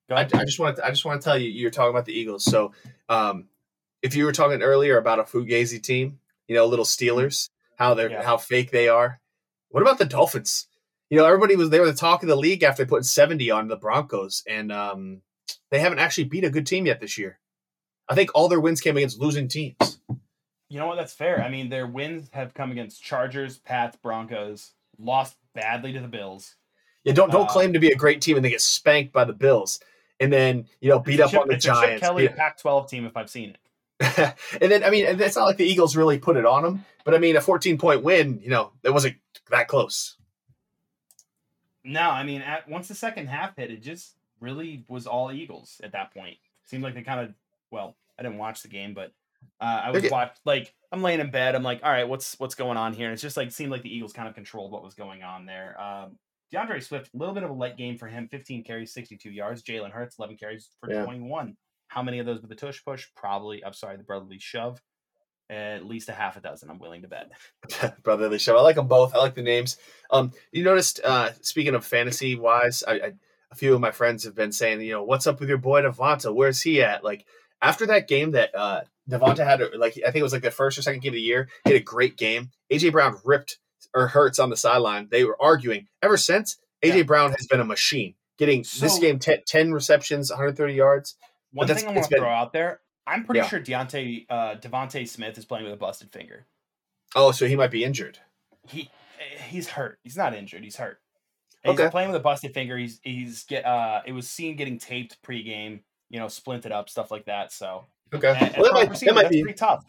I. 0.10 0.22
I 0.42 0.46
just 0.46 0.60
want 0.60 0.76
to 0.78 0.86
I 0.86 0.90
just 0.90 1.04
want 1.04 1.20
to 1.22 1.26
tell 1.26 1.38
you 1.38 1.50
you're 1.50 1.72
talking 1.72 1.90
about 1.90 2.06
the 2.06 2.14
Eagles. 2.14 2.44
So, 2.46 2.74
um, 3.10 3.48
if 4.04 4.16
you 4.16 4.26
were 4.26 4.32
talking 4.34 4.62
earlier 4.62 4.98
about 4.98 5.20
a 5.20 5.24
Fugazi 5.24 5.82
team, 5.82 6.20
you 6.48 6.56
know, 6.56 6.66
little 6.66 6.86
Steelers, 6.86 7.50
how 7.78 7.94
they're 7.96 8.12
Yeah. 8.12 8.22
how 8.24 8.38
fake 8.38 8.70
they 8.72 8.88
are. 8.88 9.20
What 9.70 9.82
about 9.82 9.98
the 9.98 10.06
Dolphins? 10.06 10.68
You 11.10 11.18
know, 11.18 11.26
everybody 11.26 11.56
was 11.56 11.70
they 11.72 11.80
were 11.80 11.88
the 11.92 11.94
talk 11.98 12.22
of 12.24 12.30
the 12.30 12.36
league 12.36 12.62
after 12.62 12.84
they 12.84 12.90
put 12.90 13.06
70 13.06 13.50
on 13.52 13.68
the 13.68 13.78
Broncos, 13.78 14.44
and 14.48 14.72
um, 14.72 15.22
they 15.72 15.80
haven't 15.80 16.00
actually 16.00 16.26
beat 16.26 16.44
a 16.44 16.50
good 16.52 16.68
team 16.68 16.86
yet 16.86 17.00
this 17.00 17.18
year. 17.18 17.40
I 18.08 18.16
think 18.16 18.30
all 18.36 18.48
their 18.48 18.60
wins 18.60 18.82
came 18.82 18.98
against 18.98 19.20
losing 19.20 19.48
teams. 19.48 20.00
You 20.72 20.80
know 20.80 20.88
what? 20.88 20.96
That's 20.96 21.12
fair. 21.12 21.44
I 21.44 21.50
mean, 21.50 21.68
their 21.68 21.86
wins 21.86 22.30
have 22.32 22.54
come 22.54 22.72
against 22.72 23.04
Chargers, 23.04 23.58
Pats, 23.58 23.98
Broncos, 23.98 24.72
lost 24.98 25.36
badly 25.54 25.92
to 25.92 26.00
the 26.00 26.08
Bills. 26.08 26.56
Yeah, 27.04 27.12
don't 27.12 27.30
don't 27.30 27.50
Uh, 27.50 27.52
claim 27.52 27.74
to 27.74 27.80
be 27.80 27.90
a 27.90 27.96
great 27.96 28.22
team 28.22 28.38
and 28.38 28.46
they 28.46 28.50
get 28.50 28.62
spanked 28.62 29.12
by 29.12 29.26
the 29.26 29.34
Bills, 29.34 29.82
and 30.22 30.32
then 30.32 30.68
you 30.80 30.88
know 30.90 31.00
beat 31.00 31.20
up 31.20 31.32
Chip- 31.32 31.42
on 31.42 31.48
the 31.50 31.56
it's 31.56 31.66
a 31.66 31.68
Chip 31.68 31.76
Giants. 31.78 32.02
Kelly 32.02 32.28
beat- 32.28 32.38
Pac-12 32.38 32.88
team, 32.90 33.06
if 33.06 33.18
I've 33.18 33.30
seen 33.30 33.50
it. 33.50 33.58
and 34.62 34.72
then 34.72 34.86
I 34.86 34.90
mean, 34.90 35.06
it's 35.20 35.36
not 35.36 35.44
like 35.44 35.58
the 35.58 35.66
Eagles 35.66 35.98
really 35.98 36.18
put 36.18 36.38
it 36.38 36.46
on 36.46 36.64
them, 36.64 36.86
but 37.04 37.14
I 37.14 37.18
mean, 37.18 37.36
a 37.36 37.42
14 37.42 37.78
point 37.78 38.02
win, 38.02 38.40
you 38.42 38.50
know, 38.50 38.72
it 38.82 38.92
wasn't 38.92 39.18
that 39.50 39.68
close. 39.68 40.16
No, 41.84 42.10
I 42.10 42.24
mean, 42.24 42.42
at, 42.44 42.70
once 42.70 42.88
the 42.88 42.96
second 42.96 43.28
half 43.28 43.58
hit, 43.58 43.72
it 43.72 43.82
just 43.82 44.14
really 44.40 44.86
was 44.88 45.06
all 45.06 45.34
Eagles 45.34 45.82
at 45.84 45.92
that 45.92 46.14
point. 46.14 46.38
Seemed 46.64 46.84
like 46.84 46.94
they 46.94 47.02
kind 47.02 47.20
of, 47.20 47.34
well, 47.72 47.98
I 48.18 48.24
didn't 48.24 48.38
watch 48.38 48.62
the 48.62 48.70
game, 48.70 48.94
but 48.94 49.12
uh, 49.60 49.82
I 49.86 49.92
was 49.92 50.04
Okay. 50.04 50.10
watch 50.10 50.36
like 50.46 50.74
I'm 50.92 51.02
laying 51.02 51.20
in 51.20 51.32
bed. 51.32 51.56
I'm 51.56 51.64
like, 51.64 51.82
all 51.84 51.92
right, 51.92 52.08
what's 52.08 52.40
what's 52.40 52.56
going 52.56 52.78
on 52.78 52.94
here? 52.94 53.06
And 53.08 53.14
it's 53.14 53.22
just 53.22 53.38
like 53.38 53.52
seemed 53.52 53.72
like 53.72 53.82
the 53.84 53.96
Eagles 53.96 54.14
kind 54.14 54.28
of 54.28 54.36
controlled 54.36 54.72
what 54.72 54.84
was 54.84 54.94
going 54.96 55.24
on 55.24 55.46
there. 55.46 55.80
Um, 55.82 56.18
D'Andre 56.52 56.80
Swift, 56.82 57.10
a 57.14 57.18
little 57.18 57.34
bit 57.34 57.44
of 57.44 57.50
a 57.50 57.54
light 57.54 57.78
game 57.78 57.98
for 57.98 58.08
him. 58.08 58.28
15 58.30 58.64
carries, 58.66 58.94
62 58.94 59.30
yards. 59.32 59.64
Jalen 59.64 59.92
Hurts, 59.92 60.18
11 60.20 60.36
carries 60.38 60.70
for 60.82 60.92
Yeah. 60.92 61.04
21. 61.06 61.56
How 61.88 62.04
many 62.04 62.20
of 62.20 62.26
those 62.26 62.42
with 62.42 62.50
the 62.50 62.56
tush 62.56 62.84
push? 62.84 63.08
Probably. 63.16 63.64
I'm 63.64 63.74
sorry, 63.74 63.96
the 63.98 64.04
brotherly 64.04 64.40
shove. 64.40 64.82
At 65.50 65.86
least 65.86 66.08
a 66.08 66.14
half 66.14 66.38
a 66.38 66.42
dozen. 66.42 66.70
I'm 66.70 66.80
willing 66.80 67.02
to 67.02 67.10
bet. 67.10 67.32
Brotherly 68.04 68.40
show. 68.40 68.58
I 68.58 68.62
like 68.62 68.78
them 68.78 68.88
both. 68.88 69.14
I 69.14 69.18
like 69.18 69.36
the 69.36 69.42
names. 69.42 69.78
Um, 70.10 70.32
you 70.54 70.64
noticed, 70.64 71.02
uh, 71.04 71.32
speaking 71.42 71.76
of 71.76 71.86
fantasy 71.86 72.36
wise, 72.36 72.84
I, 72.88 72.94
I, 72.94 73.12
a 73.52 73.56
few 73.56 73.74
of 73.74 73.82
my 73.82 73.92
friends 73.92 74.24
have 74.24 74.34
been 74.36 74.54
saying, 74.54 74.80
you 74.80 74.94
know, 74.94 75.04
what's 75.04 75.28
up 75.28 75.42
with 75.42 75.50
your 75.50 75.58
boy 75.58 75.82
Devonta? 75.82 76.34
Where's 76.34 76.62
he 76.62 76.82
at? 76.82 77.04
Like 77.04 77.26
after 77.62 77.86
that 77.88 78.08
game 78.08 78.32
that 78.32 78.56
uh, 78.56 78.82
Devonta 79.10 79.44
had, 79.46 79.62
like 79.78 79.94
I 79.98 80.12
think 80.12 80.18
it 80.18 80.24
was 80.24 80.34
like 80.34 80.42
the 80.42 80.52
first 80.52 80.78
or 80.78 80.82
second 80.82 81.02
game 81.02 81.12
of 81.12 81.16
the 81.16 81.22
year, 81.22 81.50
he 81.66 81.72
had 81.72 81.82
a 81.82 81.84
great 81.84 82.18
game. 82.18 82.52
AJ 82.72 82.92
Brown 82.92 83.18
ripped 83.24 83.58
or 83.94 84.08
hurts 84.08 84.40
on 84.40 84.50
the 84.50 84.58
sideline. 84.58 85.08
They 85.12 85.24
were 85.24 85.42
arguing 85.42 85.88
ever 86.02 86.18
since. 86.18 86.58
AJ 86.84 86.96
Yeah. 86.98 87.04
Brown 87.04 87.32
has 87.32 87.48
been 87.48 87.60
a 87.60 87.66
machine, 87.66 88.16
getting 88.38 88.62
this 88.80 88.98
game 89.00 89.20
10, 89.20 89.40
10 89.46 89.72
receptions, 89.74 90.30
130 90.32 90.74
yards. 90.74 91.16
One 91.52 91.68
thing 91.68 91.86
I 91.88 91.92
want 91.92 92.08
to 92.10 92.18
throw 92.18 92.30
out 92.30 92.54
there, 92.54 92.80
I'm 93.06 93.26
pretty 93.26 93.40
Yeah. 93.40 93.48
sure 93.48 93.60
Deontay 93.60 94.26
uh, 94.30 94.56
DeVonta 94.56 95.08
Smith 95.08 95.38
is 95.38 95.46
playing 95.46 95.66
with 95.66 95.74
a 95.74 95.78
busted 95.78 96.12
finger. 96.12 96.46
Oh, 97.16 97.32
so 97.32 97.46
he 97.46 97.56
might 97.56 97.72
be 97.72 97.84
injured. 97.84 98.20
He 98.68 98.90
eh, 99.20 99.42
he's 99.50 99.68
hurt. 99.68 100.00
He's 100.04 100.16
not 100.16 100.34
injured. 100.34 100.64
He's 100.64 100.78
hurt. 100.78 101.00
Okay. 101.66 101.84
He's 101.84 101.92
playing 101.92 102.10
with 102.10 102.16
a 102.20 102.24
busted 102.24 102.54
finger. 102.54 102.78
He's 102.78 103.00
he's 103.04 103.44
get 103.44 103.66
uh 103.66 104.02
it 104.06 104.14
was 104.14 104.30
seen 104.30 104.56
getting 104.56 104.80
taped 104.80 105.18
pregame. 105.22 105.82
You 106.12 106.20
know, 106.20 106.28
splinted 106.28 106.72
up 106.72 106.90
stuff 106.90 107.10
like 107.10 107.26
that. 107.26 107.52
So 107.52 107.88
Okay, 108.14 108.36
and, 108.40 108.56
well, 108.58 108.74
that 108.74 108.90
might, 108.90 109.00
that 109.00 109.16
might 109.16 109.30
be 109.30 109.42
pretty 109.42 109.58
tough. 109.58 109.86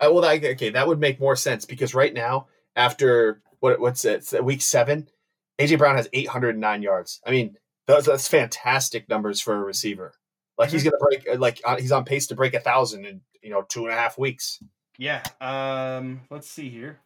Uh, 0.00 0.08
well, 0.10 0.22
that, 0.22 0.42
okay, 0.42 0.70
that 0.70 0.88
would 0.88 0.98
make 0.98 1.20
more 1.20 1.36
sense 1.36 1.66
because 1.66 1.94
right 1.94 2.12
now, 2.12 2.46
after 2.74 3.42
what 3.60 3.78
what's 3.80 4.04
it, 4.04 4.32
week 4.42 4.62
seven, 4.62 5.08
AJ 5.58 5.78
Brown 5.78 5.96
has 5.96 6.08
809 6.12 6.82
yards. 6.82 7.20
I 7.26 7.30
mean, 7.30 7.56
those 7.86 8.06
that's 8.06 8.28
fantastic 8.28 9.08
numbers 9.08 9.40
for 9.40 9.54
a 9.54 9.60
receiver. 9.60 10.14
Like 10.56 10.70
he's 10.70 10.84
gonna 10.84 10.96
break, 10.98 11.26
uh, 11.30 11.38
like 11.38 11.60
uh, 11.64 11.76
he's 11.76 11.92
on 11.92 12.04
pace 12.04 12.26
to 12.28 12.34
break 12.34 12.54
a 12.54 12.60
thousand 12.60 13.04
in 13.04 13.20
you 13.42 13.50
know 13.50 13.62
two 13.62 13.84
and 13.84 13.92
a 13.92 13.96
half 13.96 14.18
weeks. 14.18 14.62
Yeah. 14.96 15.22
Um. 15.40 16.22
Let's 16.30 16.48
see 16.50 16.70
here. 16.70 17.00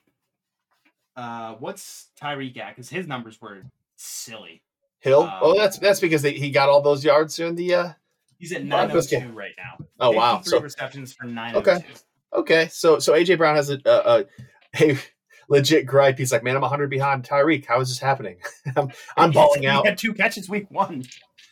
Uh, 1.17 1.55
what's 1.55 2.09
Tyreek 2.21 2.57
at? 2.59 2.75
Because 2.75 2.91
his 2.91 3.07
numbers 3.07 3.41
were 3.41 3.63
silly. 3.97 4.63
Hill. 5.01 5.23
Um, 5.23 5.39
oh, 5.43 5.57
that's 5.57 5.79
that's 5.79 6.01
because 6.01 6.23
they, 6.23 6.33
he 6.33 6.51
got 6.51 6.69
all 6.69 6.81
those 6.81 7.05
yards 7.05 7.35
during 7.35 7.57
the. 7.57 7.75
uh 7.75 7.93
He's 8.45 8.53
at 8.53 8.69
Broncos 8.69 9.11
902 9.11 9.19
game. 9.29 9.35
right 9.35 9.53
now. 9.57 9.87
Oh 10.01 10.11
wow! 10.11 10.39
three 10.41 10.51
So 10.51 10.61
receptions 10.61 11.15
for 11.15 11.25
902. 11.25 11.71
okay, 11.71 11.87
okay. 12.35 12.69
so 12.71 12.99
so 12.99 13.15
AJ 13.15 13.39
Brown 13.39 13.57
has 13.57 13.71
a 13.71 13.79
a, 13.87 13.91
a, 14.81 14.91
a 14.91 14.99
legit 15.49 15.87
gripe. 15.87 16.19
He's 16.19 16.31
like, 16.31 16.43
man, 16.45 16.57
I'm 16.57 16.61
100 16.63 16.91
behind 16.91 17.25
Tyreek. 17.25 17.65
How 17.65 17.81
is 17.81 17.89
this 17.89 17.99
happening? 17.99 18.37
I'm, 18.77 18.91
I'm 19.17 19.31
balling 19.31 19.63
He 19.63 19.67
out. 19.69 19.87
had 19.87 19.97
two 19.97 20.13
catches 20.13 20.47
week 20.49 20.71
one. 20.71 21.05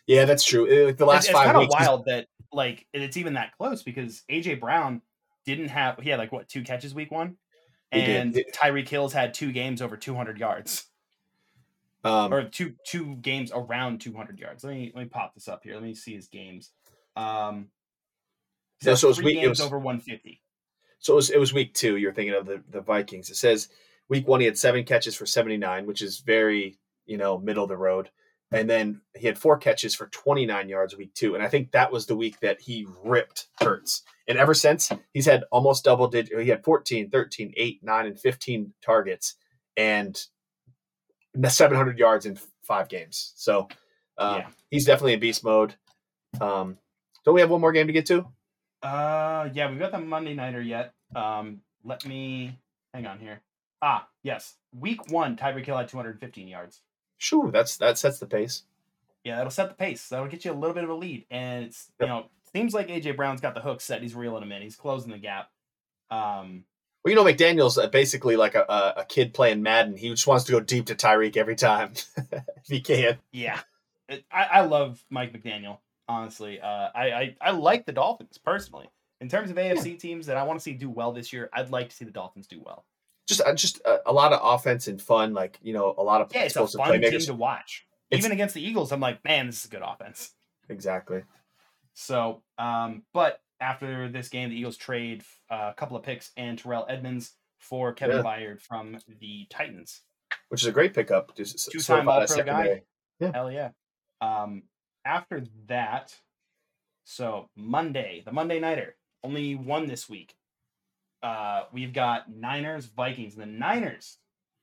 Yeah, 0.07 0.27
that's 0.27 0.45
true. 0.45 0.67
Uh, 0.67 0.87
Like 0.89 0.97
the 0.99 1.07
last 1.07 1.21
it's, 1.21 1.29
it's 1.31 1.39
five 1.39 1.47
kind 1.53 1.57
of 1.65 1.69
wild 1.71 2.05
that 2.07 2.27
like 2.53 2.87
it's 2.93 3.17
even 3.17 3.33
that 3.35 3.57
close 3.57 3.83
because 3.83 4.23
AJ 4.31 4.61
Brown 4.61 5.01
didn't 5.47 5.69
have 5.69 5.99
he 5.99 6.11
had 6.11 6.19
like 6.19 6.31
what 6.33 6.47
two 6.49 6.63
catches 6.63 6.95
week 6.95 7.11
one, 7.11 7.37
He 7.91 8.01
and 8.03 8.35
He- 8.35 8.45
Tyreek 8.55 8.87
Hill's 8.89 9.15
had 9.15 9.33
two 9.33 9.51
games 9.51 9.81
over 9.81 9.97
200 9.97 10.37
yards 10.39 10.85
um, 12.05 12.33
or 12.33 12.45
two 12.45 12.75
two 12.87 13.17
games 13.17 13.53
around 13.55 14.01
200 14.01 14.39
yards. 14.39 14.65
Let 14.65 14.75
me 14.75 14.93
let 14.95 15.03
me 15.05 15.09
pop 15.09 15.35
this 15.35 15.49
up 15.49 15.63
here. 15.65 15.75
Let 15.75 15.83
me 15.85 15.95
see 15.95 16.15
his 16.15 16.29
games. 16.29 16.73
Um, 17.17 17.71
No, 18.85 18.95
so 18.95 19.11
it's 19.11 19.19
three 19.19 19.35
week- 19.37 19.43
it 19.45 19.49
was- 19.49 19.61
over 19.61 19.79
150. 19.79 20.41
So 20.99 21.15
it 21.15 21.17
was, 21.17 21.31
it 21.31 21.39
was 21.39 21.53
week 21.53 21.75
two. 21.75 21.97
You're 21.97 22.13
thinking 22.13 22.35
of 22.35 22.47
the, 22.47 22.63
the 22.71 22.81
Vikings. 22.81 23.29
It 23.31 23.37
says 23.37 23.69
week 24.09 24.27
one, 24.29 24.41
he 24.41 24.47
had 24.47 24.57
seven 24.59 24.85
catches 24.85 25.15
for 25.17 25.27
79, 25.27 25.85
which 25.87 26.01
is 26.03 26.21
very, 26.21 26.79
you 27.07 27.17
know, 27.17 27.39
middle 27.39 27.65
of 27.65 27.69
the 27.69 27.77
road. 27.77 28.11
And 28.53 28.69
then 28.69 29.01
he 29.17 29.27
had 29.27 29.39
four 29.39 29.57
catches 29.57 29.95
for 29.95 30.09
29 30.09 30.69
yards 30.69 30.97
week 30.97 31.15
two. 31.15 31.35
And 31.35 31.43
I 31.43 31.49
think 31.49 31.73
that 31.73 31.91
was 31.91 32.07
the 32.07 32.15
week 32.17 32.39
that 32.41 32.61
he 32.61 32.87
ripped 33.03 33.49
Hurts. 33.61 34.03
And 34.29 34.37
ever 34.39 34.53
since, 34.55 34.93
he's 35.15 35.27
had 35.27 35.45
almost 35.51 35.85
double 35.85 36.07
digit. 36.09 36.39
He 36.41 36.49
had 36.51 36.63
14, 36.63 37.09
13, 37.11 37.55
8, 37.57 37.81
9, 37.83 38.07
and 38.07 38.21
15 38.21 38.75
targets 38.85 39.37
and 39.77 40.21
700 41.49 41.99
yards 41.99 42.27
in 42.27 42.39
five 42.63 42.89
games. 42.89 43.33
So 43.37 43.69
uh, 44.19 44.41
Yeah. 44.41 44.49
he's 44.71 44.85
definitely 44.85 45.15
in 45.15 45.21
beast 45.21 45.43
mode. 45.45 45.75
Um, 46.41 46.79
don't 47.25 47.35
we 47.35 47.41
have 47.41 47.51
one 47.51 47.61
more 47.61 47.73
game 47.73 47.87
to 47.87 47.93
get 47.93 48.07
to? 48.07 48.27
Uh, 48.83 49.49
yeah, 49.53 49.71
we've 49.71 49.79
got 49.79 49.93
the 49.93 49.99
Monday 49.99 50.35
nighter 50.35 50.61
yet. 50.61 50.93
Um, 51.15 51.61
let 51.85 52.05
me 52.07 52.59
hang 52.93 53.07
on 53.07 53.19
here. 53.19 53.41
Ah, 53.81 54.09
yes, 54.23 54.57
week 54.79 55.11
one, 55.11 55.37
Tyreek 55.37 55.67
Hill 55.67 55.77
had 55.77 55.89
215 55.89 56.49
yards. 56.49 56.81
Sure, 57.19 57.51
that's 57.51 57.77
that 57.79 57.99
sets 57.99 58.19
the 58.19 58.27
pace. 58.27 58.65
Yeah, 59.25 59.37
that'll 59.37 59.51
set 59.51 59.69
the 59.69 59.75
pace. 59.75 60.09
That'll 60.09 60.27
get 60.27 60.45
you 60.45 60.51
a 60.51 60.55
little 60.55 60.75
bit 60.75 60.83
of 60.85 60.91
a 60.91 60.95
lead. 60.95 61.25
And 61.31 61.67
it's 61.67 61.91
Yep. 62.01 62.09
you 62.09 62.13
know, 62.15 62.27
seems 62.53 62.75
like 62.75 62.89
AJ 62.89 63.17
Brown's 63.17 63.41
got 63.41 63.55
the 63.55 63.61
hook 63.61 63.81
set. 63.81 64.03
He's 64.03 64.15
reeling 64.17 64.43
him 64.43 64.51
in. 64.53 64.63
He's 64.63 64.75
closing 64.77 65.13
the 65.13 65.19
gap. 65.19 65.49
Um, 66.11 66.65
Well, 67.05 67.11
you 67.11 67.15
know, 67.15 67.25
McDaniel's 67.25 67.79
uh, 67.79 67.87
basically 67.89 68.35
like 68.37 68.55
a, 68.57 68.65
a, 68.69 69.01
a 69.03 69.05
kid 69.05 69.33
playing 69.35 69.63
Madden. 69.63 69.97
He 69.97 70.09
just 70.11 70.27
wants 70.27 70.45
to 70.45 70.53
go 70.53 70.59
deep 70.61 70.87
to 70.87 70.95
Tyreek 70.97 71.37
every 71.37 71.55
time 71.57 71.93
if 72.17 72.67
he 72.69 72.81
can. 72.81 73.19
yeah, 73.31 73.61
I, 74.09 74.19
I 74.33 74.61
love 74.63 75.03
Mike 75.09 75.33
McDaniel. 75.33 75.79
Honestly, 76.09 76.61
uh, 76.61 76.67
I, 76.95 77.13
I 77.13 77.37
I 77.41 77.51
like 77.53 77.87
the 77.87 77.93
Dolphins 77.93 78.39
personally. 78.39 78.91
In 79.21 79.29
terms 79.29 79.51
of 79.51 79.57
AFC 79.57 79.99
teams 79.99 80.27
that 80.27 80.37
I 80.37 80.43
want 80.43 80.59
to 80.59 80.63
see 80.63 80.73
do 80.73 80.91
well 80.91 81.13
this 81.13 81.33
year, 81.33 81.49
I'd 81.53 81.71
like 81.71 81.91
to 81.91 81.95
see 81.97 82.05
the 82.05 82.11
Dolphins 82.11 82.49
do 82.49 82.61
well. 82.65 82.85
Just 83.29 83.41
uh, 83.41 83.55
just 83.55 83.81
a, 83.85 84.01
a 84.07 84.13
lot 84.13 84.33
of 84.33 84.41
offense 84.43 84.89
and 84.89 85.01
fun. 85.01 85.33
Like 85.33 85.59
you 85.63 85.73
know, 85.73 85.95
a 85.97 86.03
lot 86.03 86.21
of 86.21 86.33
Yeah, 86.35 86.43
it's 86.43 86.57
a 86.57 86.67
fun 86.67 87.01
team 87.01 87.21
to 87.21 87.35
watch. 87.35 87.87
It's- 88.11 88.25
Even 88.25 88.33
against 88.33 88.55
the 88.55 88.63
Eagles, 88.67 88.91
I'm 88.93 89.01
like, 89.01 89.25
man, 89.25 89.47
this 89.47 89.61
is 89.61 89.67
a 89.67 89.69
good 89.69 89.83
offense. 89.83 90.33
Exactly. 90.69 91.23
So, 91.95 92.43
um, 92.59 93.05
but 93.13 93.41
after 93.61 94.09
this 94.09 94.29
game, 94.29 94.51
the 94.51 94.57
Eagles 94.59 94.77
trade 94.77 95.23
uh, 95.51 95.71
a 95.71 95.75
couple 95.75 95.97
of 95.97 96.03
picks 96.03 96.33
and 96.37 96.59
Terrell 96.59 96.85
Edmunds 96.89 97.33
for 97.59 97.93
Kevin 97.93 98.17
Yeah. 98.19 98.23
Byard 98.23 98.61
from 98.61 98.99
the 99.21 99.47
Titans. 99.51 100.03
Which 100.49 100.63
is 100.63 100.69
a 100.69 100.73
great 100.73 100.95
pickup. 100.95 101.35
Two-time 101.37 102.09
All-Pro 102.09 102.43
guy. 102.43 102.83
Yeah. 103.21 103.31
Hell 103.33 103.51
yeah. 103.53 103.71
Um, 104.21 104.65
after 105.05 105.45
that, 105.69 106.15
so 107.05 107.49
Monday, 107.57 108.23
the 108.25 108.33
Monday 108.33 108.61
Nighter, 108.61 108.97
only 109.25 109.55
one 109.55 109.87
this 109.87 110.09
week. 110.09 110.35
Uh, 111.23 111.65
we've 111.73 111.93
got 111.93 112.33
Niners, 112.33 112.87
Vikings. 112.87 113.37
The 113.37 113.47
Niners 113.47 114.19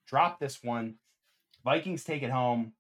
drop 0.07 0.39
this 0.39 0.63
one. 0.63 0.95
Vikings 1.63 2.03
take 2.03 2.23
it 2.23 2.31
home. 2.31 2.73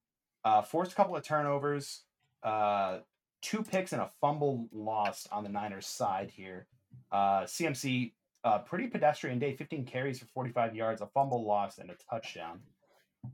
Uh, 0.43 0.61
forced 0.61 0.93
a 0.93 0.95
couple 0.95 1.15
of 1.15 1.23
turnovers. 1.23 2.03
Uh, 2.43 2.99
two 3.41 3.63
picks 3.63 3.93
and 3.93 4.01
a 4.01 4.09
fumble 4.21 4.67
lost 4.71 5.27
on 5.31 5.43
the 5.43 5.49
Niners 5.49 5.87
side 5.87 6.31
here. 6.31 6.67
Uh, 7.11 7.41
CMC, 7.41 8.13
uh, 8.43 8.59
pretty 8.59 8.87
pedestrian 8.87 9.39
day, 9.39 9.55
15 9.55 9.85
carries 9.85 10.19
for 10.19 10.25
45 10.27 10.75
yards, 10.75 11.01
a 11.01 11.07
fumble 11.07 11.45
lost, 11.45 11.79
and 11.79 11.89
a 11.89 11.95
touchdown. 12.09 12.59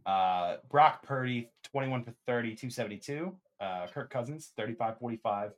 Uh, 0.06 0.58
Brock 0.70 1.04
Purdy, 1.04 1.50
21 1.72 2.04
for 2.04 2.14
30, 2.26 2.56
272. 2.56 3.36
Uh, 3.60 3.88
Kirk 3.88 4.10
Cousins, 4.10 4.52
35 4.58 5.00
45 5.00 5.52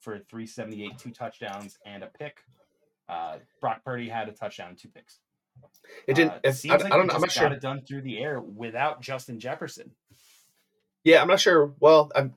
for 0.00 0.18
378, 0.18 0.98
two 0.98 1.10
touchdowns 1.10 1.78
and 1.84 2.02
a 2.02 2.06
pick. 2.06 2.38
Uh, 3.08 3.36
Brock 3.60 3.84
Purdy 3.84 4.08
had 4.08 4.28
a 4.28 4.32
touchdown 4.32 4.70
and 4.70 4.78
two 4.78 4.88
picks. 4.88 5.20
It 6.06 6.14
didn't. 6.14 6.32
Uh, 6.32 6.38
if, 6.44 6.56
seems 6.56 6.74
I, 6.74 6.76
like 6.84 6.92
I 6.92 6.96
don't. 6.96 7.14
I'm 7.14 7.22
just 7.22 7.36
not 7.36 7.48
sure. 7.48 7.52
it 7.52 7.60
done 7.60 7.82
through 7.82 8.02
the 8.02 8.18
air 8.18 8.40
without 8.40 9.00
Justin 9.00 9.38
Jefferson. 9.40 9.92
Yeah, 11.04 11.22
I'm 11.22 11.28
not 11.28 11.40
sure. 11.40 11.72
Well, 11.80 12.10
I'm. 12.14 12.34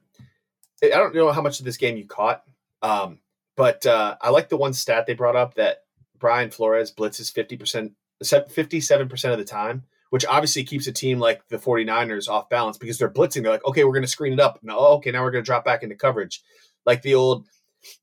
I 0.83 0.89
don't 0.89 1.13
know 1.13 1.31
how 1.31 1.41
much 1.41 1.59
of 1.59 1.65
this 1.65 1.77
game 1.77 1.97
you 1.97 2.05
caught, 2.05 2.43
um, 2.81 3.19
but 3.55 3.85
uh, 3.85 4.15
I 4.21 4.29
like 4.29 4.49
the 4.49 4.57
one 4.57 4.73
stat 4.73 5.05
they 5.05 5.13
brought 5.13 5.35
up 5.35 5.55
that 5.55 5.83
Brian 6.17 6.51
Flores 6.51 6.93
blitzes 6.93 7.31
50 7.33 7.57
percent, 7.57 7.93
57 8.23 9.09
percent 9.09 9.33
of 9.33 9.39
the 9.39 9.45
time, 9.45 9.83
which 10.09 10.25
obviously 10.25 10.63
keeps 10.63 10.87
a 10.87 10.91
team 10.91 11.19
like 11.19 11.47
the 11.49 11.57
49ers 11.57 12.29
off 12.29 12.49
balance 12.49 12.77
because 12.77 12.97
they're 12.97 13.09
blitzing. 13.09 13.43
They're 13.43 13.51
like, 13.51 13.65
okay, 13.65 13.83
we're 13.83 13.93
going 13.93 14.03
to 14.03 14.07
screen 14.07 14.33
it 14.33 14.39
up. 14.39 14.59
No, 14.63 14.77
oh, 14.77 14.95
okay, 14.95 15.11
now 15.11 15.23
we're 15.23 15.31
going 15.31 15.43
to 15.43 15.45
drop 15.45 15.65
back 15.65 15.83
into 15.83 15.95
coverage, 15.95 16.41
like 16.85 17.01
the 17.01 17.15
old, 17.15 17.45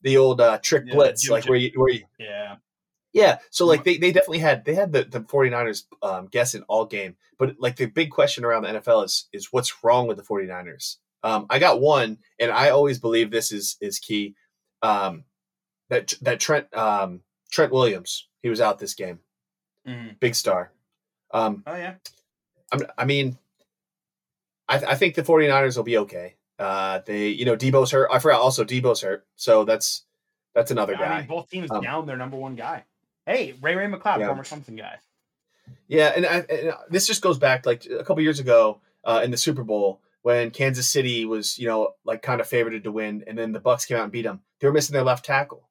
the 0.03 0.17
old 0.17 0.41
uh, 0.41 0.59
trick 0.63 0.85
Yeah, 0.87 0.95
blitz, 0.95 1.29
like 1.29 1.49
where 1.49 1.59
you 1.59 1.71
where 1.75 1.93
you 1.93 2.05
Yeah. 2.19 2.57
yeah, 3.13 3.39
so 3.51 3.67
like 3.67 3.85
they, 3.85 3.97
they 3.99 4.13
definitely 4.13 4.39
had 4.39 4.65
they 4.65 4.75
had 4.75 4.93
the, 4.93 5.05
the 5.05 5.21
49ers 5.21 5.85
um, 6.03 6.27
guessing 6.27 6.63
all 6.69 6.87
game. 6.87 7.17
But 7.39 7.57
like 7.59 7.77
the 7.77 7.87
big 7.87 8.11
question 8.11 8.45
around 8.45 8.63
the 8.63 8.81
NFL 8.81 9.05
is 9.05 9.29
is 9.33 9.53
what's 9.53 9.85
wrong 9.85 10.07
with 10.07 10.17
the 10.17 10.23
49ers? 10.23 10.97
Um, 11.23 11.47
I 11.51 11.59
got 11.59 11.81
one, 11.81 12.19
and 12.39 12.51
I 12.51 12.71
always 12.71 12.99
believe 12.99 13.31
this 13.31 13.51
is 13.53 13.77
is 13.81 13.99
key. 13.99 14.35
Um, 14.83 15.25
that 15.89 16.15
that 16.23 16.41
Trent 16.41 16.73
um, 16.77 17.21
Trent 17.51 17.73
Williams, 17.73 18.29
he 18.43 18.49
was 18.49 18.61
out 18.61 18.79
this 18.79 18.95
game. 18.95 19.19
Mhm. 19.87 20.19
Big 20.21 20.35
star. 20.35 20.73
Um, 21.33 21.63
Oh 21.67 21.75
yeah. 21.77 21.95
I'm, 22.73 22.81
I 22.99 23.05
mean, 23.05 23.39
I, 24.69 24.77
I 24.79 24.95
think 24.97 25.15
the 25.15 25.23
49ers 25.23 25.77
will 25.77 25.85
be 25.85 25.99
okay. 25.99 26.35
Uh, 26.59 27.01
they, 27.05 27.29
you 27.29 27.45
know, 27.45 27.57
Deebo's 27.57 27.91
hurt. 27.93 28.09
I 28.13 28.19
forgot 28.19 28.41
also 28.41 28.65
Deebo's 28.65 29.03
hurt. 29.03 29.27
So 29.37 29.65
that's 29.65 30.05
that's 30.55 30.71
another 30.71 30.97
I 30.97 30.99
guy. 30.99 31.19
mean, 31.19 31.27
both 31.29 31.51
teams 31.51 31.71
Um, 31.71 31.83
down 31.83 32.07
their 32.07 32.17
number 32.17 32.37
one 32.37 32.55
guy. 32.57 32.85
Hey, 33.27 33.55
Ray 33.61 33.75
Ray 33.77 33.87
McCloud, 33.87 34.21
Yeah. 34.21 34.27
former 34.29 34.45
something 34.45 34.75
guy. 34.77 34.97
Yeah, 35.89 36.13
and, 36.17 36.25
I, 36.27 36.37
and 36.49 36.73
this 36.91 37.07
just 37.07 37.23
goes 37.23 37.39
back 37.39 37.67
like 37.67 37.85
a 37.87 38.05
couple 38.05 38.23
years 38.23 38.39
ago 38.41 38.81
uh, 39.05 39.21
in 39.25 39.31
the 39.33 39.37
Super 39.37 39.65
Bowl 39.65 40.01
when 40.23 40.51
Kansas 40.51 40.89
City 40.89 41.25
was, 41.25 41.59
you 41.59 41.67
know, 41.69 41.95
like 42.05 42.23
kind 42.23 42.41
of 42.41 42.47
favored 42.47 42.83
to 42.83 42.93
win, 42.93 43.25
and 43.27 43.37
then 43.37 43.53
the 43.53 43.61
Bucs 43.61 43.87
came 43.87 43.97
out 43.97 44.05
and 44.05 44.13
beat 44.13 44.23
them. 44.23 44.41
They 44.61 44.67
were 44.69 44.73
missing 44.73 44.95
their 44.95 45.03
left 45.05 45.25
tackle. 45.25 45.69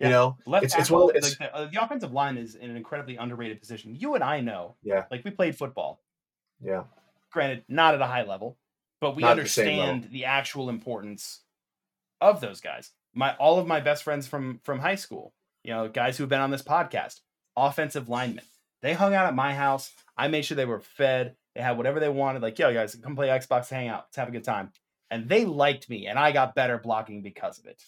Yeah. 0.00 0.06
You 0.08 0.12
know, 0.12 0.38
Left 0.46 0.64
It's- 0.64 0.78
it's 0.80 0.88
tackle, 0.88 1.10
of- 1.10 1.16
it's- 1.16 1.38
like 1.40 1.50
the, 1.52 1.56
uh, 1.56 1.64
the 1.66 1.82
offensive 1.82 2.12
line 2.12 2.36
is 2.36 2.54
in 2.56 2.70
an 2.70 2.76
incredibly 2.76 3.16
underrated 3.16 3.60
position. 3.60 3.94
You 3.94 4.14
and 4.14 4.24
I 4.24 4.40
know. 4.40 4.76
Yeah. 4.82 5.04
Like 5.10 5.24
we 5.24 5.30
played 5.30 5.56
football. 5.56 6.00
yeah, 6.60 6.84
Granted, 7.30 7.64
not 7.68 7.94
at 7.94 8.00
a 8.00 8.06
high 8.06 8.22
level, 8.22 8.56
but 9.00 9.14
we 9.16 9.22
Not 9.22 9.30
at 9.32 9.34
the 9.34 9.40
understand 9.40 10.04
the 10.10 10.24
actual 10.24 10.68
importance 10.68 11.40
of 12.20 12.40
those 12.40 12.60
guys. 12.60 12.90
My 13.12 13.34
all 13.36 13.58
of 13.58 13.66
my 13.66 13.80
best 13.80 14.02
friends 14.02 14.26
from 14.26 14.60
from 14.64 14.78
high 14.80 14.94
school, 14.96 15.32
you 15.62 15.72
know, 15.72 15.88
guys 15.88 16.16
who 16.16 16.22
have 16.24 16.28
been 16.30 16.40
on 16.40 16.50
this 16.50 16.62
podcast, 16.62 17.20
offensive 17.56 18.08
linemen. 18.08 18.44
They 18.82 18.92
hung 18.94 19.14
out 19.14 19.26
at 19.26 19.34
my 19.34 19.54
house. 19.54 19.92
I 20.16 20.28
made 20.28 20.44
sure 20.44 20.56
they 20.56 20.64
were 20.64 20.80
fed. 20.80 21.36
They 21.54 21.62
had 21.62 21.76
whatever 21.76 22.00
they 22.00 22.08
wanted. 22.08 22.42
Like, 22.42 22.58
yo, 22.58 22.72
guys, 22.74 22.94
come 22.96 23.14
play 23.16 23.28
Xbox, 23.28 23.68
hang 23.68 23.88
out, 23.88 24.06
let's 24.08 24.16
have 24.16 24.28
a 24.28 24.32
good 24.32 24.44
time. 24.44 24.72
And 25.10 25.28
they 25.28 25.44
liked 25.44 25.88
me, 25.88 26.06
and 26.06 26.18
I 26.18 26.32
got 26.32 26.54
better 26.54 26.78
blocking 26.78 27.22
because 27.22 27.58
of 27.58 27.66
it. 27.66 27.80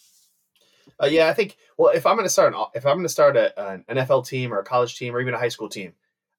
Uh, 1.02 1.06
yeah. 1.06 1.28
I 1.28 1.34
think. 1.34 1.56
Well, 1.76 1.92
if 1.94 2.06
I'm 2.06 2.16
going 2.16 2.26
to 2.26 2.30
start 2.30 2.54
an 2.54 2.64
if 2.74 2.86
I'm 2.86 2.96
going 2.96 3.04
to 3.04 3.08
start 3.08 3.36
a, 3.36 3.72
an 3.72 3.84
NFL 3.88 4.26
team 4.26 4.52
or 4.52 4.58
a 4.58 4.64
college 4.64 4.96
team 4.96 5.14
or 5.14 5.20
even 5.20 5.34
a 5.34 5.38
high 5.38 5.48
school 5.48 5.68
team, 5.68 5.92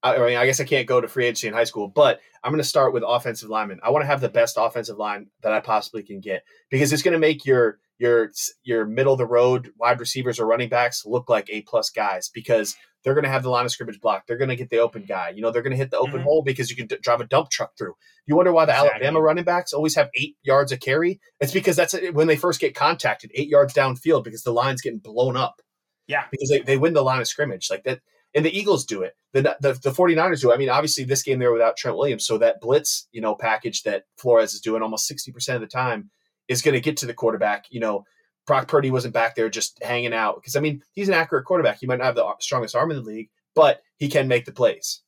I, 0.03 0.15
I 0.15 0.27
mean, 0.27 0.37
I 0.37 0.45
guess 0.45 0.59
I 0.59 0.65
can't 0.65 0.87
go 0.87 1.01
to 1.01 1.07
free 1.07 1.25
agency 1.25 1.47
in 1.47 1.53
high 1.53 1.63
school, 1.63 1.87
but 1.87 2.19
I'm 2.43 2.51
going 2.51 2.61
to 2.61 2.67
start 2.67 2.93
with 2.93 3.03
offensive 3.05 3.49
linemen. 3.49 3.79
I 3.83 3.89
want 3.89 4.03
to 4.03 4.07
have 4.07 4.21
the 4.21 4.29
best 4.29 4.57
offensive 4.59 4.97
line 4.97 5.27
that 5.41 5.53
I 5.53 5.59
possibly 5.59 6.03
can 6.03 6.19
get 6.19 6.43
because 6.69 6.93
it's 6.93 7.03
going 7.03 7.13
to 7.13 7.19
make 7.19 7.45
your 7.45 7.79
your 7.99 8.31
your 8.63 8.85
middle 8.85 9.13
of 9.13 9.19
the 9.19 9.25
road 9.25 9.71
wide 9.77 9.99
receivers 9.99 10.39
or 10.39 10.45
running 10.45 10.69
backs 10.69 11.05
look 11.05 11.29
like 11.29 11.49
a 11.49 11.61
plus 11.63 11.89
guys 11.89 12.29
because 12.33 12.75
they're 13.03 13.13
going 13.13 13.23
to 13.23 13.29
have 13.29 13.43
the 13.43 13.49
line 13.49 13.63
of 13.65 13.71
scrimmage 13.71 14.01
block. 14.01 14.23
They're 14.27 14.37
going 14.37 14.49
to 14.49 14.55
get 14.55 14.69
the 14.69 14.79
open 14.79 15.05
guy. 15.07 15.29
You 15.29 15.41
know, 15.41 15.49
they're 15.51 15.61
going 15.61 15.71
to 15.71 15.77
hit 15.77 15.91
the 15.91 15.97
open 15.99 16.19
Mhm. 16.21 16.23
hole 16.23 16.41
because 16.43 16.69
you 16.69 16.75
can 16.75 16.87
d- 16.87 16.97
drive 17.01 17.21
a 17.21 17.25
dump 17.25 17.49
truck 17.49 17.77
through. 17.77 17.93
You 18.25 18.35
wonder 18.35 18.51
why 18.51 18.65
the 18.65 18.73
Exactly. 18.73 18.91
Alabama 18.95 19.21
running 19.21 19.43
backs 19.45 19.71
always 19.71 19.95
have 19.95 20.09
eight 20.15 20.35
yards 20.43 20.71
of 20.73 20.79
carry? 20.81 21.21
It's 21.39 21.53
because 21.53 21.75
that's 21.77 21.93
it- 21.93 22.13
when 22.13 22.27
they 22.27 22.35
first 22.35 22.59
get 22.59 22.75
contacted, 22.75 23.31
eight 23.33 23.47
yards 23.47 23.73
downfield 23.73 24.23
because 24.25 24.43
the 24.43 24.51
line's 24.51 24.81
getting 24.81 24.99
blown 24.99 25.37
up 25.37 25.61
Yeah. 26.07 26.25
because 26.31 26.49
they, 26.49 26.59
they 26.61 26.77
win 26.77 26.93
the 26.93 27.03
line 27.03 27.21
of 27.21 27.27
scrimmage 27.27 27.69
like 27.69 27.83
that. 27.83 28.01
And 28.35 28.45
the 28.45 28.55
Eagles 28.55 28.85
do 28.85 29.03
it. 29.03 29.15
The, 29.31 29.55
the 29.61 29.73
the 29.81 29.91
49ers 29.91 30.41
do. 30.41 30.51
it. 30.51 30.55
I 30.55 30.57
mean, 30.57 30.69
obviously 30.69 31.05
this 31.05 31.23
game 31.23 31.39
they 31.39 31.45
were 31.47 31.53
without 31.53 31.77
Trent 31.77 31.97
Williams, 31.97 32.25
so 32.25 32.37
that 32.39 32.59
blitz, 32.59 33.07
you 33.13 33.21
know, 33.21 33.35
package 33.35 33.83
that 33.83 34.03
Flores 34.17 34.53
is 34.53 34.59
doing 34.59 34.81
almost 34.83 35.09
60% 35.09 35.55
of 35.55 35.61
the 35.61 35.67
time 35.67 36.09
is 36.47 36.61
going 36.61 36.73
to 36.73 36.79
get 36.81 36.97
to 36.97 37.05
the 37.05 37.13
quarterback. 37.13 37.65
You 37.69 37.79
know, 37.79 38.05
Brock 38.45 38.67
Purdy 38.67 38.91
wasn't 38.91 39.13
back 39.13 39.35
there 39.35 39.49
just 39.49 39.81
hanging 39.83 40.13
out 40.13 40.35
because 40.35 40.55
I 40.55 40.59
mean, 40.59 40.81
he's 40.93 41.07
an 41.07 41.13
accurate 41.13 41.45
quarterback. 41.45 41.79
He 41.79 41.87
might 41.87 41.99
not 41.99 42.05
have 42.05 42.15
the 42.15 42.33
strongest 42.39 42.75
arm 42.75 42.91
in 42.91 42.97
the 42.97 43.03
league, 43.03 43.29
but 43.55 43.81
he 43.97 44.07
can 44.09 44.27
make 44.27 44.45
the 44.45 44.51
plays. 44.51 45.01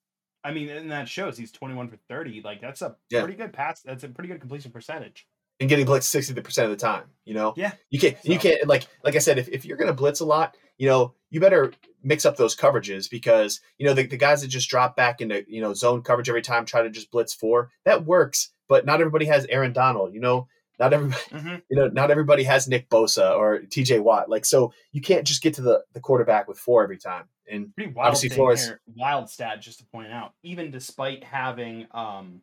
I 0.43 0.52
mean, 0.52 0.69
and 0.69 0.89
that 0.91 1.10
shows 1.10 1.38
he's 1.38 1.52
21 1.52 1.89
for 1.89 1.97
30. 2.08 2.41
Like, 2.43 2.62
that's 2.62 2.82
a 2.82 2.95
Yeah. 3.10 3.21
pretty 3.21 3.36
good 3.38 3.52
pass. 3.54 3.82
That's 3.82 4.04
a 4.06 4.10
pretty 4.10 4.30
good 4.30 4.39
completion 4.39 4.71
percentage. 4.71 5.28
and 5.62 5.67
getting 5.67 5.86
blitzed 5.86 6.04
sixty 6.04 6.34
percent 6.34 6.71
of 6.71 6.78
the 6.78 6.82
time. 6.82 7.04
You 7.25 7.34
know, 7.34 7.54
Yeah. 7.58 7.73
you 7.89 7.99
can't 7.99 8.15
you 8.23 8.39
can't 8.39 8.65
like 8.65 8.88
like 9.04 9.17
I 9.17 9.19
said, 9.19 9.38
if, 9.38 9.49
if 9.49 9.65
you're 9.65 9.75
going 9.75 9.89
to 9.89 9.93
blitz 9.93 10.21
a 10.21 10.25
lot, 10.25 10.56
you 10.78 10.88
know, 10.88 11.13
you 11.32 11.41
better 11.41 11.73
mix 12.02 12.25
up 12.25 12.38
those 12.38 12.56
coverages 12.56 13.10
because 13.10 13.60
you 13.78 13.86
know 13.86 13.93
the, 13.93 14.08
the 14.08 14.15
guys 14.15 14.39
that 14.41 14.47
just 14.47 14.69
drop 14.69 14.95
back 14.95 15.19
into 15.19 15.43
you 15.49 15.60
know 15.62 15.73
zone 15.73 16.02
coverage 16.02 16.30
every 16.30 16.41
time, 16.41 16.63
try 16.65 16.82
to 16.82 16.89
just 16.89 17.12
blitz 17.12 17.34
four, 17.34 17.71
that 17.84 18.06
works. 18.06 18.52
But 18.69 18.86
not 18.86 19.02
everybody 19.02 19.25
has 19.25 19.45
Aaron 19.49 19.73
Donald. 19.73 20.13
You 20.13 20.21
know, 20.21 20.47
not 20.79 20.93
everybody 20.93 21.21
Mm-hmm. 21.31 21.55
you 21.69 21.77
know 21.77 21.87
not 21.89 22.09
everybody 22.11 22.43
has 22.43 22.67
Nick 22.67 22.89
Bosa 22.89 23.35
or 23.37 23.59
T.J. 23.59 23.99
Watt. 23.99 24.29
Like 24.29 24.45
so, 24.45 24.73
you 24.91 25.01
can't 25.01 25.25
just 25.27 25.41
get 25.41 25.53
to 25.55 25.61
the 25.61 25.83
the 25.93 25.99
quarterback 25.99 26.47
with 26.47 26.57
four 26.57 26.83
every 26.83 26.97
time. 26.97 27.25
And 27.51 27.73
Pretty 27.75 27.91
wild 27.91 28.07
Obviously, 28.13 28.29
Flores- 28.29 28.65
here. 28.65 28.79
Wild 28.95 29.29
stat, 29.29 29.59
just 29.61 29.79
to 29.79 29.85
point 29.87 30.11
out. 30.11 30.33
Even 30.43 30.69
despite 30.69 31.23
having, 31.23 31.87
um, 31.91 32.41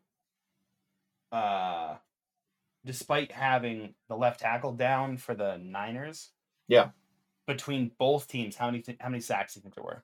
uh, 1.33 1.95
despite 2.85 3.31
having 3.33 3.95
the 4.09 4.17
left 4.17 4.41
tackle 4.41 4.73
down 4.73 5.17
for 5.17 5.35
the 5.35 5.59
Niners. 5.59 6.31
Yeah. 6.69 6.89
Between 7.47 7.93
both 7.99 8.27
teams, 8.27 8.57
how 8.57 8.67
many 8.67 8.83
th- 8.83 8.99
how 9.01 9.09
many 9.09 9.21
sacks 9.21 9.55
do 9.55 9.59
you 9.59 9.63
think 9.63 9.75
there 9.77 9.85
were? 9.85 10.03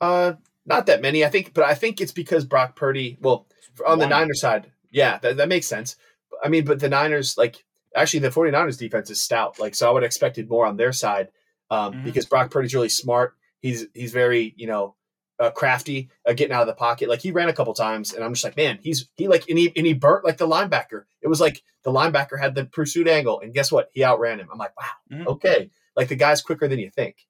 uh, 0.00 0.34
not 0.66 0.84
that 0.86 1.00
many, 1.00 1.24
I 1.24 1.30
think, 1.30 1.54
but 1.54 1.64
I 1.64 1.74
think 1.74 2.00
it's 2.00 2.12
because 2.12 2.44
Brock 2.44 2.76
Purdy. 2.76 3.16
Well, 3.22 3.46
on 3.86 3.98
the 3.98 4.04
One. 4.04 4.10
Niners 4.10 4.40
side, 4.40 4.70
yeah, 4.90 5.16
that, 5.18 5.38
that 5.38 5.48
makes 5.48 5.66
sense. 5.66 5.96
I 6.44 6.48
mean, 6.48 6.64
but 6.64 6.80
the 6.80 6.88
Niners, 6.88 7.36
like, 7.36 7.64
actually, 7.94 8.20
the 8.20 8.30
49ers 8.30 8.78
defense 8.78 9.10
is 9.10 9.20
stout. 9.20 9.58
Like, 9.58 9.74
so 9.74 9.88
I 9.88 9.92
would 9.92 10.02
have 10.02 10.08
expected 10.08 10.48
more 10.48 10.66
on 10.66 10.76
their 10.76 10.92
side 10.92 11.28
um, 11.70 11.94
Mhm. 11.94 12.04
because 12.04 12.26
Brock 12.26 12.50
Purdy's 12.50 12.74
really 12.74 12.88
smart. 12.88 13.34
He's 13.60 13.86
he's 13.94 14.12
very, 14.12 14.54
you 14.56 14.66
know, 14.66 14.94
uh, 15.40 15.50
crafty, 15.50 16.10
uh, 16.26 16.32
getting 16.32 16.52
out 16.52 16.62
of 16.62 16.66
the 16.68 16.74
pocket. 16.74 17.08
Like 17.08 17.20
he 17.20 17.30
ran 17.30 17.48
a 17.48 17.52
couple 17.52 17.74
times, 17.74 18.12
and 18.14 18.24
I'm 18.24 18.32
just 18.34 18.42
like, 18.44 18.56
man, 18.56 18.78
he's 18.82 19.08
he 19.16 19.28
like 19.28 19.48
and 19.48 19.58
he 19.58 19.72
and 19.76 19.86
he 19.86 19.92
burnt 19.92 20.24
like 20.24 20.36
the 20.38 20.48
linebacker. 20.48 21.04
It 21.22 21.28
was 21.28 21.40
like 21.40 21.62
the 21.84 21.90
linebacker 21.92 22.38
had 22.40 22.54
the 22.54 22.64
pursuit 22.64 23.06
angle, 23.08 23.40
and 23.40 23.52
guess 23.54 23.70
what? 23.70 23.90
He 23.92 24.02
outran 24.04 24.38
him. 24.38 24.48
I'm 24.52 24.58
like, 24.58 24.72
wow, 24.80 25.18
Mhm. 25.18 25.26
okay, 25.26 25.70
like 25.96 26.08
the 26.08 26.16
guy's 26.16 26.40
quicker 26.42 26.66
than 26.68 26.78
you 26.78 26.90
think. 26.90 27.26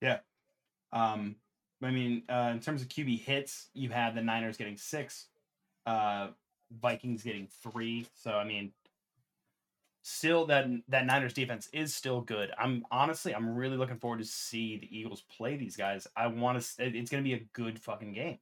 Yeah. 0.00 0.20
Um, 0.92 1.36
I 1.82 1.90
mean, 1.90 2.22
uh, 2.28 2.50
in 2.52 2.60
terms 2.60 2.80
of 2.82 2.88
QB 2.88 3.18
hits, 3.20 3.68
you 3.74 3.90
had 3.90 4.14
the 4.14 4.22
Niners 4.22 4.56
getting 4.56 4.76
six, 4.76 5.26
uh, 5.86 6.28
Vikings 6.80 7.22
getting 7.22 7.48
three. 7.62 8.06
So 8.14 8.32
I 8.32 8.44
mean, 8.44 8.72
still 10.02 10.46
that 10.46 10.66
that 10.88 11.06
Niners 11.06 11.32
defense 11.32 11.68
is 11.72 11.94
still 11.94 12.20
good. 12.20 12.50
I'm 12.58 12.84
honestly, 12.90 13.34
I'm 13.34 13.54
really 13.54 13.76
looking 13.76 13.98
forward 13.98 14.18
to 14.20 14.24
see 14.24 14.78
the 14.78 14.96
Eagles 14.98 15.22
play 15.36 15.56
these 15.56 15.76
guys. 15.76 16.06
I 16.16 16.26
want 16.28 16.60
to. 16.60 16.84
It's 16.84 17.10
going 17.10 17.22
to 17.22 17.28
be 17.28 17.34
a 17.34 17.44
good 17.52 17.78
fucking 17.78 18.12
game. 18.12 18.38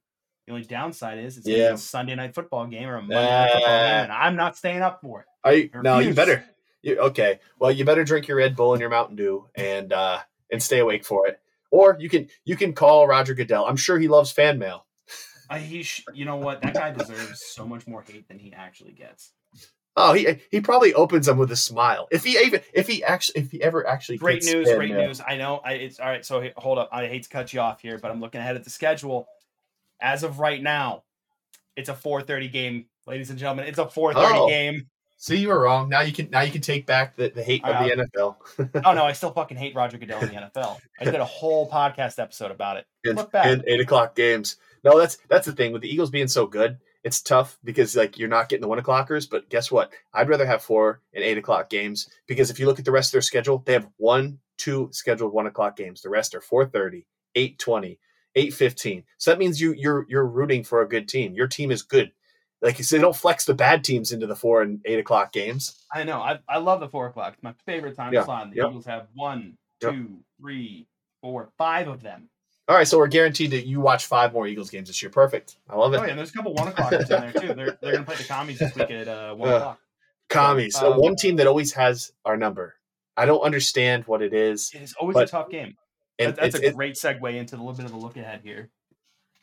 The 0.47 0.53
only 0.53 0.65
downside 0.65 1.19
is 1.19 1.37
it's 1.37 1.45
gonna 1.45 1.55
be 1.55 1.61
Yeah. 1.61 1.73
a 1.73 1.77
Sunday 1.77 2.15
night 2.15 2.33
football 2.33 2.65
game 2.65 2.89
or 2.89 2.95
a 2.95 3.01
Monday 3.01 3.15
night 3.29 3.51
football 3.51 3.69
game, 3.69 4.03
and 4.03 4.11
I'm 4.11 4.35
not 4.35 4.57
staying 4.57 4.81
up 4.81 4.99
for 5.01 5.21
it. 5.21 5.27
Are 5.43 5.53
you? 5.53 5.69
No, 5.81 5.99
you 5.99 6.13
better. 6.13 6.43
You, 6.81 6.97
okay. 6.97 7.39
Well, 7.59 7.71
you 7.71 7.85
better 7.85 8.03
drink 8.03 8.27
your 8.27 8.37
Red 8.37 8.55
Bull 8.55 8.73
and 8.73 8.81
your 8.81 8.89
Mountain 8.89 9.15
Dew 9.17 9.47
and 9.53 9.93
uh, 9.93 10.19
and 10.51 10.61
stay 10.61 10.79
awake 10.79 11.05
for 11.05 11.27
it. 11.27 11.39
Or 11.69 11.95
you 11.99 12.09
can 12.09 12.27
you 12.43 12.55
can 12.55 12.73
call 12.73 13.07
Roger 13.07 13.35
Goodell. 13.35 13.65
I'm 13.65 13.77
sure 13.77 13.99
he 13.99 14.07
loves 14.07 14.31
fan 14.31 14.57
mail. 14.57 14.87
I, 15.51 15.59
he, 15.59 15.83
sh- 15.83 16.05
you 16.13 16.25
know 16.25 16.37
what? 16.37 16.61
That 16.61 16.73
guy 16.73 16.91
deserves 16.91 17.43
so 17.45 17.65
much 17.67 17.85
more 17.87 18.01
hate 18.01 18.27
than 18.27 18.39
he 18.39 18.53
actually 18.53 18.93
gets. 18.93 19.33
Oh, 19.97 20.13
he 20.13 20.37
he 20.49 20.61
probably 20.61 20.93
opens 20.93 21.25
them 21.25 21.37
with 21.37 21.51
a 21.51 21.55
smile. 21.57 22.07
If 22.11 22.23
he 22.23 22.37
even 22.39 22.61
if 22.73 22.87
he 22.87 23.03
actually 23.03 23.41
if 23.41 23.51
he 23.51 23.61
ever 23.61 23.85
actually 23.85 24.17
Great 24.17 24.43
news, 24.45 24.71
great 24.73 24.91
news. 24.91 25.19
I 25.25 25.35
know. 25.35 25.59
I, 25.65 25.73
it's 25.73 25.99
all 25.99 26.07
right. 26.07 26.25
So 26.25 26.41
hold 26.55 26.77
up. 26.77 26.87
I 26.93 27.07
hate 27.07 27.23
to 27.23 27.29
cut 27.29 27.51
you 27.51 27.59
off 27.59 27.81
here, 27.81 27.97
but 27.97 28.09
I'm 28.09 28.21
looking 28.21 28.39
ahead 28.39 28.55
at 28.55 28.63
the 28.63 28.69
schedule. 28.69 29.27
As 30.01 30.23
of 30.23 30.39
right 30.39 30.63
now, 30.63 31.03
it's 31.75 31.89
a 31.89 31.93
4:30 31.93 32.51
game, 32.53 32.85
ladies 33.05 33.29
and 33.31 33.37
gentlemen. 33.37 33.65
It's 33.67 33.79
a 33.79 33.85
4:30 33.85 34.13
Oh. 34.15 34.47
game. 34.47 34.87
See, 35.17 35.35
you 35.37 35.49
were 35.49 35.59
wrong. 35.59 35.89
Now 35.89 36.01
you 36.01 36.13
can 36.13 36.29
now 36.29 36.39
you 36.41 36.51
can 36.53 36.61
take 36.61 36.85
back 36.85 37.17
the, 37.17 37.27
the 37.29 37.43
hate 37.43 37.63
of 37.65 37.75
Uh, 37.75 37.83
the 37.83 38.07
NFL. 38.17 38.81
Oh 38.85 38.93
no, 38.93 39.03
I 39.03 39.11
still 39.11 39.31
fucking 39.33 39.57
hate 39.57 39.75
Roger 39.75 39.97
Goodell 39.97 40.21
in 40.21 40.29
the 40.29 40.35
NFL. 40.35 40.79
I 41.01 41.03
did 41.03 41.15
a 41.15 41.25
whole 41.25 41.69
podcast 41.69 42.17
episode 42.17 42.49
about 42.51 42.77
it. 42.77 42.85
and, 43.03 43.17
Look 43.17 43.31
back. 43.33 43.45
and 43.45 43.61
eight 43.67 43.81
o'clock 43.81 44.15
games. 44.15 44.55
No, 44.83 44.97
that's 44.97 45.17
that's 45.29 45.45
the 45.45 45.51
thing 45.53 45.71
with 45.73 45.81
the 45.81 45.89
Eagles 45.93 46.09
being 46.09 46.27
so 46.27 46.47
good. 46.47 46.79
It's 47.03 47.21
tough 47.21 47.57
because 47.63 47.95
like 47.95 48.17
you're 48.17 48.29
not 48.29 48.49
getting 48.49 48.61
the 48.61 48.67
one 48.67 48.79
o'clockers. 48.79 49.29
But 49.29 49.49
guess 49.49 49.71
what? 49.71 49.91
I'd 50.13 50.29
rather 50.29 50.45
have 50.45 50.63
four 50.63 51.01
and 51.13 51.23
eight 51.23 51.37
o'clock 51.37 51.69
games 51.69 52.09
because 52.27 52.49
if 52.49 52.59
you 52.59 52.65
look 52.65 52.79
at 52.79 52.85
the 52.85 52.91
rest 52.91 53.09
of 53.09 53.13
their 53.13 53.21
schedule, 53.21 53.61
they 53.65 53.73
have 53.73 53.87
one, 53.97 54.39
two 54.57 54.89
scheduled 54.91 55.33
one 55.33 55.47
o'clock 55.47 55.75
games. 55.77 56.01
The 56.01 56.09
rest 56.09 56.35
are 56.35 56.41
4:30, 56.41 57.05
8:20, 57.35 57.97
8:15. 58.35 59.03
So 59.17 59.31
that 59.31 59.39
means 59.39 59.59
you 59.61 59.73
you're 59.73 60.05
you're 60.09 60.25
rooting 60.25 60.63
for 60.63 60.81
a 60.81 60.89
good 60.89 61.07
team. 61.07 61.33
Your 61.33 61.47
team 61.47 61.71
is 61.71 61.83
good. 61.83 62.11
Like 62.61 62.77
so 62.83 62.95
they 62.95 63.01
don't 63.01 63.15
flex 63.15 63.45
the 63.45 63.55
bad 63.55 63.83
teams 63.83 64.11
into 64.11 64.27
the 64.27 64.35
four 64.35 64.61
and 64.61 64.81
eight 64.85 64.99
o'clock 64.99 65.31
games. 65.33 65.83
I 65.93 66.03
know. 66.03 66.19
I, 66.21 66.39
I 66.47 66.57
love 66.59 66.79
the 66.79 66.89
four 66.89 67.07
o'clock. 67.07 67.33
It's 67.33 67.43
my 67.43 67.53
favorite 67.65 67.95
time 67.95 68.13
Yeah, 68.13 68.23
slot. 68.23 68.51
The 68.51 68.57
yep. 68.57 68.69
Eagles 68.69 68.85
have 68.85 69.07
one, 69.15 69.57
Yep. 69.81 69.93
two, 69.93 70.19
three, 70.39 70.87
four, 71.21 71.49
five 71.57 71.87
of 71.87 72.03
them. 72.03 72.29
All 72.71 72.77
right, 72.77 72.87
so 72.87 72.97
we're 72.97 73.07
guaranteed 73.07 73.51
that 73.51 73.67
you 73.67 73.81
watch 73.81 74.05
five 74.05 74.31
more 74.31 74.47
Eagles 74.47 74.69
games 74.69 74.87
this 74.87 75.01
year. 75.01 75.09
Perfect. 75.11 75.57
I 75.69 75.75
love 75.75 75.93
it. 75.93 75.97
Oh 75.97 76.03
yeah, 76.03 76.11
and 76.11 76.17
there's 76.17 76.29
a 76.29 76.33
couple 76.33 76.53
one 76.53 76.69
o'clockers 76.71 77.01
in 77.01 77.07
there 77.09 77.33
too. 77.33 77.53
They're 77.53 77.77
they're 77.81 77.91
gonna 77.91 78.05
play 78.05 78.15
the 78.15 78.23
commies 78.23 78.59
this 78.59 78.73
week 78.75 78.89
at 78.89 79.09
uh, 79.09 79.35
one 79.35 79.49
Uh, 79.49 79.55
o'clock. 79.57 79.79
Commies. 80.29 80.77
So 80.79 80.93
Um, 80.93 81.01
one 81.01 81.17
team 81.17 81.35
that 81.35 81.47
always 81.47 81.73
has 81.73 82.13
our 82.23 82.37
number. 82.37 82.75
I 83.17 83.25
don't 83.25 83.41
understand 83.41 84.05
what 84.07 84.21
it 84.21 84.33
is. 84.33 84.71
It 84.73 84.83
is 84.83 84.93
always 84.93 85.15
but- 85.15 85.27
a 85.27 85.31
tough 85.31 85.49
game. 85.49 85.75
And 86.17 86.33
That- 86.33 86.53
that's 86.53 86.55
a 86.63 86.71
great 86.71 86.93
segue 86.95 87.35
into 87.35 87.55
a 87.55 87.57
little 87.57 87.73
bit 87.73 87.83
of 87.87 87.91
a 87.91 87.97
look 87.97 88.15
ahead 88.15 88.39
here. 88.41 88.69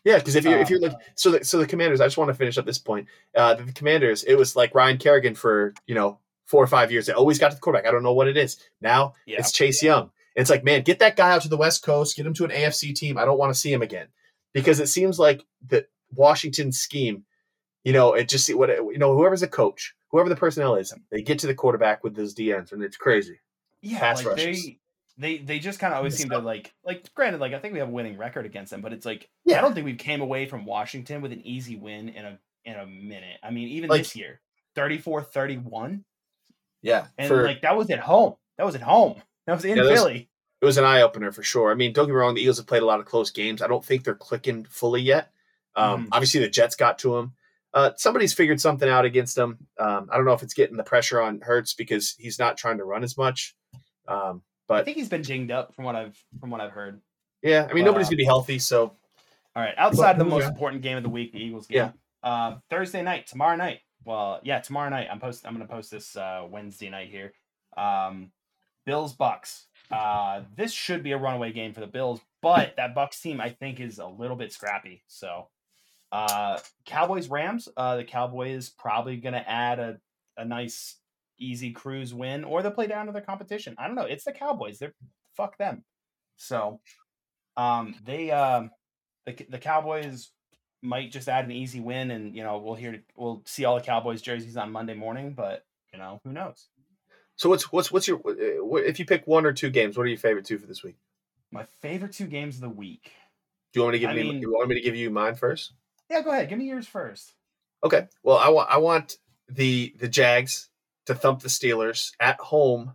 Yeah, 0.04 0.16
because 0.16 0.34
if 0.34 0.44
you're 0.44 0.58
if 0.60 0.68
Um, 0.68 0.70
you're 0.72 0.80
like 0.80 0.96
so 1.14 1.32
the, 1.32 1.44
so 1.44 1.58
the 1.58 1.66
Commanders, 1.66 2.00
I 2.00 2.06
just 2.06 2.16
want 2.16 2.28
to 2.28 2.34
finish 2.34 2.56
up 2.56 2.64
this 2.64 2.78
point. 2.78 3.08
Uh, 3.36 3.52
the, 3.56 3.72
Commanders, 3.72 4.24
it 4.24 4.36
was 4.36 4.56
like 4.56 4.74
Ryan 4.74 4.96
Kerrigan 4.96 5.34
for 5.34 5.74
you 5.86 5.94
know 5.94 6.18
four 6.46 6.64
or 6.64 6.66
five 6.66 6.90
years. 6.90 7.04
They 7.04 7.12
always 7.12 7.38
got 7.38 7.50
to 7.50 7.56
the 7.56 7.60
quarterback. 7.60 7.86
I 7.86 7.90
don't 7.90 8.02
know 8.02 8.14
what 8.14 8.26
it 8.26 8.38
is. 8.38 8.56
Now 8.80 9.12
Yeah. 9.26 9.40
it's 9.40 9.52
Chase 9.52 9.82
Young, 9.82 10.12
And 10.38 10.42
it's 10.42 10.50
like, 10.50 10.62
man, 10.62 10.82
get 10.82 11.00
that 11.00 11.16
guy 11.16 11.32
out 11.32 11.42
to 11.42 11.48
the 11.48 11.56
West 11.56 11.82
Coast, 11.82 12.16
get 12.16 12.24
him 12.24 12.32
to 12.34 12.44
an 12.44 12.52
AFC 12.52 12.94
team. 12.94 13.18
I 13.18 13.24
don't 13.24 13.38
want 13.40 13.52
to 13.52 13.58
see 13.58 13.72
him 13.72 13.82
again 13.82 14.06
because 14.54 14.78
it 14.78 14.86
seems 14.86 15.18
like 15.18 15.44
that 15.66 15.88
Washington's 16.14 16.78
scheme, 16.78 17.24
you 17.82 17.92
know, 17.92 18.12
it 18.12 18.28
just 18.28 18.48
what 18.54 18.68
you 18.68 18.98
know, 18.98 19.16
whoever's 19.16 19.42
a 19.42 19.48
coach, 19.48 19.96
whoever 20.12 20.28
the 20.28 20.36
personnel 20.36 20.76
is, 20.76 20.94
they 21.10 21.22
get 21.22 21.40
to 21.40 21.48
the 21.48 21.56
quarterback 21.56 22.04
with 22.04 22.14
those 22.14 22.36
DNs, 22.36 22.70
and 22.70 22.84
it's 22.84 22.96
crazy. 22.96 23.40
Yeah, 23.82 23.98
Pass 23.98 24.18
like 24.18 24.26
rushes. 24.36 24.64
they 24.64 24.78
they 25.18 25.38
they 25.38 25.58
just 25.58 25.80
kind 25.80 25.92
of 25.92 25.96
always 25.98 26.16
seem 26.16 26.28
to 26.30 26.38
like 26.38 26.72
like 26.84 27.12
granted 27.16 27.40
like 27.40 27.52
I 27.52 27.58
think 27.58 27.72
we 27.72 27.80
have 27.80 27.88
a 27.88 27.90
winning 27.90 28.16
record 28.16 28.46
against 28.46 28.70
them, 28.70 28.80
but 28.80 28.92
it's 28.92 29.04
like 29.04 29.28
Yeah. 29.44 29.58
I 29.58 29.60
don't 29.60 29.74
think 29.74 29.86
we 29.86 29.94
came 29.96 30.20
away 30.20 30.46
from 30.46 30.64
Washington 30.64 31.20
with 31.20 31.32
an 31.32 31.44
easy 31.44 31.74
win 31.74 32.10
in 32.10 32.24
a 32.24 32.38
in 32.64 32.76
a 32.76 32.86
minute. 32.86 33.38
I 33.42 33.50
mean, 33.50 33.66
even 33.70 33.90
Like- 33.90 34.02
this 34.02 34.14
year, 34.14 34.40
34-31 34.76 36.04
Yeah, 36.82 37.06
and 37.16 37.26
for 37.28 37.42
like 37.42 37.62
that 37.62 37.76
was 37.76 37.90
at 37.90 37.98
home. 37.98 38.34
That 38.56 38.64
was 38.66 38.76
at 38.76 38.82
home. 38.82 39.20
That 39.46 39.54
was 39.54 39.64
in 39.64 39.76
Yeah, 39.76 39.82
Philly. 39.84 40.27
It 40.60 40.64
was 40.64 40.76
an 40.76 40.84
eye 40.84 41.02
opener 41.02 41.30
for 41.32 41.42
sure. 41.42 41.70
I 41.70 41.74
mean, 41.74 41.92
don't 41.92 42.06
get 42.06 42.12
me 42.12 42.16
wrong, 42.18 42.34
the 42.34 42.40
Eagles 42.40 42.56
have 42.58 42.66
played 42.66 42.82
a 42.82 42.86
lot 42.86 42.98
of 43.00 43.06
close 43.06 43.30
games. 43.30 43.62
I 43.62 43.68
don't 43.68 43.84
think 43.84 44.02
they're 44.04 44.14
clicking 44.14 44.64
fully 44.64 45.00
yet. 45.02 45.30
Um, 45.76 46.06
Mhm. 46.06 46.08
Obviously, 46.12 46.40
the 46.40 46.48
Jets 46.48 46.74
got 46.74 46.98
to 47.00 47.14
them. 47.14 47.34
Uh, 47.72 47.90
somebody's 47.96 48.34
figured 48.34 48.60
something 48.60 48.88
out 48.88 49.04
against 49.04 49.36
them. 49.36 49.58
Um, 49.78 50.08
I 50.10 50.16
don't 50.16 50.24
know 50.24 50.32
if 50.32 50.42
it's 50.42 50.54
getting 50.54 50.76
the 50.76 50.82
pressure 50.82 51.20
on 51.20 51.40
Hurts 51.40 51.74
because 51.74 52.14
he's 52.18 52.38
not 52.38 52.56
trying 52.56 52.78
to 52.78 52.84
run 52.84 53.04
as 53.04 53.16
much. 53.16 53.54
Um, 54.08 54.42
I 54.70 54.82
think 54.82 54.96
he's 54.96 55.08
been 55.08 55.22
dinged 55.22 55.50
up 55.50 55.74
from 55.74 55.84
what 55.84 55.94
I've 55.96 56.16
from 56.40 56.50
what 56.50 56.60
I've 56.60 56.72
heard. 56.72 57.00
yeah, 57.42 57.66
I 57.70 57.72
mean, 57.74 57.84
But, 57.84 57.90
nobody's 57.90 58.08
uh, 58.08 58.10
gonna 58.10 58.16
be 58.18 58.24
healthy, 58.24 58.58
so 58.58 58.96
All 59.56 59.62
right, 59.62 59.74
outside 59.78 60.12
of 60.12 60.18
the 60.18 60.24
most 60.24 60.42
yeah. 60.42 60.48
important 60.48 60.82
game 60.82 60.96
of 60.96 61.02
the 61.02 61.08
week, 61.08 61.32
the 61.32 61.38
Eagles 61.42 61.66
game. 61.66 61.76
Yeah. 61.76 61.92
Uh, 62.22 62.58
Thursday 62.68 63.02
night, 63.02 63.26
tomorrow 63.28 63.56
night. 63.56 63.80
Well, 64.04 64.40
yeah, 64.42 64.60
tomorrow 64.60 64.88
night. 64.90 65.08
I'm 65.10 65.20
post. 65.20 65.46
I'm 65.46 65.52
gonna 65.54 65.66
post 65.66 65.90
this 65.90 66.16
uh, 66.16 66.46
Wednesday 66.48 66.90
night 66.90 67.08
here. 67.10 67.32
Um, 67.76 68.32
Bills 68.86 69.16
Bucs. 69.16 69.64
Uh, 69.90 70.42
this 70.56 70.72
should 70.72 71.02
be 71.02 71.12
a 71.12 71.18
runaway 71.18 71.52
game 71.52 71.72
for 71.72 71.80
the 71.80 71.86
Bills, 71.86 72.20
but 72.42 72.74
that 72.76 72.94
Bucs 72.94 73.20
team 73.20 73.40
I 73.40 73.50
think 73.50 73.80
is 73.80 73.98
a 73.98 74.06
little 74.06 74.36
bit 74.36 74.52
scrappy. 74.52 75.02
So, 75.06 75.48
uh, 76.12 76.58
Cowboys 76.84 77.28
Rams. 77.28 77.68
Uh, 77.76 77.96
the 77.96 78.04
Cowboys 78.04 78.68
probably 78.70 79.16
gonna 79.16 79.44
add 79.46 79.78
a 79.78 79.98
a 80.36 80.44
nice 80.44 80.96
easy 81.38 81.72
cruise 81.72 82.12
win, 82.12 82.44
or 82.44 82.62
they'll 82.62 82.70
play 82.70 82.86
down 82.86 83.06
to 83.06 83.12
their 83.12 83.22
competition. 83.22 83.74
I 83.78 83.86
don't 83.86 83.96
know. 83.96 84.02
It's 84.02 84.24
the 84.24 84.32
Cowboys. 84.32 84.78
They're 84.78 84.94
fuck 85.36 85.56
them. 85.56 85.84
So, 86.36 86.80
um, 87.56 87.94
they 88.04 88.30
um, 88.30 88.70
the 89.26 89.46
the 89.48 89.58
Cowboys 89.58 90.30
might 90.82 91.10
just 91.10 91.28
add 91.28 91.44
an 91.44 91.50
easy 91.50 91.80
win, 91.80 92.10
and 92.10 92.34
you 92.36 92.42
know 92.42 92.58
we'll 92.58 92.74
hear 92.74 93.02
we'll 93.16 93.42
see 93.46 93.64
all 93.64 93.76
the 93.76 93.84
Cowboys 93.84 94.22
jerseys 94.22 94.56
on 94.56 94.72
Monday 94.72 94.94
morning. 94.94 95.34
But 95.34 95.64
you 95.92 95.98
know 95.98 96.20
who 96.24 96.32
knows? 96.32 96.68
So 97.38 97.48
what's 97.48 97.72
what's 97.72 97.90
what's 97.90 98.06
your 98.06 98.18
uh, 98.18 98.62
what- 98.64 98.84
if 98.84 98.98
you 98.98 99.06
pick 99.06 99.26
one 99.26 99.46
or 99.46 99.52
two 99.54 99.70
games, 99.70 99.96
what 99.96 100.02
are 100.02 100.08
your 100.08 100.18
favorite 100.18 100.44
two 100.44 100.58
for 100.58 100.66
this 100.66 100.82
week? 100.82 100.96
My 101.50 101.64
favorite 101.80 102.12
two 102.12 102.26
games 102.26 102.56
of 102.56 102.60
the 102.60 102.68
week. 102.68 103.12
Do 103.72 103.80
you 103.80 103.84
want 103.84 103.94
me 103.94 103.98
to 103.98 104.00
give 104.00 104.10
I 104.10 104.14
me? 104.14 104.22
mean- 104.32 104.42
you 104.42 104.52
want 104.52 104.68
me 104.68 104.74
to 104.74 104.80
give 104.82 104.94
you 104.96 105.08
mine 105.10 105.34
first? 105.34 105.72
Yeah, 106.10 106.20
go 106.22 106.30
ahead. 106.30 106.48
Give 106.50 106.58
me 106.58 106.66
yours 106.66 106.86
first. 106.86 107.32
Okay. 107.82 108.08
Well, 108.22 108.36
I 108.36 108.48
want 108.50 108.70
I 108.70 108.76
want 108.78 109.16
the 109.48 109.94
the 109.98 110.08
Jags 110.08 110.68
to 111.06 111.14
thump 111.14 111.40
the 111.40 111.48
Steelers 111.48 112.12
at 112.20 112.38
home 112.40 112.92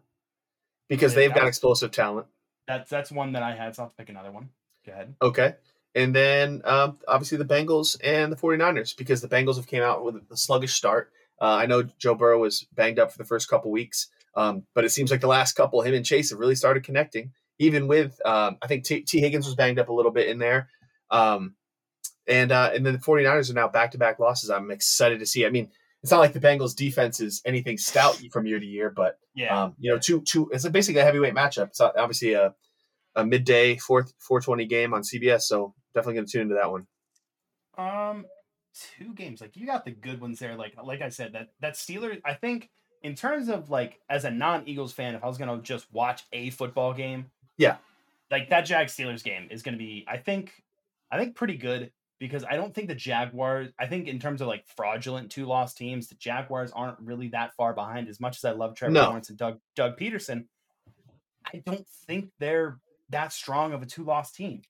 because 0.90 1.14
Yeah, 1.14 1.22
they've 1.22 1.34
got 1.34 1.48
explosive 1.48 1.92
talent. 1.92 2.28
That's 2.68 2.90
that's 2.90 3.12
one 3.12 3.32
that 3.34 3.44
I 3.44 3.56
had. 3.56 3.76
So 3.76 3.82
I'll 3.84 3.88
have 3.88 3.94
to 3.94 3.98
pick 3.98 4.10
another 4.10 4.32
one. 4.32 4.50
Go 4.86 4.92
ahead. 4.92 5.16
Okay. 5.22 5.56
And 5.96 6.14
then 6.14 6.62
um, 6.66 6.98
obviously 7.08 7.38
the 7.38 7.46
Bengals 7.46 7.98
and 8.04 8.32
the 8.32 8.36
49ers 8.36 8.98
because 8.98 9.22
the 9.22 9.28
Bengals 9.28 9.58
have 9.58 9.68
came 9.68 9.84
out 9.84 10.04
with 10.04 10.16
a 10.32 10.38
sluggish 10.38 10.74
start. 10.74 11.12
Uh, 11.40 11.46
I 11.56 11.66
know 11.68 11.84
Joe 11.84 12.16
Burrow 12.16 12.40
was 12.40 12.66
banged 12.74 12.98
up 13.00 13.12
for 13.12 13.18
the 13.20 13.26
first 13.26 13.48
couple 13.48 13.70
weeks, 13.70 14.08
um, 14.36 14.64
but 14.74 14.84
it 14.86 14.90
seems 14.90 15.12
like 15.12 15.22
the 15.22 15.28
last 15.28 15.54
couple, 15.54 15.82
him 15.82 15.94
and 15.94 16.06
Chase 16.06 16.30
have 16.32 16.40
really 16.40 16.56
started 16.56 16.84
connecting. 16.84 17.32
Even 17.60 17.88
with, 17.88 18.20
um, 18.26 18.58
I 18.62 18.68
think 18.68 18.84
T-, 18.84 19.02
Tee 19.02 19.20
Higgins 19.20 19.46
was 19.46 19.56
banged 19.56 19.78
up 19.80 19.90
a 19.90 19.94
little 19.94 20.12
bit 20.12 20.28
in 20.28 20.40
there. 20.40 20.70
Um, 21.12 21.56
and 22.28 22.52
uh, 22.52 22.72
and 22.74 22.86
then 22.86 22.94
the 22.94 23.00
49ers 23.00 23.50
are 23.52 23.54
now 23.54 23.68
back 23.68 23.92
to 23.92 23.98
back 23.98 24.18
losses. 24.20 24.50
I'm 24.50 24.72
excited 24.72 25.20
to 25.20 25.26
see. 25.26 25.46
I 25.46 25.50
mean, 25.50 25.70
it's 26.02 26.12
not 26.12 26.20
like 26.20 26.34
the 26.34 26.40
Bengals 26.40 26.76
defense 26.76 27.20
is 27.20 27.42
anything 27.46 27.78
stout 27.78 28.20
from 28.32 28.46
year 28.48 28.60
to 28.60 28.66
year, 28.66 28.90
but 28.90 29.20
Yeah. 29.36 29.64
um, 29.66 29.76
you 29.78 29.92
know, 29.92 30.00
two 30.00 30.22
two. 30.22 30.50
It's 30.52 30.66
a, 30.66 30.70
basically 30.70 31.02
a 31.02 31.06
heavyweight 31.06 31.36
matchup. 31.36 31.68
It's 31.68 31.82
obviously 31.82 32.34
a 32.34 32.56
a 33.16 33.26
midday 33.26 33.78
four 33.78 34.08
four 34.20 34.42
twenty 34.42 34.66
game 34.66 34.94
on 34.94 35.02
CBS. 35.04 35.42
So 35.42 35.76
definitely 35.94 36.16
going 36.16 36.26
to 36.26 36.32
tune 36.32 36.42
into 36.44 36.56
that 36.56 36.72
one. 36.72 36.88
Um, 37.78 38.26
two 38.98 39.14
games. 39.14 39.42
Like 39.42 39.56
you 39.56 39.66
got 39.66 39.86
the 39.86 39.92
good 39.92 40.20
ones 40.22 40.40
there. 40.40 40.56
Like 40.56 40.74
like 40.84 41.02
I 41.02 41.10
said, 41.10 41.34
that 41.34 41.50
that 41.62 41.74
Steelers. 41.76 42.22
I 42.26 42.34
think 42.34 42.70
in 43.04 43.16
terms 43.16 43.50
of 43.50 43.70
like 43.70 44.00
as 44.10 44.26
a 44.26 44.32
non 44.32 44.68
Eagles 44.68 44.94
fan, 44.94 45.16
if 45.16 45.24
I 45.24 45.28
was 45.28 45.38
gonna 45.38 45.62
just 45.62 45.92
watch 45.94 46.24
a 46.34 46.50
football 46.50 46.94
game, 46.94 47.30
Yeah. 47.58 47.78
like 48.32 48.50
that 48.50 48.62
Jag 48.62 48.88
Steelers 48.88 49.24
game 49.24 49.48
is 49.52 49.62
gonna 49.62 49.78
be. 49.78 50.06
I 50.08 50.18
think 50.18 50.64
I 51.12 51.20
think 51.20 51.36
pretty 51.36 51.58
good 51.58 51.92
because 52.20 52.44
I 52.44 52.56
don't 52.56 52.74
think 52.74 52.88
the 52.88 52.96
Jaguars. 52.96 53.72
I 53.78 53.86
think 53.88 54.08
in 54.08 54.20
terms 54.20 54.42
of 54.42 54.48
like 54.48 54.66
fraudulent 54.76 55.30
two 55.32 55.46
loss 55.46 55.74
teams, 55.74 56.08
the 56.08 56.16
Jaguars 56.16 56.72
aren't 56.72 57.00
really 57.00 57.28
that 57.30 57.54
far 57.56 57.74
behind. 57.74 58.08
As 58.08 58.20
much 58.20 58.38
as 58.38 58.46
I 58.46 58.52
love 58.52 58.76
Trevor 58.76 58.94
No. 58.94 59.04
Lawrence 59.10 59.30
and 59.30 59.38
Doug 59.38 59.60
Doug 59.76 59.98
Pederson, 59.98 60.46
I 61.46 61.58
don't 61.66 61.88
think 62.08 62.32
they're 62.40 62.80
that 63.10 63.34
strong 63.34 63.74
of 63.74 63.82
a 63.84 63.86
two 63.86 64.04
loss 64.04 64.32
team. 64.32 64.62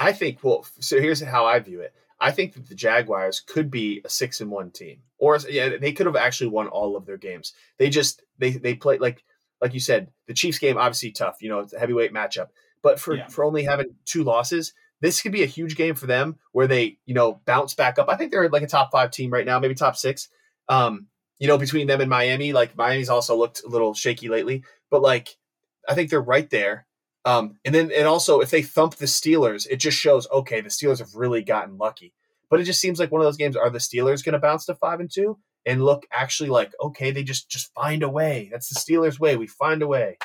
I 0.00 0.12
think. 0.12 0.42
Well, 0.42 0.66
so 0.80 1.00
here's 1.00 1.20
how 1.20 1.44
I 1.46 1.60
view 1.60 1.80
it. 1.80 1.94
I 2.24 2.30
think 2.30 2.54
that 2.54 2.66
the 2.66 2.74
Jaguars 2.74 3.40
could 3.40 3.70
be 3.70 4.00
a 4.02 4.08
six 4.08 4.40
and 4.40 4.50
one 4.50 4.70
team, 4.70 5.00
or 5.18 5.38
yeah, 5.48 5.76
they 5.76 5.92
could 5.92 6.06
have 6.06 6.16
actually 6.16 6.48
won 6.48 6.68
all 6.68 6.96
of 6.96 7.04
their 7.04 7.18
games. 7.18 7.52
They 7.78 7.90
just 7.90 8.22
they 8.38 8.52
they 8.52 8.74
play 8.74 8.96
like 8.96 9.22
like 9.60 9.74
you 9.74 9.80
said. 9.80 10.08
The 10.26 10.32
Chiefs 10.32 10.58
game 10.58 10.78
obviously 10.78 11.12
tough. 11.12 11.42
You 11.42 11.50
know, 11.50 11.58
it's 11.60 11.74
a 11.74 11.78
heavyweight 11.78 12.14
matchup. 12.14 12.48
But 12.82 12.98
for 12.98 13.16
Yeah. 13.16 13.28
for 13.28 13.44
only 13.44 13.64
having 13.64 13.94
two 14.06 14.24
losses, 14.24 14.72
this 15.00 15.20
could 15.20 15.32
be 15.32 15.42
a 15.42 15.46
huge 15.46 15.76
game 15.76 15.94
for 15.94 16.06
them 16.06 16.38
where 16.52 16.66
they 16.66 16.96
you 17.04 17.12
know 17.12 17.42
bounce 17.44 17.74
back 17.74 17.98
up. 17.98 18.08
I 18.08 18.16
think 18.16 18.30
they're 18.32 18.48
like 18.48 18.62
a 18.62 18.66
top 18.66 18.90
five 18.90 19.10
team 19.10 19.30
right 19.30 19.44
now, 19.44 19.58
maybe 19.58 19.74
top 19.74 19.96
six. 19.96 20.28
Um, 20.68 21.08
you 21.38 21.46
know, 21.46 21.58
between 21.58 21.86
them 21.88 22.00
and 22.00 22.08
Miami, 22.08 22.54
like 22.54 22.74
Miami's 22.74 23.10
also 23.10 23.36
looked 23.36 23.64
a 23.64 23.68
little 23.68 23.92
shaky 23.92 24.28
lately, 24.30 24.64
but 24.90 25.02
like 25.02 25.36
I 25.86 25.94
think 25.94 26.08
they're 26.08 26.22
right 26.22 26.48
there. 26.48 26.86
Um, 27.24 27.56
and 27.64 27.74
then 27.74 27.90
and 27.90 28.06
also 28.06 28.40
if 28.40 28.50
they 28.50 28.62
thump 28.62 28.96
the 28.96 29.06
Steelers, 29.06 29.66
it 29.70 29.76
just 29.76 29.98
shows 29.98 30.26
okay, 30.30 30.60
the 30.60 30.68
Steelers 30.68 30.98
have 30.98 31.14
really 31.14 31.42
gotten 31.42 31.78
lucky. 31.78 32.12
But 32.50 32.60
it 32.60 32.64
just 32.64 32.80
seems 32.80 32.98
like 32.98 33.10
one 33.10 33.20
of 33.20 33.26
those 33.26 33.36
games. 33.38 33.56
Are 33.56 33.70
the 33.70 33.78
Steelers 33.78 34.24
going 34.24 34.34
to 34.34 34.38
bounce 34.38 34.66
to 34.66 34.74
five 34.74 35.00
and 35.00 35.10
two 35.10 35.38
and 35.66 35.82
look 35.82 36.04
actually 36.12 36.50
like 36.50 36.72
okay, 36.80 37.10
they 37.10 37.22
just 37.24 37.48
just 37.48 37.72
find 37.74 38.02
a 38.02 38.08
way. 38.08 38.48
That's 38.52 38.68
the 38.68 38.78
Steelers' 38.78 39.18
way. 39.18 39.36
We 39.36 39.46
find 39.46 39.82
a 39.82 39.86
way. 39.86 40.18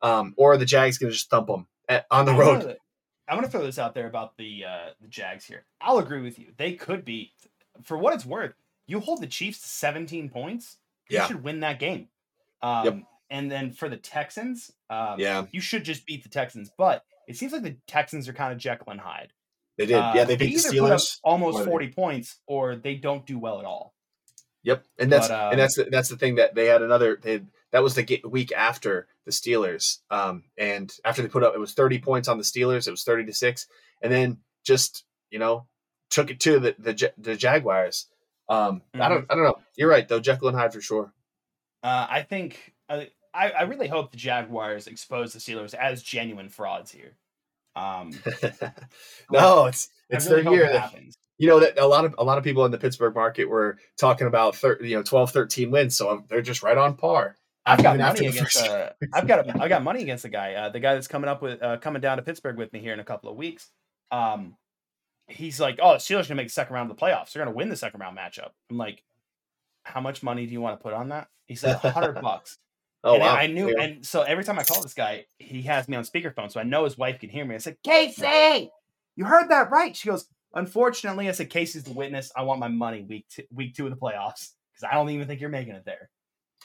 Um, 0.00 0.34
or 0.36 0.52
are 0.52 0.56
the 0.56 0.64
Jags 0.64 0.96
going 0.96 1.10
to 1.10 1.14
just 1.14 1.28
thump 1.28 1.48
them 1.48 1.66
at, 1.88 2.06
on 2.10 2.24
the 2.24 2.32
road? 2.32 2.76
I'm 3.28 3.36
going 3.36 3.44
to 3.44 3.50
throw 3.50 3.64
this 3.64 3.78
out 3.78 3.94
there 3.94 4.06
about 4.06 4.36
the 4.38 4.64
uh, 4.64 4.90
the 5.00 5.08
Jags 5.08 5.44
here. 5.44 5.64
I'll 5.80 5.98
agree 5.98 6.22
with 6.22 6.38
you. 6.38 6.46
They 6.56 6.72
could 6.72 7.04
be, 7.04 7.32
for 7.82 7.98
what 7.98 8.14
it's 8.14 8.24
worth. 8.24 8.54
You 8.86 9.00
hold 9.00 9.20
the 9.20 9.26
Chiefs 9.26 9.60
to 9.60 9.68
17 9.68 10.30
points. 10.30 10.78
You 11.10 11.18
Yeah. 11.18 11.26
should 11.26 11.42
win 11.44 11.60
that 11.60 11.78
game. 11.78 12.08
Um, 12.62 12.84
Yep. 12.86 12.94
And 13.30 13.50
then 13.50 13.72
for 13.72 13.88
the 13.88 13.96
Texans, 13.96 14.70
um, 14.90 15.18
Yeah, 15.20 15.46
you 15.52 15.60
should 15.60 15.84
just 15.84 16.06
beat 16.06 16.22
the 16.22 16.28
Texans. 16.30 16.70
But 16.76 17.04
it 17.26 17.36
seems 17.36 17.52
like 17.52 17.62
the 17.62 17.76
Texans 17.86 18.28
are 18.28 18.32
kind 18.32 18.52
of 18.52 18.58
Jekyll 18.58 18.90
and 18.90 19.00
Hyde. 19.00 19.32
they 19.76 19.86
did. 19.86 19.96
Uh, 19.96 20.12
yeah, 20.16 20.24
they 20.24 20.36
beat 20.36 20.56
the 20.56 20.78
put 20.80 20.90
up 20.90 20.98
Steelers. 21.00 21.18
almost 21.22 21.58
or 21.58 21.64
they- 21.64 21.70
40 21.70 21.88
points, 21.88 22.36
or 22.46 22.74
they 22.76 22.94
don't 22.94 23.26
do 23.26 23.38
well 23.38 23.58
at 23.58 23.64
all. 23.64 23.94
Yep, 24.64 24.84
and 24.98 25.12
that's 25.12 25.28
But, 25.28 25.40
um, 25.40 25.50
and 25.52 25.60
that's 25.60 25.76
the, 25.76 25.84
that's 25.84 26.08
the 26.08 26.16
thing 26.16 26.34
that 26.34 26.54
they 26.54 26.66
had 26.66 26.82
another. 26.82 27.18
They 27.22 27.42
that 27.70 27.82
was 27.82 27.94
the 27.94 28.20
week 28.24 28.50
after 28.52 29.06
the 29.24 29.30
Steelers, 29.30 29.98
um, 30.10 30.44
and 30.58 30.92
after 31.04 31.22
they 31.22 31.28
put 31.28 31.44
up, 31.44 31.54
it 31.54 31.58
was 31.60 31.74
thirty 31.74 31.98
points 32.00 32.26
on 32.28 32.38
the 32.38 32.42
Steelers. 32.44 32.88
It 32.88 32.90
was 32.90 33.04
thirty 33.04 33.24
to 33.24 33.32
six, 33.32 33.66
and 34.02 34.12
then 34.12 34.38
just 34.64 35.04
you 35.30 35.38
know 35.38 35.66
took 36.10 36.30
it 36.30 36.40
to 36.40 36.58
the 36.58 36.74
the, 36.78 37.12
the 37.18 37.36
Jaguars. 37.36 38.06
Um, 38.48 38.82
I 38.94 38.98
Mm-hmm. 38.98 39.08
don't 39.14 39.26
I 39.30 39.34
don't 39.36 39.44
know. 39.44 39.58
You're 39.76 39.88
right 39.90 40.06
though, 40.08 40.18
Jekyll 40.20 40.48
and 40.48 40.56
Hyde 40.56 40.72
for 40.72 40.80
sure. 40.80 41.12
Uh, 41.84 42.06
I 42.10 42.22
think 42.22 42.74
uh, 42.88 43.04
I, 43.38 43.50
I 43.50 43.62
really 43.62 43.86
hope 43.86 44.10
the 44.10 44.16
Jaguars 44.16 44.88
expose 44.88 45.32
the 45.32 45.38
Steelers 45.38 45.72
as 45.72 46.02
genuine 46.02 46.48
frauds 46.48 46.90
here. 46.90 47.16
Um, 47.76 48.10
no, 49.30 49.66
it's 49.66 49.88
it's 50.10 50.26
really 50.26 50.42
their 50.42 50.52
year. 50.52 50.80
happens. 50.80 51.16
You 51.38 51.46
know 51.46 51.60
that 51.60 51.78
a 51.78 51.86
lot 51.86 52.04
of 52.04 52.16
a 52.18 52.24
lot 52.24 52.38
of 52.38 52.44
people 52.44 52.64
in 52.64 52.72
the 52.72 52.78
Pittsburgh 52.78 53.14
market 53.14 53.44
were 53.44 53.78
talking 53.96 54.26
about 54.26 54.56
thir- 54.56 54.82
you 54.82 54.96
know 54.96 55.04
12, 55.04 55.30
13 55.30 55.70
wins, 55.70 55.94
so 55.94 56.10
um, 56.10 56.24
they're 56.28 56.42
just 56.42 56.64
right 56.64 56.76
on 56.76 56.94
par. 56.96 57.36
I've 57.64 57.82
got 57.82 57.96
money 57.96 58.26
against. 58.26 58.56
Uh, 58.56 58.90
I've 59.12 59.28
got 59.28 59.46
a, 59.46 59.62
I 59.62 59.68
got 59.68 59.84
money 59.84 60.02
against 60.02 60.24
the 60.24 60.30
guy. 60.30 60.54
Uh, 60.54 60.70
the 60.70 60.80
guy 60.80 60.94
that's 60.94 61.06
coming 61.06 61.28
up 61.28 61.40
with 61.40 61.62
uh, 61.62 61.76
coming 61.76 62.02
down 62.02 62.16
to 62.16 62.24
Pittsburgh 62.24 62.56
with 62.56 62.72
me 62.72 62.80
here 62.80 62.92
in 62.92 62.98
a 62.98 63.04
couple 63.04 63.30
of 63.30 63.36
weeks. 63.36 63.70
Um, 64.10 64.56
he's 65.28 65.60
like, 65.60 65.78
"Oh, 65.80 65.92
the 65.92 65.98
Steelers 65.98 66.24
are 66.24 66.28
gonna 66.28 66.36
make 66.36 66.48
the 66.48 66.52
second 66.52 66.74
round 66.74 66.90
of 66.90 66.96
the 66.96 67.00
playoffs. 67.00 67.32
They're 67.32 67.44
gonna 67.44 67.54
win 67.54 67.68
the 67.68 67.76
second 67.76 68.00
round 68.00 68.18
matchup." 68.18 68.50
I'm 68.70 68.78
like, 68.78 69.04
"How 69.84 70.00
much 70.00 70.24
money 70.24 70.46
do 70.46 70.52
you 70.52 70.60
want 70.60 70.80
to 70.80 70.82
put 70.82 70.92
on 70.92 71.10
that?" 71.10 71.28
He 71.46 71.54
said, 71.54 71.76
"100 71.76 72.20
bucks." 72.20 72.58
Oh 73.04 73.14
and 73.14 73.22
wow! 73.22 73.34
I 73.34 73.46
knew, 73.46 73.70
Yeah. 73.70 73.82
and 73.82 74.06
so 74.06 74.22
every 74.22 74.44
time 74.44 74.58
I 74.58 74.64
call 74.64 74.82
this 74.82 74.94
guy, 74.94 75.26
he 75.38 75.62
has 75.62 75.88
me 75.88 75.96
on 75.96 76.04
speakerphone, 76.04 76.50
so 76.50 76.60
I 76.60 76.64
know 76.64 76.84
his 76.84 76.98
wife 76.98 77.20
can 77.20 77.30
hear 77.30 77.44
me. 77.44 77.54
I 77.54 77.58
said, 77.58 77.76
"Casey, 77.84 78.70
you 79.14 79.24
heard 79.24 79.50
that 79.50 79.70
right?" 79.70 79.94
She 79.94 80.08
goes, 80.08 80.26
"Unfortunately, 80.54 81.28
I 81.28 81.32
said 81.32 81.50
Casey's 81.50 81.84
the 81.84 81.92
witness. 81.92 82.32
I 82.36 82.42
want 82.42 82.60
my 82.60 82.68
money 82.68 83.02
week 83.02 83.26
two, 83.28 83.44
week 83.52 83.74
two 83.74 83.84
of 83.86 83.90
the 83.90 83.96
playoffs 83.96 84.50
because 84.72 84.88
I 84.90 84.94
don't 84.94 85.10
even 85.10 85.28
think 85.28 85.40
you're 85.40 85.50
making 85.50 85.74
it 85.74 85.84
there." 85.84 86.10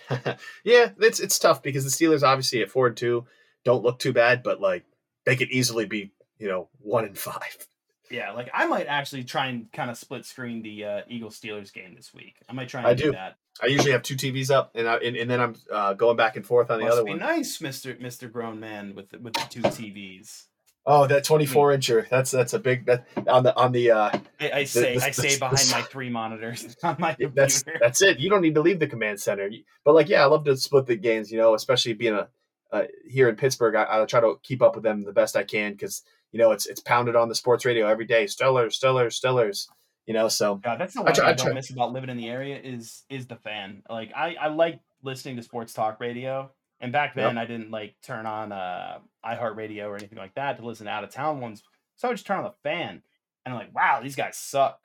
yeah, 0.64 0.90
it's 1.00 1.20
it's 1.20 1.38
tough 1.38 1.62
because 1.62 1.84
the 1.84 1.92
Steelers 2.06 2.24
obviously 2.24 2.62
at 2.62 2.72
four 2.72 2.88
and 2.88 2.98
two, 2.98 3.26
don't 3.64 3.84
look 3.84 4.00
too 4.00 4.14
bad, 4.14 4.42
but 4.42 4.60
like 4.60 4.86
they 5.26 5.36
could 5.36 5.52
easily 5.52 5.86
be, 5.86 6.12
you 6.40 6.48
know, 6.48 6.70
one 6.80 7.06
in 7.06 7.14
five. 7.14 7.68
Yeah, 8.12 8.32
like 8.32 8.50
I 8.54 8.66
might 8.68 8.88
actually 8.88 9.24
try 9.24 9.48
and 9.48 9.72
kind 9.72 9.90
of 9.90 9.98
split 9.98 10.26
screen 10.26 10.62
the 10.62 10.86
uh, 10.86 11.02
Eagles 11.08 11.40
Steelers 11.40 11.72
game 11.74 11.96
this 11.96 12.14
week. 12.14 12.36
I 12.50 12.54
might 12.54 12.70
try 12.70 12.82
and 12.82 12.88
I 12.88 12.94
do, 12.94 13.06
do. 13.06 13.12
that. 13.14 13.38
I 13.62 13.68
usually 13.68 13.92
have 13.92 14.04
two 14.04 14.16
TVs 14.16 14.52
up, 14.52 14.72
and 14.76 14.88
I, 14.88 14.96
and, 14.98 15.16
and 15.16 15.30
then 15.30 15.40
I'm 15.40 15.56
uh, 15.72 15.94
going 15.94 16.18
back 16.18 16.36
and 16.36 16.46
forth 16.46 16.70
on 16.70 16.80
the 16.80 16.88
other 16.88 17.04
be 17.04 17.12
one. 17.12 17.20
nice, 17.20 17.62
Mister 17.62 17.96
Mister 18.00 18.28
Grown 18.28 18.60
Man, 18.60 18.94
with 18.96 19.10
the, 19.10 19.20
with 19.20 19.34
the 19.34 19.46
two 19.50 19.62
TVs. 19.62 20.46
Oh, 20.86 21.08
that 21.08 21.24
24 21.24 21.72
incher. 21.78 22.10
That's 22.10 22.30
that's 22.30 22.52
a 22.54 22.60
big 22.60 22.88
that 22.88 23.08
on 23.26 23.44
the 23.44 23.56
on 23.56 23.72
the 23.72 23.92
uh 23.92 24.10
I, 24.42 24.52
I 24.52 24.64
say 24.66 24.98
the- 24.98 25.06
I 25.06 25.08
the- 25.08 25.14
say 25.14 25.34
the- 25.36 25.40
behind 25.40 25.72
my 25.72 25.82
three 25.84 26.10
monitors 26.10 26.76
on 26.84 26.98
my 27.00 27.12
computer. 27.14 27.34
that's 27.36 27.64
that's 27.80 28.02
it. 28.02 28.20
You 28.20 28.30
don't 28.30 28.42
need 28.42 28.56
to 28.56 28.62
leave 28.62 28.80
the 28.80 28.88
command 28.88 29.22
center. 29.22 29.50
But 29.86 29.96
like, 29.96 30.10
yeah, 30.10 30.24
I 30.24 30.26
love 30.26 30.44
to 30.44 30.58
split 30.58 30.86
the 30.88 30.98
games. 30.98 31.32
You 31.32 31.38
know, 31.38 31.54
especially 31.54 31.94
being 31.94 32.16
a 32.16 32.28
uh, 32.74 32.84
here 33.08 33.30
in 33.30 33.36
Pittsburgh, 33.38 33.76
I, 33.76 34.02
I 34.02 34.06
try 34.06 34.20
to 34.20 34.40
keep 34.44 34.62
up 34.62 34.76
with 34.76 34.84
them 34.84 35.04
the 35.04 35.14
best 35.14 35.38
I 35.38 35.44
can 35.44 35.72
because 35.72 36.02
you 36.34 36.40
know 36.40 36.52
it's 36.52 36.66
it's 36.66 36.82
pounded 36.82 37.16
on 37.16 37.30
the 37.30 37.36
sports 37.36 37.64
radio 37.64 37.88
every 37.88 38.06
day. 38.06 38.26
Steelers, 38.26 38.78
Steelers, 38.78 39.18
Steelers. 39.18 39.68
You 40.06 40.14
know, 40.14 40.28
so 40.28 40.56
God, 40.56 40.82
that's 40.82 40.96
the 40.96 41.00
I 41.00 41.04
one 41.04 41.14
try- 41.14 41.24
thing 41.24 41.26
I, 41.26 41.30
I 41.30 41.34
don't 41.36 41.46
try- 41.46 41.54
miss 41.54 41.70
about 41.70 41.94
living 41.94 42.10
in 42.10 42.18
the 42.18 42.28
area 42.30 42.60
is 42.62 43.04
is 43.10 43.26
the 43.28 43.38
fan. 43.38 43.84
Like 43.90 44.12
I, 44.14 44.36
I 44.36 44.48
like 44.50 44.82
listening 45.02 45.38
to 45.38 45.44
sports 45.44 45.72
talk 45.74 46.02
radio. 46.02 46.52
And 46.82 46.92
back 46.92 47.16
Yep. 47.16 47.26
then 47.26 47.38
I 47.38 47.46
didn't 47.46 47.72
like 47.72 47.96
turn 48.04 48.26
on 48.26 48.52
uh 48.52 48.98
iHeartRadio 49.26 49.86
or 49.88 49.96
anything 49.96 50.18
like 50.18 50.36
that 50.36 50.58
to 50.58 50.66
listen 50.66 50.88
to 50.88 50.92
out 50.92 51.06
of 51.06 51.12
town 51.12 51.40
ones. 51.40 51.64
So 51.96 52.08
I 52.08 52.12
would 52.12 52.16
just 52.18 52.28
turn 52.28 52.40
on 52.40 52.44
the 52.44 52.54
fan 52.70 53.02
and 53.46 53.54
I'm 53.54 53.60
like, 53.60 53.74
wow, 53.74 54.02
these 54.04 54.18
guys 54.18 54.36
suck. 54.36 54.80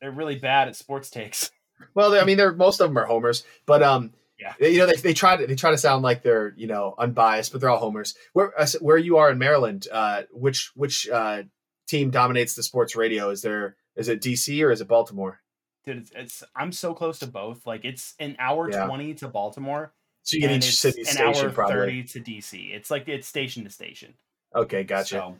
They're 0.00 0.12
really 0.12 0.36
bad 0.36 0.68
at 0.68 0.76
sports 0.76 1.10
takes. 1.10 1.50
Well, 1.94 2.14
I 2.14 2.24
mean, 2.24 2.36
they're 2.36 2.52
most 2.52 2.80
of 2.80 2.88
them 2.90 2.98
are 2.98 3.06
homers, 3.06 3.44
but 3.66 3.82
um, 3.82 4.12
Yeah. 4.38 4.54
they- 4.58 4.70
you 4.70 4.78
know, 4.78 4.86
they, 4.86 4.96
they 4.96 5.14
try 5.14 5.36
to 5.36 5.46
they 5.46 5.54
try 5.56 5.70
to 5.70 5.78
sound 5.78 6.02
like 6.02 6.22
they're 6.22 6.54
you 6.56 6.66
know 6.66 6.94
unbiased, 6.98 7.52
but 7.52 7.60
they're 7.60 7.70
all 7.70 7.78
homers. 7.78 8.14
Where 8.32 8.58
uh, 8.58 8.66
where 8.80 8.96
you 8.98 9.16
are 9.18 9.30
in 9.30 9.38
Maryland, 9.38 9.86
uh, 9.92 10.22
which 10.30 10.70
which 10.74 11.08
uh, 11.08 11.42
team 11.88 12.10
dominates 12.10 12.54
the 12.54 12.62
sports 12.62 12.94
radio? 12.96 13.30
Is 13.30 13.42
there 13.42 13.76
is 13.96 14.08
it 14.08 14.20
DC 14.22 14.62
or 14.64 14.70
is 14.70 14.80
it 14.80 14.88
Baltimore? 14.88 15.40
Dude, 15.84 15.98
it's, 15.98 16.12
it's 16.14 16.44
I'm 16.54 16.70
so 16.72 16.94
close 16.94 17.18
to 17.20 17.26
both. 17.26 17.66
Like 17.66 17.84
it's 17.84 18.14
an 18.20 18.36
hour 18.38 18.70
Yeah. 18.70 18.86
twenty 18.86 19.14
to 19.14 19.28
Baltimore. 19.28 19.92
So 20.22 20.36
you 20.36 20.42
get 20.42 20.50
each 20.52 20.76
city 20.78 21.00
an 21.00 21.06
station 21.06 21.46
hour 21.46 21.50
probably. 21.50 21.74
thirty 21.76 22.02
to 22.04 22.20
DC. 22.20 22.74
It's 22.74 22.90
like 22.90 23.08
it's 23.08 23.26
station 23.26 23.64
to 23.64 23.70
station. 23.70 24.14
Okay, 24.54 24.84
gotcha. 24.84 25.14
So, 25.16 25.36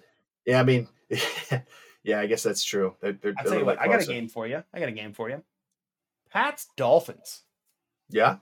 Yeah, 0.47 0.61
I 0.61 0.65
mean, 0.65 0.89
yeah, 2.03 2.21
I 2.21 2.27
guess 2.27 2.43
that's 2.43 2.65
true. 2.65 2.95
They're, 3.01 3.13
they're, 3.13 3.35
I'll 3.39 3.45
tell 3.45 3.59
you 3.59 3.65
what, 3.67 3.79
I 3.81 3.87
got 3.89 4.03
a 4.03 4.07
game 4.07 4.29
for 4.29 4.47
you. 4.47 4.63
I 4.73 4.81
got 4.81 4.89
a 4.89 4.93
game 4.93 5.13
for 5.13 5.29
you. 5.29 5.43
Pats 6.31 6.69
Dolphins. 6.77 7.43
Yeah, 8.11 8.37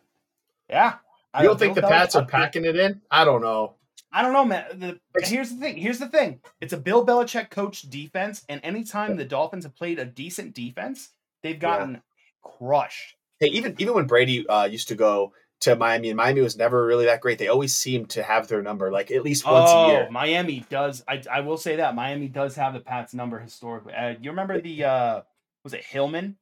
Yeah. 0.69 0.95
I 1.33 1.43
you 1.43 1.49
don't 1.49 1.59
think 1.59 1.75
the 1.75 1.83
Pats 1.83 2.17
are 2.17 2.25
packing 2.25 2.65
it 2.65 2.77
in? 2.77 3.03
I 3.11 3.25
don't 3.25 3.43
know. 3.43 3.75
I 4.13 4.23
don't 4.23 4.33
know, 4.33 4.45
man. 4.45 4.65
The, 4.75 5.01
here's 5.23 5.51
the 5.51 5.57
thing. 5.57 5.77
Here's 5.77 5.99
the 5.99 6.09
thing. 6.09 6.41
It's 6.61 6.73
a 6.73 6.79
Bill 6.79 7.05
Belichick 7.05 7.51
coach 7.51 7.83
defense, 7.83 8.45
and 8.49 8.61
anytime 8.65 9.17
the 9.17 9.27
Dolphins 9.27 9.65
have 9.65 9.77
played 9.77 9.99
a 9.99 10.07
decent 10.07 10.55
defense, 10.55 11.11
they've 11.43 11.59
gotten 11.59 12.01
crushed. 12.43 13.17
Hey, 13.41 13.49
even 13.49 13.75
even 13.79 13.95
when 13.95 14.07
Brady 14.07 14.47
uh, 14.49 14.65
used 14.65 14.89
to 14.89 14.95
go 14.95 15.33
to 15.61 15.77
Miami, 15.77 16.09
and 16.09 16.17
Miami 16.17 16.41
was 16.41 16.57
never 16.57 16.87
really 16.87 17.07
that 17.07 17.21
great. 17.21 17.39
They 17.39 17.49
always 17.49 17.75
seem 17.75 18.07
to 18.07 18.23
have 18.23 18.49
their 18.49 18.63
number, 18.63 18.91
like 18.91 19.11
at 19.11 19.23
least 19.23 19.45
once 19.45 19.71
oh, 19.71 19.85
a 19.85 19.89
year. 19.89 20.09
Miami 20.11 20.65
does. 20.71 21.05
I, 21.07 21.23
I 21.31 21.41
will 21.41 21.59
say 21.59 21.77
that 21.77 21.95
Miami 21.95 22.29
does 22.29 22.57
have 22.57 22.73
the 22.73 22.81
Pats 22.81 23.13
number 23.13 23.39
historically. 23.39 23.93
Uh, 23.93 24.15
you 24.21 24.31
remember 24.31 24.61
the 24.61 24.85
uh, 24.85 25.21
was 25.63 25.75
it 25.75 25.85
Hillman? 25.85 26.37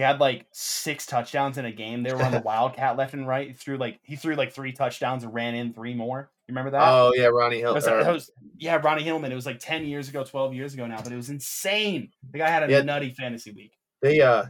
He 0.00 0.04
had 0.04 0.18
like 0.18 0.46
six 0.50 1.04
touchdowns 1.04 1.58
in 1.58 1.66
a 1.66 1.70
game. 1.70 2.02
They 2.02 2.14
were 2.14 2.22
on 2.22 2.32
the 2.32 2.40
Wildcat 2.44 2.96
left 2.96 3.12
and 3.12 3.28
right. 3.28 3.48
He 3.48 3.52
threw 3.52 3.76
like 3.76 4.00
he 4.02 4.16
threw 4.16 4.34
like 4.34 4.50
three 4.50 4.72
touchdowns 4.72 5.24
and 5.24 5.34
ran 5.34 5.54
in 5.54 5.74
three 5.74 5.92
more. 5.92 6.30
You 6.48 6.52
remember 6.52 6.70
that? 6.70 6.80
Oh 6.82 7.12
yeah, 7.14 7.26
Ronnie 7.26 7.58
Hill. 7.58 7.74
That 7.74 8.06
or- 8.08 8.18
yeah, 8.56 8.76
Ronnie 8.82 9.02
Hillman. 9.02 9.30
It 9.30 9.34
was 9.34 9.44
like 9.44 9.58
ten 9.60 9.84
years 9.84 10.08
ago, 10.08 10.24
twelve 10.24 10.54
years 10.54 10.72
ago 10.72 10.86
now, 10.86 11.02
but 11.02 11.12
it 11.12 11.16
was 11.16 11.28
insane. 11.28 12.12
The 12.32 12.38
guy 12.38 12.48
had 12.48 12.62
a 12.62 12.72
Yeah. 12.72 12.80
nutty 12.80 13.10
fantasy 13.10 13.50
week. 13.50 13.72
They 14.00 14.22
uh 14.22 14.46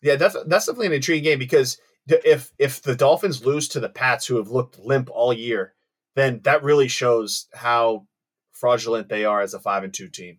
yeah, 0.00 0.16
that's 0.16 0.36
that's 0.46 0.64
definitely 0.64 0.86
an 0.86 0.92
intriguing 0.94 1.24
game 1.24 1.38
because 1.38 1.76
if 2.08 2.50
if 2.58 2.80
the 2.80 2.96
Dolphins 2.96 3.44
lose 3.44 3.68
to 3.68 3.80
the 3.80 3.90
Pats 3.90 4.24
who 4.26 4.36
have 4.36 4.48
looked 4.48 4.78
limp 4.78 5.10
all 5.12 5.34
year, 5.34 5.74
then 6.14 6.40
that 6.44 6.62
really 6.62 6.88
shows 6.88 7.46
how 7.52 8.06
fraudulent 8.54 9.10
they 9.10 9.26
are 9.26 9.42
as 9.42 9.52
a 9.52 9.60
5 9.60 9.84
and 9.84 9.92
2 9.92 10.08
team. 10.08 10.38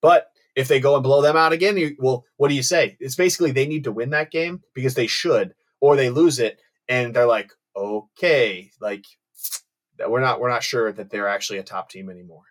But 0.00 0.31
if 0.54 0.68
they 0.68 0.80
go 0.80 0.94
and 0.94 1.02
blow 1.02 1.22
them 1.22 1.36
out 1.36 1.52
again, 1.52 1.76
you, 1.76 1.96
well, 1.98 2.24
what 2.36 2.48
do 2.48 2.54
you 2.54 2.62
say? 2.62 2.96
It's 3.00 3.16
basically 3.16 3.52
they 3.52 3.66
need 3.66 3.84
to 3.84 3.92
win 3.92 4.10
that 4.10 4.30
game 4.30 4.62
because 4.74 4.94
they 4.94 5.06
should 5.06 5.54
or 5.80 5.96
they 5.96 6.10
lose 6.10 6.38
it 6.38 6.60
and 6.88 7.14
they're 7.14 7.26
like, 7.26 7.52
"Okay, 7.76 8.70
like 8.80 9.04
we're 10.06 10.20
not 10.20 10.40
we're 10.40 10.50
not 10.50 10.62
sure 10.62 10.92
that 10.92 11.10
they're 11.10 11.28
actually 11.28 11.58
a 11.58 11.62
top 11.62 11.88
team 11.90 12.10
anymore." 12.10 12.44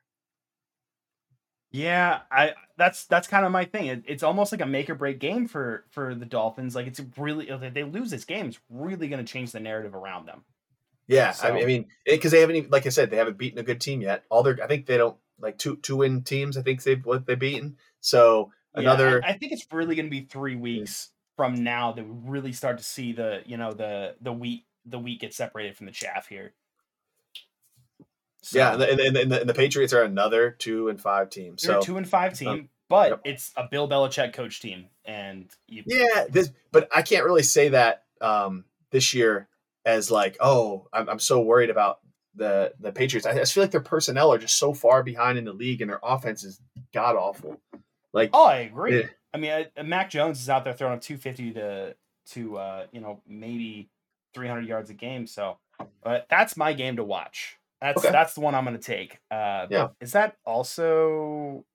Yeah, 1.72 2.20
I 2.30 2.54
that's 2.78 3.06
that's 3.06 3.28
kind 3.28 3.46
of 3.46 3.52
my 3.52 3.64
thing. 3.66 3.86
It, 3.88 4.04
it's 4.06 4.24
almost 4.24 4.52
like 4.52 4.62
a 4.62 4.66
make 4.66 4.90
or 4.90 4.96
break 4.96 5.20
game 5.20 5.48
for 5.48 5.86
for 5.92 6.14
the 6.14 6.26
Dolphins. 6.26 6.76
Like 6.76 6.88
it's 6.88 7.02
really 7.18 7.50
if 7.50 7.74
they 7.74 7.84
lose 7.84 8.12
this 8.12 8.26
game, 8.26 8.48
it's 8.48 8.60
really 8.70 9.08
going 9.08 9.24
to 9.26 9.32
change 9.32 9.52
the 9.54 9.62
narrative 9.62 9.96
around 9.96 10.26
them. 10.26 10.44
Yeah, 11.08 11.32
So- 11.32 11.48
I 11.48 11.52
mean, 11.52 11.64
I 11.64 11.66
mean, 11.66 11.86
because 12.06 12.32
they 12.32 12.40
haven't 12.42 12.56
even, 12.56 12.70
like 12.72 12.86
I 12.86 12.90
said, 12.90 13.10
they 13.10 13.18
haven't 13.18 13.38
beaten 13.38 13.60
a 13.60 13.64
good 13.64 13.82
team 13.82 14.02
yet. 14.02 14.24
All 14.30 14.44
their, 14.44 14.58
I 14.64 14.68
think 14.68 14.86
they 14.86 14.98
don't 14.98 15.18
like 15.40 15.58
two 15.58 15.78
two 15.78 15.98
win 15.98 16.24
teams. 16.24 16.58
I 16.58 16.62
think 16.62 16.84
they've 16.84 17.04
what 17.06 17.26
they've 17.26 17.40
beaten. 17.40 17.78
So 18.02 18.52
Yeah, 18.76 18.82
another, 18.82 19.24
I, 19.24 19.30
I 19.30 19.38
think 19.38 19.54
it's 19.54 19.66
really 19.72 19.96
going 19.96 20.08
to 20.08 20.12
be 20.12 20.26
three 20.26 20.56
weeks 20.56 21.10
from 21.38 21.64
now 21.64 21.94
that 21.94 22.06
we 22.06 22.30
really 22.30 22.52
start 22.52 22.78
to 22.78 22.84
see 22.84 23.14
the 23.14 23.42
you 23.46 23.58
know 23.58 23.74
the 23.74 24.16
the 24.22 24.34
wheat 24.34 24.66
the 24.86 25.00
wheat 25.00 25.22
get 25.22 25.34
separated 25.34 25.78
from 25.78 25.86
the 25.86 25.92
chaff 25.92 26.28
here. 26.28 26.54
So, 28.44 28.58
yeah, 28.58 28.74
and 28.74 28.82
the, 28.82 28.92
and, 28.92 29.16
the, 29.16 29.42
and, 29.42 29.50
the, 29.50 29.54
Patriots 29.54 29.94
are 29.94 30.02
another 30.02 30.50
two 30.50 30.90
and 30.90 31.00
five 31.00 31.30
team. 31.30 31.60
So 31.60 31.78
a 31.78 31.82
two 31.82 31.98
and 31.98 32.10
five 32.10 32.34
team, 32.34 32.70
but 32.90 33.10
yep. 33.10 33.22
it's 33.24 33.52
a 33.56 33.68
Bill 33.70 33.88
Belichick 33.88 34.34
coach 34.34 34.62
team, 34.62 34.88
and 35.06 35.48
you, 35.68 35.84
yeah, 35.86 36.26
this, 36.28 36.52
but 36.72 36.90
I 36.94 37.04
can't 37.04 37.24
really 37.24 37.44
say 37.44 37.70
that 37.70 38.04
um, 38.20 38.66
this 38.90 39.14
year 39.14 39.48
as 39.86 40.10
like, 40.10 40.38
oh, 40.40 40.88
I'm, 40.92 41.08
I'm 41.08 41.20
so 41.20 41.42
worried 41.42 41.70
about 41.70 42.00
the 42.34 42.74
the 42.80 42.92
Patriots. 42.92 43.28
I 43.28 43.36
just 43.36 43.54
feel 43.54 43.64
like 43.64 43.72
their 43.72 43.80
personnel 43.80 44.34
are 44.34 44.40
just 44.40 44.58
so 44.58 44.74
far 44.74 45.04
behind 45.04 45.38
in 45.38 45.46
the 45.46 45.54
league, 45.54 45.82
and 45.82 45.90
their 45.90 46.00
offense 46.02 46.44
is 46.44 46.60
god 46.94 47.16
awful. 47.16 47.62
Like, 48.14 48.30
Oh, 48.34 48.46
I 48.46 48.58
agree. 48.58 49.00
Yeah. 49.02 49.08
I 49.34 49.38
mean, 49.38 49.52
I, 49.52 49.68
uh, 49.80 49.84
Mac 49.84 50.10
Jones 50.10 50.42
is 50.42 50.50
out 50.50 50.64
there 50.66 50.74
throwing 50.74 50.94
up 50.96 51.02
250 51.02 51.54
to 51.54 51.96
to 52.34 52.58
uh, 52.58 52.86
you 52.92 53.02
know 53.02 53.22
maybe 53.28 53.90
300 54.34 54.66
yards 54.68 54.90
a 54.90 54.94
game. 54.94 55.26
So, 55.28 55.58
but 56.04 56.28
that's 56.30 56.56
my 56.58 56.74
game 56.74 56.98
to 56.98 57.04
watch. 57.04 57.58
That's 57.82 57.98
Okay. 58.04 58.12
that's 58.12 58.34
the 58.34 58.42
one 58.42 58.54
I'm 58.56 58.66
going 58.66 58.78
to 58.78 58.84
take. 58.84 59.20
Uh, 59.32 59.68
Yeah. 59.70 59.88
Is 60.00 60.12
that 60.14 60.36
also? 60.46 61.66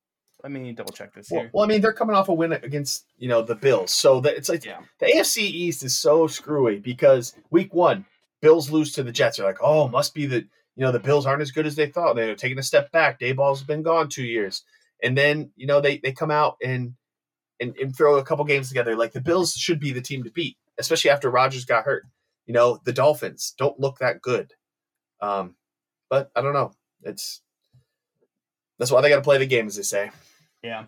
Let 0.42 0.52
me 0.52 0.70
double 0.72 0.92
check 0.92 1.12
this 1.14 1.30
well, 1.30 1.40
here. 1.40 1.50
well, 1.52 1.64
I 1.64 1.66
mean, 1.66 1.80
they're 1.80 1.94
coming 1.94 2.14
off 2.14 2.28
a 2.28 2.34
win 2.34 2.52
against 2.52 3.06
you 3.18 3.28
know 3.28 3.42
the 3.42 3.54
Bills, 3.54 3.90
so 3.90 4.20
that 4.20 4.36
it's 4.36 4.48
like 4.48 4.64
Yeah. 4.64 4.80
the 5.00 5.06
AFC 5.06 5.38
East 5.42 5.82
is 5.82 5.96
so 5.98 6.26
screwy 6.26 6.78
because 6.78 7.34
week 7.50 7.72
one, 7.74 8.04
Bills 8.42 8.70
lose 8.70 8.92
to 8.92 9.02
the 9.02 9.10
Jets. 9.12 9.38
They're 9.38 9.46
like, 9.46 9.62
oh, 9.62 9.88
must 9.88 10.14
be 10.14 10.26
the 10.26 10.40
you 10.76 10.84
know 10.84 10.92
the 10.92 11.00
Bills 11.00 11.24
aren't 11.26 11.40
as 11.42 11.50
good 11.50 11.66
as 11.66 11.74
they 11.74 11.86
thought. 11.88 12.14
They're 12.16 12.36
taking 12.36 12.58
a 12.58 12.62
step 12.62 12.92
back. 12.92 13.18
Daboll's 13.18 13.62
been 13.62 13.82
gone 13.82 14.08
two 14.10 14.24
years, 14.24 14.62
and 15.02 15.16
then 15.16 15.50
you 15.56 15.66
know 15.66 15.80
they 15.80 15.98
they 15.98 16.12
come 16.12 16.30
out 16.30 16.56
and 16.62 16.94
and, 17.60 17.74
and 17.76 17.96
throw 17.96 18.16
a 18.18 18.24
couple 18.24 18.44
games 18.44 18.68
together. 18.68 18.96
Like 18.96 19.12
the 19.12 19.20
Bills 19.20 19.54
should 19.54 19.80
be 19.80 19.92
the 19.92 20.00
team 20.02 20.24
to 20.24 20.30
beat, 20.30 20.56
especially 20.78 21.10
after 21.10 21.30
Rodgers 21.30 21.64
got 21.64 21.84
hurt. 21.84 22.04
You 22.46 22.54
know 22.54 22.80
the 22.84 22.92
Dolphins 22.92 23.54
don't 23.58 23.78
look 23.80 23.98
that 23.98 24.20
good, 24.22 24.52
um, 25.20 25.56
but 26.08 26.30
I 26.36 26.42
don't 26.42 26.52
know. 26.54 26.72
It's 27.02 27.40
that's 28.78 28.90
why 28.90 29.00
they 29.00 29.08
got 29.08 29.16
to 29.16 29.22
play 29.22 29.38
the 29.38 29.46
game, 29.46 29.66
as 29.66 29.76
they 29.76 29.82
say. 29.82 30.10
Yeah. 30.62 30.84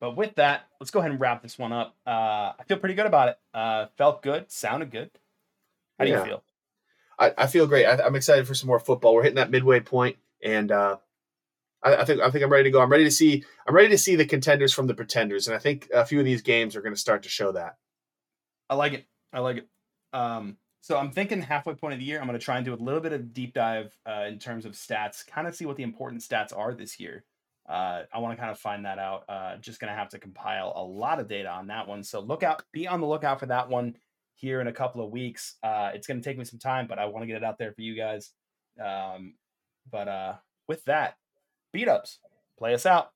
But 0.00 0.16
with 0.16 0.34
that, 0.34 0.66
let's 0.80 0.90
go 0.90 0.98
ahead 0.98 1.12
and 1.12 1.20
wrap 1.20 1.42
this 1.42 1.58
one 1.58 1.72
up. 1.72 1.94
Uh, 2.06 2.52
I 2.58 2.64
feel 2.66 2.76
pretty 2.78 2.94
good 2.96 3.06
about 3.06 3.28
it. 3.28 3.38
Uh, 3.54 3.86
felt 3.96 4.22
good, 4.22 4.50
sounded 4.50 4.90
good. 4.90 5.10
How 5.98 6.04
do 6.04 6.10
Yeah. 6.10 6.18
you 6.20 6.24
feel? 6.24 6.42
I, 7.18 7.32
I 7.38 7.46
feel 7.46 7.66
great. 7.66 7.86
I, 7.86 8.04
I'm 8.04 8.16
excited 8.16 8.46
for 8.48 8.54
some 8.54 8.66
more 8.66 8.80
football. 8.80 9.14
We're 9.14 9.22
hitting 9.22 9.36
that 9.36 9.50
midway 9.50 9.78
point, 9.80 10.16
and 10.42 10.72
uh, 10.72 10.96
I, 11.82 11.96
I 11.96 12.04
think 12.04 12.20
I 12.20 12.30
think 12.30 12.44
I'm 12.44 12.50
ready 12.50 12.64
to 12.64 12.70
go. 12.70 12.80
I'm 12.80 12.90
ready 12.90 13.04
to 13.04 13.10
see. 13.10 13.44
I'm 13.66 13.74
ready 13.74 13.88
to 13.88 13.98
see 13.98 14.16
the 14.16 14.24
contenders 14.24 14.72
from 14.72 14.86
the 14.86 14.94
pretenders, 14.94 15.46
and 15.46 15.56
I 15.56 15.58
think 15.58 15.88
a 15.92 16.04
few 16.04 16.18
of 16.18 16.24
these 16.24 16.42
games 16.42 16.76
are 16.76 16.82
going 16.82 16.94
to 16.94 17.00
start 17.00 17.22
to 17.24 17.28
show 17.28 17.52
that. 17.52 17.76
I 18.70 18.74
like 18.74 18.92
it. 18.92 19.06
I 19.32 19.40
like 19.40 19.58
it. 19.58 19.68
Um, 20.12 20.56
so 20.80 20.98
I'm 20.98 21.10
thinking 21.10 21.40
halfway 21.40 21.74
point 21.74 21.94
of 21.94 22.00
the 22.00 22.04
year, 22.04 22.20
I'm 22.20 22.26
going 22.26 22.38
to 22.38 22.44
try 22.44 22.56
and 22.56 22.64
do 22.64 22.74
a 22.74 22.76
little 22.76 23.00
bit 23.00 23.12
of 23.12 23.32
deep 23.32 23.54
dive 23.54 23.96
uh, 24.04 24.24
in 24.26 24.38
terms 24.38 24.64
of 24.66 24.72
stats, 24.72 25.26
kind 25.26 25.46
of 25.46 25.54
see 25.54 25.64
what 25.64 25.76
the 25.76 25.84
important 25.84 26.22
stats 26.22 26.56
are 26.56 26.74
this 26.74 26.98
year. 26.98 27.24
Uh, 27.68 28.02
I 28.12 28.18
want 28.18 28.36
to 28.36 28.40
kind 28.40 28.50
of 28.50 28.58
find 28.58 28.84
that 28.84 28.98
out. 28.98 29.24
Uh, 29.28 29.56
just 29.58 29.80
going 29.80 29.92
to 29.92 29.96
have 29.96 30.08
to 30.10 30.18
compile 30.18 30.72
a 30.74 30.82
lot 30.82 31.20
of 31.20 31.28
data 31.28 31.48
on 31.48 31.68
that 31.68 31.86
one. 31.86 32.02
So 32.02 32.18
look 32.20 32.42
out, 32.42 32.64
be 32.72 32.88
on 32.88 33.00
the 33.00 33.06
lookout 33.06 33.38
for 33.38 33.46
that 33.46 33.68
one 33.68 33.94
here 34.34 34.60
in 34.60 34.66
a 34.66 34.72
couple 34.72 35.04
of 35.04 35.12
weeks. 35.12 35.54
Uh, 35.62 35.92
it's 35.94 36.08
going 36.08 36.20
to 36.20 36.28
take 36.28 36.36
me 36.36 36.44
some 36.44 36.58
time, 36.58 36.88
but 36.88 36.98
I 36.98 37.06
want 37.06 37.22
to 37.22 37.28
get 37.28 37.36
it 37.36 37.44
out 37.44 37.58
there 37.58 37.72
for 37.72 37.82
you 37.82 37.94
guys. 37.94 38.32
Um, 38.82 39.34
but 39.88 40.08
uh, 40.08 40.34
with 40.66 40.84
that, 40.86 41.16
beat 41.72 41.88
ups. 41.88 42.18
Play 42.58 42.74
us 42.74 42.86
out. 42.86 43.12